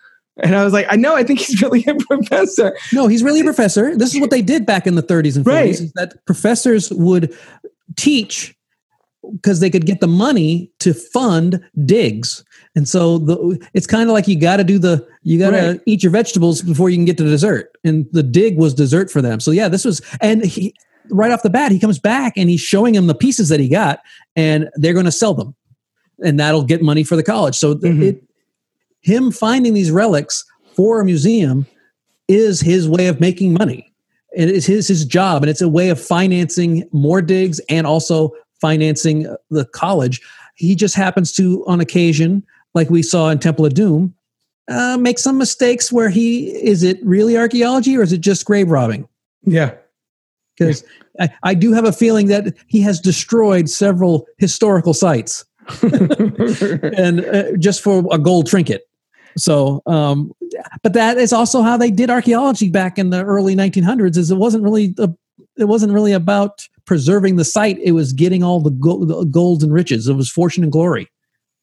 [0.42, 1.16] And I was like, "I know.
[1.16, 3.96] I think he's really a professor." No, he's really a professor.
[3.96, 5.52] This is what they did back in the 30s and 40s.
[5.52, 5.70] Right.
[5.70, 7.36] Is that professors would
[7.98, 8.56] teach
[9.34, 12.44] because they could get the money to fund digs.
[12.76, 15.58] And so the it's kind of like you got to do the you got to
[15.58, 15.82] Right.
[15.86, 17.72] eat your vegetables before you can get to dessert.
[17.84, 19.40] And the dig was dessert for them.
[19.40, 20.74] So yeah, this was and he
[21.10, 23.68] right off the bat he comes back and he's showing him the pieces that he
[23.68, 24.00] got
[24.36, 25.56] and they're going to sell them.
[26.24, 27.56] And that'll get money for the college.
[27.56, 28.02] So Mhm.
[28.04, 28.24] it
[29.02, 31.66] him finding these relics for a museum
[32.28, 33.92] is his way of making money.
[34.36, 38.32] It is his his job, and it's a way of financing more digs and also
[38.62, 40.22] financing the college.
[40.56, 44.14] He just happens to, on occasion, like we saw in Temple of Doom,
[44.70, 48.70] uh, make some mistakes where he is it really archaeology or is it just grave
[48.70, 49.08] robbing?
[49.44, 49.74] Yeah.
[50.58, 50.84] Because
[51.20, 55.46] I, I do have a feeling that he has destroyed several historical sites
[55.82, 58.88] and uh, just for a gold trinket.
[59.38, 60.34] So, um,
[60.84, 64.18] but that is also how they did archaeology back in the early 1900s.
[64.18, 65.10] Is it wasn't really a,
[65.58, 67.78] it wasn't really about preserving the site.
[67.84, 70.08] It was getting all the, go- the gold and riches.
[70.08, 71.08] It was fortune and glory.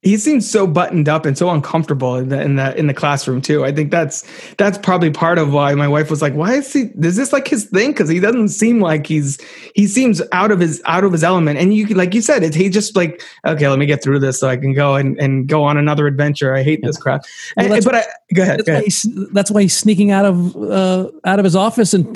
[0.07, 3.43] He seems so buttoned up and so uncomfortable in the in the in the classroom
[3.43, 3.65] too.
[3.65, 4.23] I think that's
[4.57, 6.91] that's probably part of why my wife was like, "Why is he?
[7.03, 9.37] Is this like his thing?" Because he doesn't seem like he's
[9.74, 11.59] he seems out of his out of his element.
[11.59, 14.39] And you like you said, it he just like okay, let me get through this
[14.39, 16.55] so I can go and and go on another adventure.
[16.55, 17.24] I hate this crap.
[17.57, 18.61] Well, And- but I go ahead.
[18.61, 18.85] That's Go why, ahead.
[18.85, 22.15] he's, that's why he's sneaking out of uh, out of his office and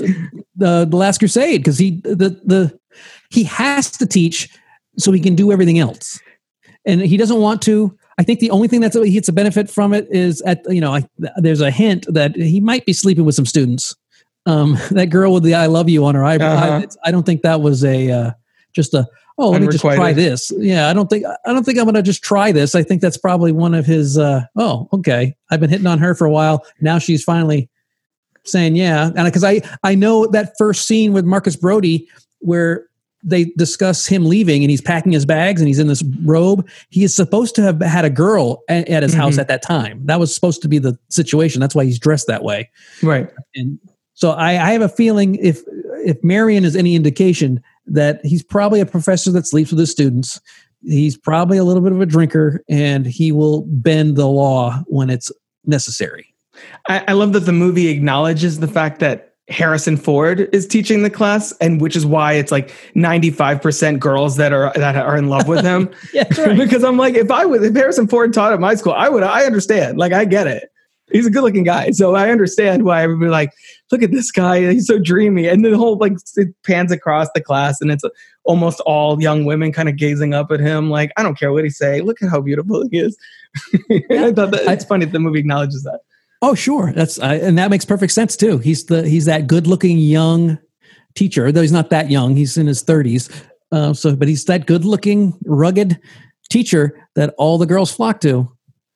[0.54, 2.78] the, the Last Crusade because he the the
[3.30, 4.48] he has to teach
[4.96, 6.20] so he can do everything else,
[6.84, 7.96] and he doesn't want to.
[8.18, 10.80] I think the only thing that's he gets a benefit from it is at you
[10.80, 13.96] know I, there's a hint that he might be sleeping with some students.
[14.46, 16.54] Um, that girl with the "I love you" on her eyebrow.
[16.54, 16.86] Uh-huh.
[17.04, 18.30] I, don't think that was a uh,
[18.72, 19.06] just a
[19.38, 20.52] oh let me just try this.
[20.56, 22.74] Yeah, I don't think I don't think I'm going to just try this.
[22.74, 24.18] I think that's probably one of his.
[24.18, 25.34] Uh, oh, okay.
[25.50, 26.64] I've been hitting on her for a while.
[26.80, 27.68] Now she's finally
[28.44, 32.08] saying yeah, and because I I know that first scene with Marcus Brody
[32.40, 32.86] where
[33.22, 36.66] they discuss him leaving and he's packing his bags and he's in this robe.
[36.88, 39.40] He is supposed to have had a girl at, at his house Mhm.
[39.40, 40.00] at that time.
[40.06, 41.60] That was supposed to be the situation.
[41.60, 42.70] That's why he's dressed that way.
[43.02, 43.28] Right.
[43.54, 43.78] And
[44.14, 45.60] so I, I have a feeling if
[46.06, 50.40] if Marion is any indication that he's probably a professor that sleeps with his students.
[50.82, 55.10] He's probably a little bit of a drinker, and he will bend the law when
[55.10, 55.30] it's
[55.66, 56.34] necessary.
[56.88, 61.10] I, I love that the movie acknowledges the fact that Harrison Ford is teaching the
[61.10, 65.16] class, and which is why it's like ninety five percent girls that are that are
[65.16, 65.90] in love with him.
[66.12, 66.24] Yeah,
[66.54, 69.22] because I'm like, if I was if Harrison Ford taught at my school, I would
[69.22, 69.98] I understand.
[69.98, 70.70] Like I get it.
[71.12, 73.52] He's a good looking guy, so I understand why everybody like,
[73.90, 77.40] look at this guy, he's so dreamy, and the whole like it pans across the
[77.40, 78.04] class, and it's
[78.44, 81.64] almost all young women kind of gazing up at him, like I don't care what
[81.64, 83.16] he say, look at how beautiful he is.
[84.10, 86.00] I thought that it's funny that the movie acknowledges that.
[86.42, 86.92] Oh, sure.
[86.94, 88.58] That's I and that makes perfect sense too.
[88.58, 90.58] He's the he's that good-looking young
[91.14, 92.34] teacher, though he's not that young.
[92.36, 93.28] He's in his thirties.
[93.72, 96.00] Uh, so, but he's that good-looking, rugged
[96.48, 98.50] teacher that all the girls flock to,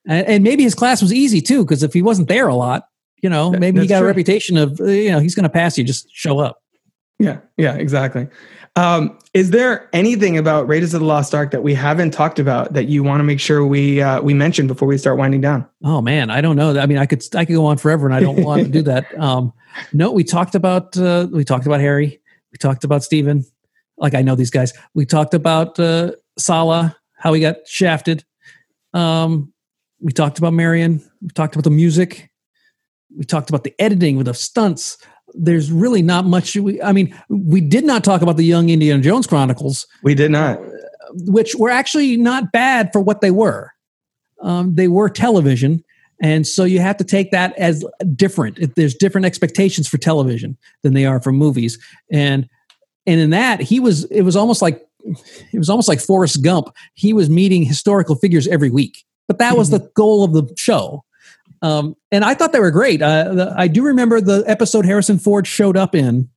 [0.08, 2.88] and, and maybe his class was easy too, because if he wasn't there a lot,
[3.22, 4.06] you know, maybe he got true.
[4.06, 5.84] a reputation of uh, you know he's going to pass you.
[5.84, 6.58] Just show up.
[7.18, 8.26] Yeah, yeah, exactly.
[8.76, 12.72] Um, is there anything about Raiders of the Lost Ark that we haven't talked about
[12.72, 15.66] that you want to make sure we uh, we mention before we start winding down?
[15.84, 16.78] Oh man, I don't know.
[16.78, 18.82] I mean, I could I could go on forever, and I don't want to do
[18.82, 19.06] that.
[19.24, 19.52] Um,
[19.92, 22.20] no, we talked about uh, we talked about Harry.
[22.52, 23.44] We talked about Steven.
[23.96, 24.72] Like I know these guys.
[24.92, 28.24] We talked about uh, Sallah, how he got shafted.
[28.92, 29.52] Um,
[30.00, 31.02] we talked about Marion.
[31.22, 32.30] We talked about the music.
[33.16, 34.98] We talked about the editing with the stunts.
[35.34, 36.56] There's really not much.
[36.56, 40.30] We, I mean, we did not talk about the Young Indiana Jones Chronicles, We did
[40.30, 40.60] not.
[41.26, 43.72] which were actually not bad for what they were.
[44.40, 45.82] Um, they were television,
[46.22, 47.84] and so you have to take that as
[48.14, 48.74] different.
[48.76, 51.78] There's different expectations for television than they are for movies,
[52.12, 52.48] and
[53.06, 54.04] and in that he was.
[54.06, 54.86] It was almost like
[55.52, 56.68] it was almost like Forrest Gump.
[56.94, 61.04] He was meeting historical figures every week, but that was the goal of the show.
[61.62, 63.02] Um, and I thought they were great.
[63.02, 66.28] Uh, I do remember the episode Harrison Ford showed up in,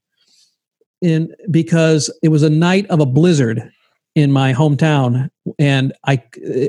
[1.01, 3.71] in because it was a night of a blizzard
[4.15, 5.29] in my hometown,
[5.59, 6.23] and I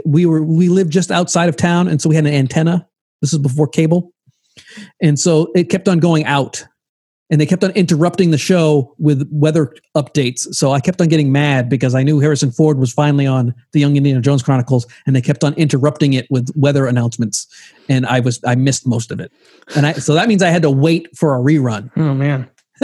[0.04, 2.86] we were we lived just outside of town, and so we had an antenna.
[3.22, 4.12] This is before cable,
[5.00, 6.66] and so it kept on going out,
[7.30, 10.52] and they kept on interrupting the show with weather updates.
[10.54, 13.80] So I kept on getting mad because I knew Harrison Ford was finally on the
[13.80, 17.46] Young Indiana Jones Chronicles, and they kept on interrupting it with weather announcements,
[17.88, 19.32] and I was I missed most of it,
[19.76, 21.90] and I so that means I had to wait for a rerun.
[22.08, 22.48] Oh man.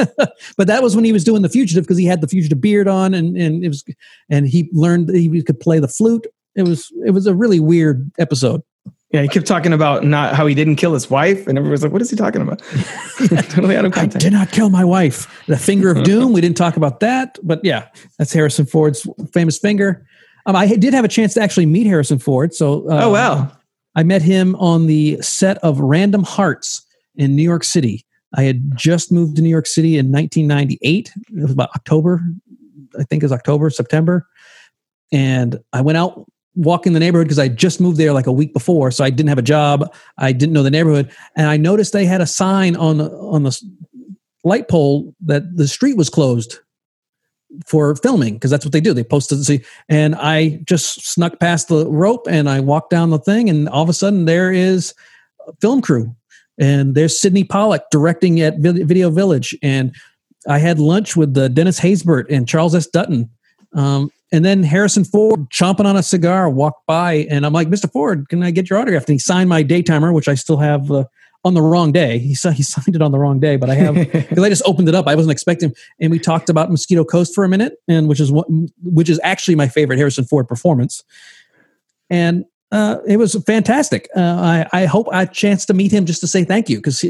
[0.56, 2.88] but that was when he was doing the fugitive because he had the fugitive beard
[2.88, 3.84] on and and it was
[4.28, 6.26] and he learned that he could play the flute.
[6.56, 8.60] It was it was a really weird episode
[9.14, 11.84] Yeah, he kept talking about not how he didn't kill his wife, and everyone was
[11.84, 12.58] like, "What is he talking about?"
[13.48, 14.16] totally out of context.
[14.16, 17.38] i did not kill my wife the finger of doom we didn't talk about that
[17.44, 17.86] but yeah
[18.18, 20.04] that's harrison ford's famous finger
[20.46, 23.52] um, i did have a chance to actually meet harrison ford so uh, Oh wow.
[23.94, 26.84] I met him on the set of Random Hearts
[27.14, 28.04] in New York City.
[28.36, 31.12] I had just moved to New York City in 1998.
[31.16, 32.20] It was about October,
[32.98, 34.26] I think it was October, September.
[35.12, 38.52] And I went out walking the neighborhood because I just moved there like a week
[38.52, 38.90] before.
[38.90, 39.92] So I didn't have a job.
[40.18, 41.10] I didn't know the neighborhood.
[41.36, 43.60] And I noticed they had a sign on, the- on the
[44.44, 46.58] light pole that the street was closed
[47.66, 48.92] for filming because that's what they do.
[48.92, 53.18] They posted see, and I just snuck past the rope and I walked down the
[53.18, 54.94] thing, and all of a sudden there is
[55.46, 56.14] a film crew,
[56.58, 59.94] and there's Sydney Pollack directing at Video Village, and
[60.48, 62.86] I had lunch with uh, Dennis Haysbert and Charles S.
[62.86, 63.30] Dutton.
[63.72, 67.88] Um, and then Harrison Ford chomping on a cigar walked by, and I'm like, Mr.
[67.88, 69.04] Ford, can I get your autograph?
[69.04, 71.04] And he signed my daytimer, which I still have uh,
[71.44, 72.18] on the wrong day.
[72.18, 74.64] He, si- he signed it on the wrong day, but I have because I just
[74.66, 75.06] opened it up.
[75.06, 75.72] I wasn't expecting.
[76.00, 78.48] And we talked about Mosquito Coast for a minute, and which is what,
[78.82, 81.04] which is actually my favorite Harrison Ford performance.
[82.10, 84.08] And uh, it was fantastic.
[84.16, 87.02] Uh, I, I hope I chance to meet him just to say thank you because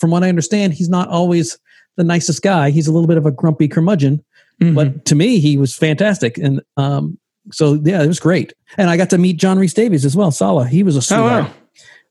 [0.00, 1.56] from what I understand, he's not always
[1.94, 2.70] the nicest guy.
[2.70, 4.24] He's a little bit of a grumpy curmudgeon,
[4.60, 4.74] Mhm.
[4.74, 6.36] but to me, he was fantastic.
[6.38, 7.18] And um,
[7.52, 8.52] so yeah, it was great.
[8.76, 10.30] And I got to meet John Rhys-Davies as well.
[10.30, 11.44] Sallah, he was a oh sweetheart.
[11.44, 11.52] wow.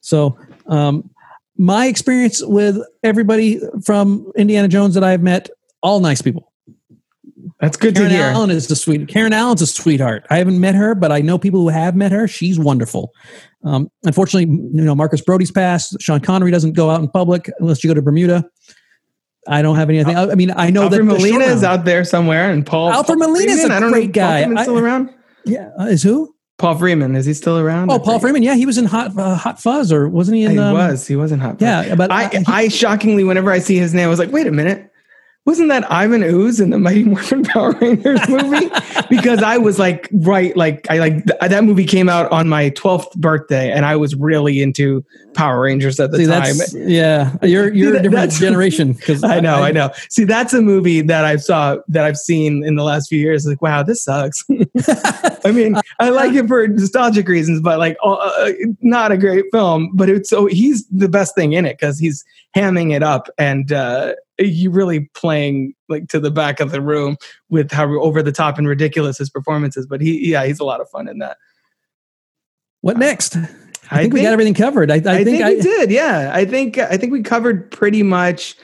[0.02, 0.38] So,
[0.68, 1.10] um,
[1.58, 5.50] my experience with everybody from Indiana Jones that I've met,
[5.82, 6.52] all nice people.
[7.60, 8.24] That's good Karen to hear.
[8.26, 9.08] Karen Allen is the sweet.
[9.08, 10.26] Karen Allen's a sweetheart.
[10.30, 12.28] I haven't met her, but I know people who have met her.
[12.28, 13.12] She's wonderful.
[13.64, 15.98] Um, unfortunately, you know Marcus Brody's passed.
[16.00, 18.46] Sean Connery doesn't go out in public unless you go to Bermuda.
[19.48, 20.16] I don't have anything.
[20.16, 22.90] I mean, I know Alfred that Molina is out there somewhere, and Paul.
[22.90, 23.74] Alfred Paul Molina's a?
[23.74, 24.12] I don't great know.
[24.12, 24.44] guy.
[24.44, 25.10] Paul Freeman's I- still around.
[25.46, 26.34] Yeah, uh, is who?
[26.58, 27.92] Paul Freeman is he still around?
[27.92, 28.20] Oh, Paul.
[28.20, 28.42] Freeman.
[28.42, 30.52] Yeah, he was in Hot uh, Hot Fuzz, or wasn't he in?
[30.52, 31.06] he um, was.
[31.06, 31.60] He was in Hot.
[31.60, 31.62] Fuzz.
[31.62, 34.48] Yeah, but I, uh, I shockingly, whenever I see his name, I was like, wait
[34.48, 34.87] a minute.
[35.48, 38.70] Wasn't that Ivan Ooze in the Mighty Morphin Power Rangers movie?
[39.10, 42.70] because I was like, right, like I like th- that movie came out on my
[42.72, 45.06] 12th birthday, and I was really into
[45.36, 46.90] Power Rangers at the See, time.
[46.90, 47.34] yeah.
[47.44, 49.90] You're you're that- a different generation because I know, I, know.
[50.10, 53.46] See, that's a movie that I've saw that I've seen in the last few years.
[53.46, 54.44] Like, wow, this sucks.
[55.46, 58.52] I mean, I like it for nostalgic reasons, but like, uh, uh,
[58.82, 59.92] not a great film.
[59.94, 63.72] But it's so he's the best thing in it because he's hamming it up and
[63.72, 67.18] uh, you really playing like to the back of the room
[67.50, 69.88] with how over the top and ridiculous his performance is.
[69.88, 71.38] But he, yeah, he's a lot of fun in that.
[72.82, 73.38] What uh, next?
[73.90, 74.92] I, think, we got everything covered.
[74.92, 75.92] I, I, I, think, think, I, we did.
[75.92, 78.56] Yeah, I think I think we covered pretty much.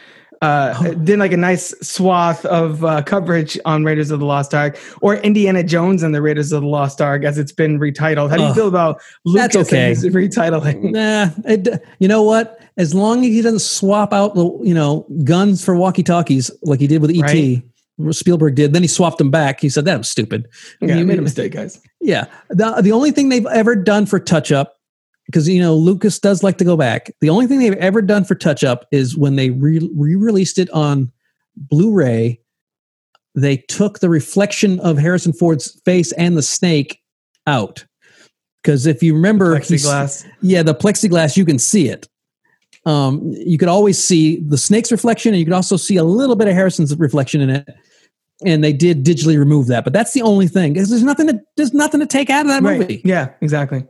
[0.44, 0.94] Uh, Oh.
[0.95, 5.15] did like a nice swath of uh, coverage on Raiders of the Lost Ark or
[5.18, 8.30] Indiana Jones and the Raiders of the Lost Ark as it's been retitled.
[8.30, 8.56] How do you Ugh.
[8.56, 8.99] feel about
[9.34, 9.94] That's Lucas okay.
[10.10, 10.91] retitling?
[10.91, 12.60] Nah, it, you know what?
[12.76, 16.80] As long as he doesn't swap out the you know guns for walkie talkies like
[16.80, 17.64] he did with ET, Right.
[18.15, 18.74] Spielberg did.
[18.74, 19.61] Then he swapped them back.
[19.61, 20.48] He said that was stupid.
[20.82, 21.80] Yeah, I You- made a mistake, guys.
[22.02, 24.76] Yeah, the the only thing they've ever done for touch up,
[25.34, 27.12] because you know Lucas does like to go back.
[27.20, 30.70] The only thing they've ever done for touch up is when they re released it
[30.70, 31.12] on
[31.58, 32.40] Blu-ray.
[33.34, 37.02] They took the reflection of Harrison Ford's face and the snake
[37.48, 37.84] out.
[38.62, 40.24] Because if you remember, Plexiglass.
[40.42, 42.08] yeah, the plexiglass, you can see it.
[42.86, 46.36] Um, you could always see the snake's reflection, and you could also see a little
[46.36, 47.68] bit of Harrison's reflection in it.
[48.46, 49.84] and they did digitally remove that.
[49.84, 50.74] But that's the only thing.
[50.74, 52.80] Because there's nothing to there's nothing to take out of that right.
[52.80, 53.02] movie.
[53.04, 53.86] Yeah, exactly.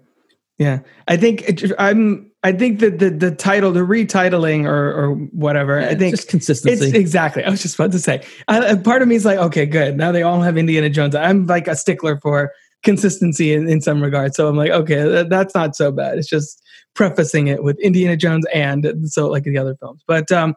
[0.57, 2.31] Yeah, I think it, I'm.
[2.43, 5.79] I think that the the title, the retitling or or whatever.
[5.79, 6.85] Yeah, I think just consistency.
[6.85, 7.43] It's exactly.
[7.43, 8.23] I was just about to say.
[8.47, 9.97] I, part of me is like, okay, good.
[9.97, 11.15] Now they all have Indiana Jones.
[11.15, 12.51] I'm like a stickler for
[12.83, 14.35] consistency in, in some regards.
[14.35, 16.17] So I'm like, okay, that, that's not so bad.
[16.17, 16.61] It's just
[16.93, 20.03] prefacing it with Indiana Jones and so like the other films.
[20.05, 20.53] But um,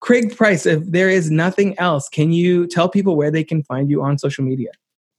[0.00, 3.90] Craig Price, if there is nothing else, can you tell people where they can find
[3.90, 4.70] you on social media?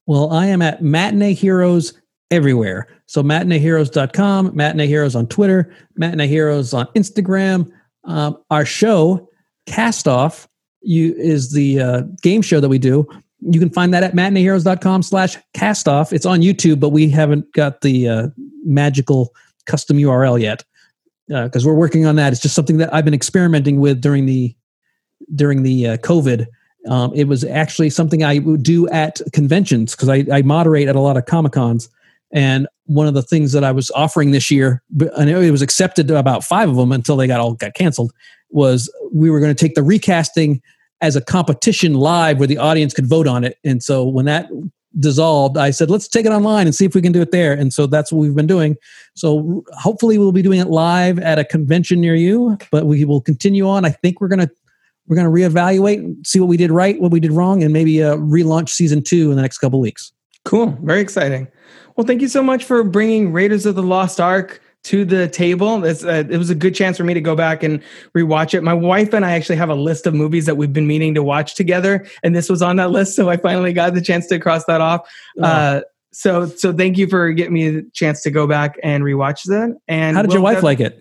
[0.08, 1.94] Well, I am at Matinee Heroes
[2.32, 2.88] everywhere.
[3.06, 7.72] So matineeheroes.com, Matinee Heroes on Twitter, Matinee Heroes on Instagram.
[8.04, 9.30] Um, our show,
[9.66, 10.48] Cast Off,
[10.82, 13.08] you is the uh, game show that we do.
[13.42, 16.12] You can find that at matineeheroes.com slash cast off.
[16.12, 18.28] It's on YouTube, but we haven't got the uh,
[18.66, 19.34] magical
[19.66, 20.64] custom URL yet
[21.28, 22.34] because uh, we're working on that.
[22.34, 24.56] It's just something that I've been experimenting with during the
[25.36, 26.48] during the uh, COVID.
[26.88, 30.96] Um, it was actually something I would do at conventions because I, I moderate at
[30.96, 31.90] a lot of comic cons
[32.32, 34.82] and one of the things that I was offering this year,
[35.18, 38.12] and it was accepted to about five of them until they got all got canceled,
[38.50, 40.62] was we were going to take the recasting
[41.02, 43.58] as a competition live where the audience could vote on it.
[43.64, 44.50] And so when that
[45.00, 47.54] dissolved, I said, let's take it online and see if we can do it there.
[47.54, 48.76] And so that's what we've been doing.
[49.16, 53.22] So hopefully we'll be doing it live at a convention near you, but we will
[53.22, 53.86] continue on.
[53.86, 54.52] I think we're going to
[55.08, 58.04] we're going to reevaluate, see what we did right, what we did wrong, and maybe
[58.04, 60.14] uh, relaunch season two in the next couple weeks.
[60.50, 60.76] Cool.
[60.82, 61.48] Very exciting.
[61.96, 65.86] Well, thank you so much for bringing Raiders of the Lost Ark to the table.
[65.86, 67.84] Uh, it was a good chance for me to go back and
[68.18, 68.64] rewatch it.
[68.64, 71.22] My wife and I actually have a list of movies that we've been meaning to
[71.22, 74.40] watch together, and this was on that list, so I finally got the chance to
[74.40, 75.08] cross that off.
[75.38, 75.44] Oh.
[75.44, 75.82] Uh,
[76.12, 79.78] so, so thank you for getting me the chance to go back and rewatch that.
[79.88, 81.00] And how did your wife like it?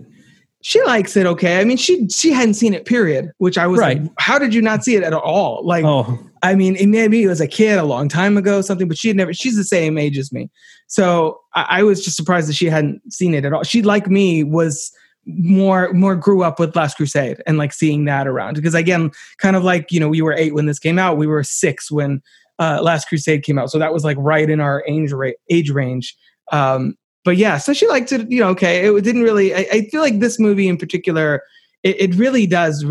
[0.62, 1.60] She likes it okay.
[1.60, 3.30] I mean, she she hadn't seen it, period.
[3.38, 4.02] Which I was right.
[4.02, 5.64] like, how did you not see it at all?
[5.64, 6.18] Like, oh.
[6.42, 9.08] I mean, it maybe it was a kid a long time ago, something, but she
[9.08, 9.32] had never.
[9.32, 10.50] She's the same age as me,
[10.86, 13.62] so I, I was just surprised that she hadn't seen it at all.
[13.62, 14.92] She, like me, was
[15.26, 19.56] more more grew up with Last Crusade and like seeing that around because again, kind
[19.56, 22.20] of like you know, we were eight when this came out, we were six when
[22.58, 25.70] uh, Last Crusade came out, so that was like right in our age ra- age
[25.70, 26.16] range.
[26.50, 26.96] Um,
[27.28, 28.30] but yeah, so she liked it.
[28.30, 29.54] You know, okay, it didn't really.
[29.54, 31.42] I, I feel like this movie in particular,
[31.82, 32.82] it, it really does.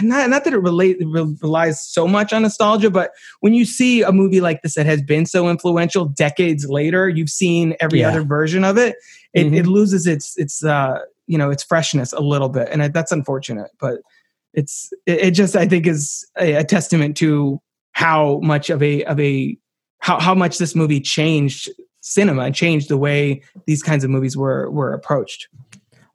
[0.00, 4.10] Not, not that it relate, relies so much on nostalgia, but when you see a
[4.10, 8.08] movie like this that has been so influential decades later, you've seen every yeah.
[8.08, 8.96] other version of it.
[9.34, 9.54] It, mm-hmm.
[9.56, 13.70] it loses its its uh, you know its freshness a little bit, and that's unfortunate.
[13.78, 13.96] But
[14.54, 17.60] it's it, it just I think is a, a testament to
[17.92, 19.58] how much of a of a
[19.98, 21.68] how how much this movie changed
[22.08, 25.48] cinema and changed the way these kinds of movies were were approached.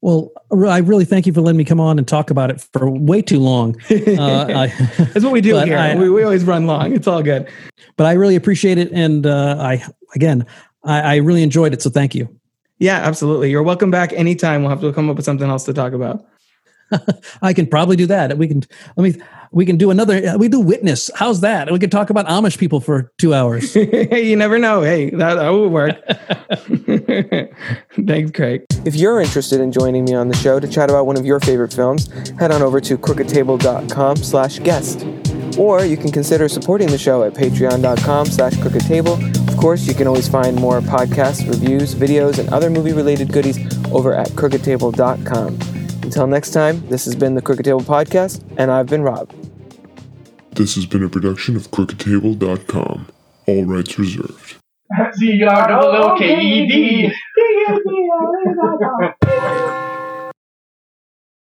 [0.01, 2.89] Well, I really thank you for letting me come on and talk about it for
[2.89, 3.77] way too long.
[3.89, 4.67] Uh, I,
[4.97, 5.77] That's what we do here.
[5.77, 6.93] I, we, we always run long.
[6.93, 7.49] It's all good.
[7.95, 9.83] But I really appreciate it, and uh, I
[10.13, 10.45] again,
[10.83, 11.81] I, I really enjoyed it.
[11.81, 12.27] So thank you.
[12.79, 13.49] Yeah, absolutely.
[13.49, 14.61] You're welcome back anytime.
[14.61, 16.25] We'll have to come up with something else to talk about.
[17.41, 18.37] I can probably do that.
[18.37, 18.63] We can
[18.95, 19.21] let me
[19.51, 21.09] we can do another uh, we do witness.
[21.15, 21.71] How's that?
[21.71, 23.75] We can talk about Amish people for 2 hours.
[23.75, 24.81] you never know.
[24.81, 25.95] Hey, that, that will work.
[28.07, 28.65] Thanks, Craig.
[28.85, 31.39] If you're interested in joining me on the show to chat about one of your
[31.39, 32.09] favorite films,
[32.39, 35.05] head on over to crookedtable.com/guest.
[35.57, 39.47] Or you can consider supporting the show at patreon.com slash crookedtable.
[39.47, 43.59] Of course, you can always find more podcasts, reviews, videos, and other movie-related goodies
[43.91, 45.72] over at crookedtable.com.
[46.03, 49.33] Until next time, this has been the Crooked Table Podcast, and I've been Rob.
[50.51, 53.07] This has been a production of CrookedTable.com.
[53.47, 54.57] All rights reserved.
[55.17, 55.41] The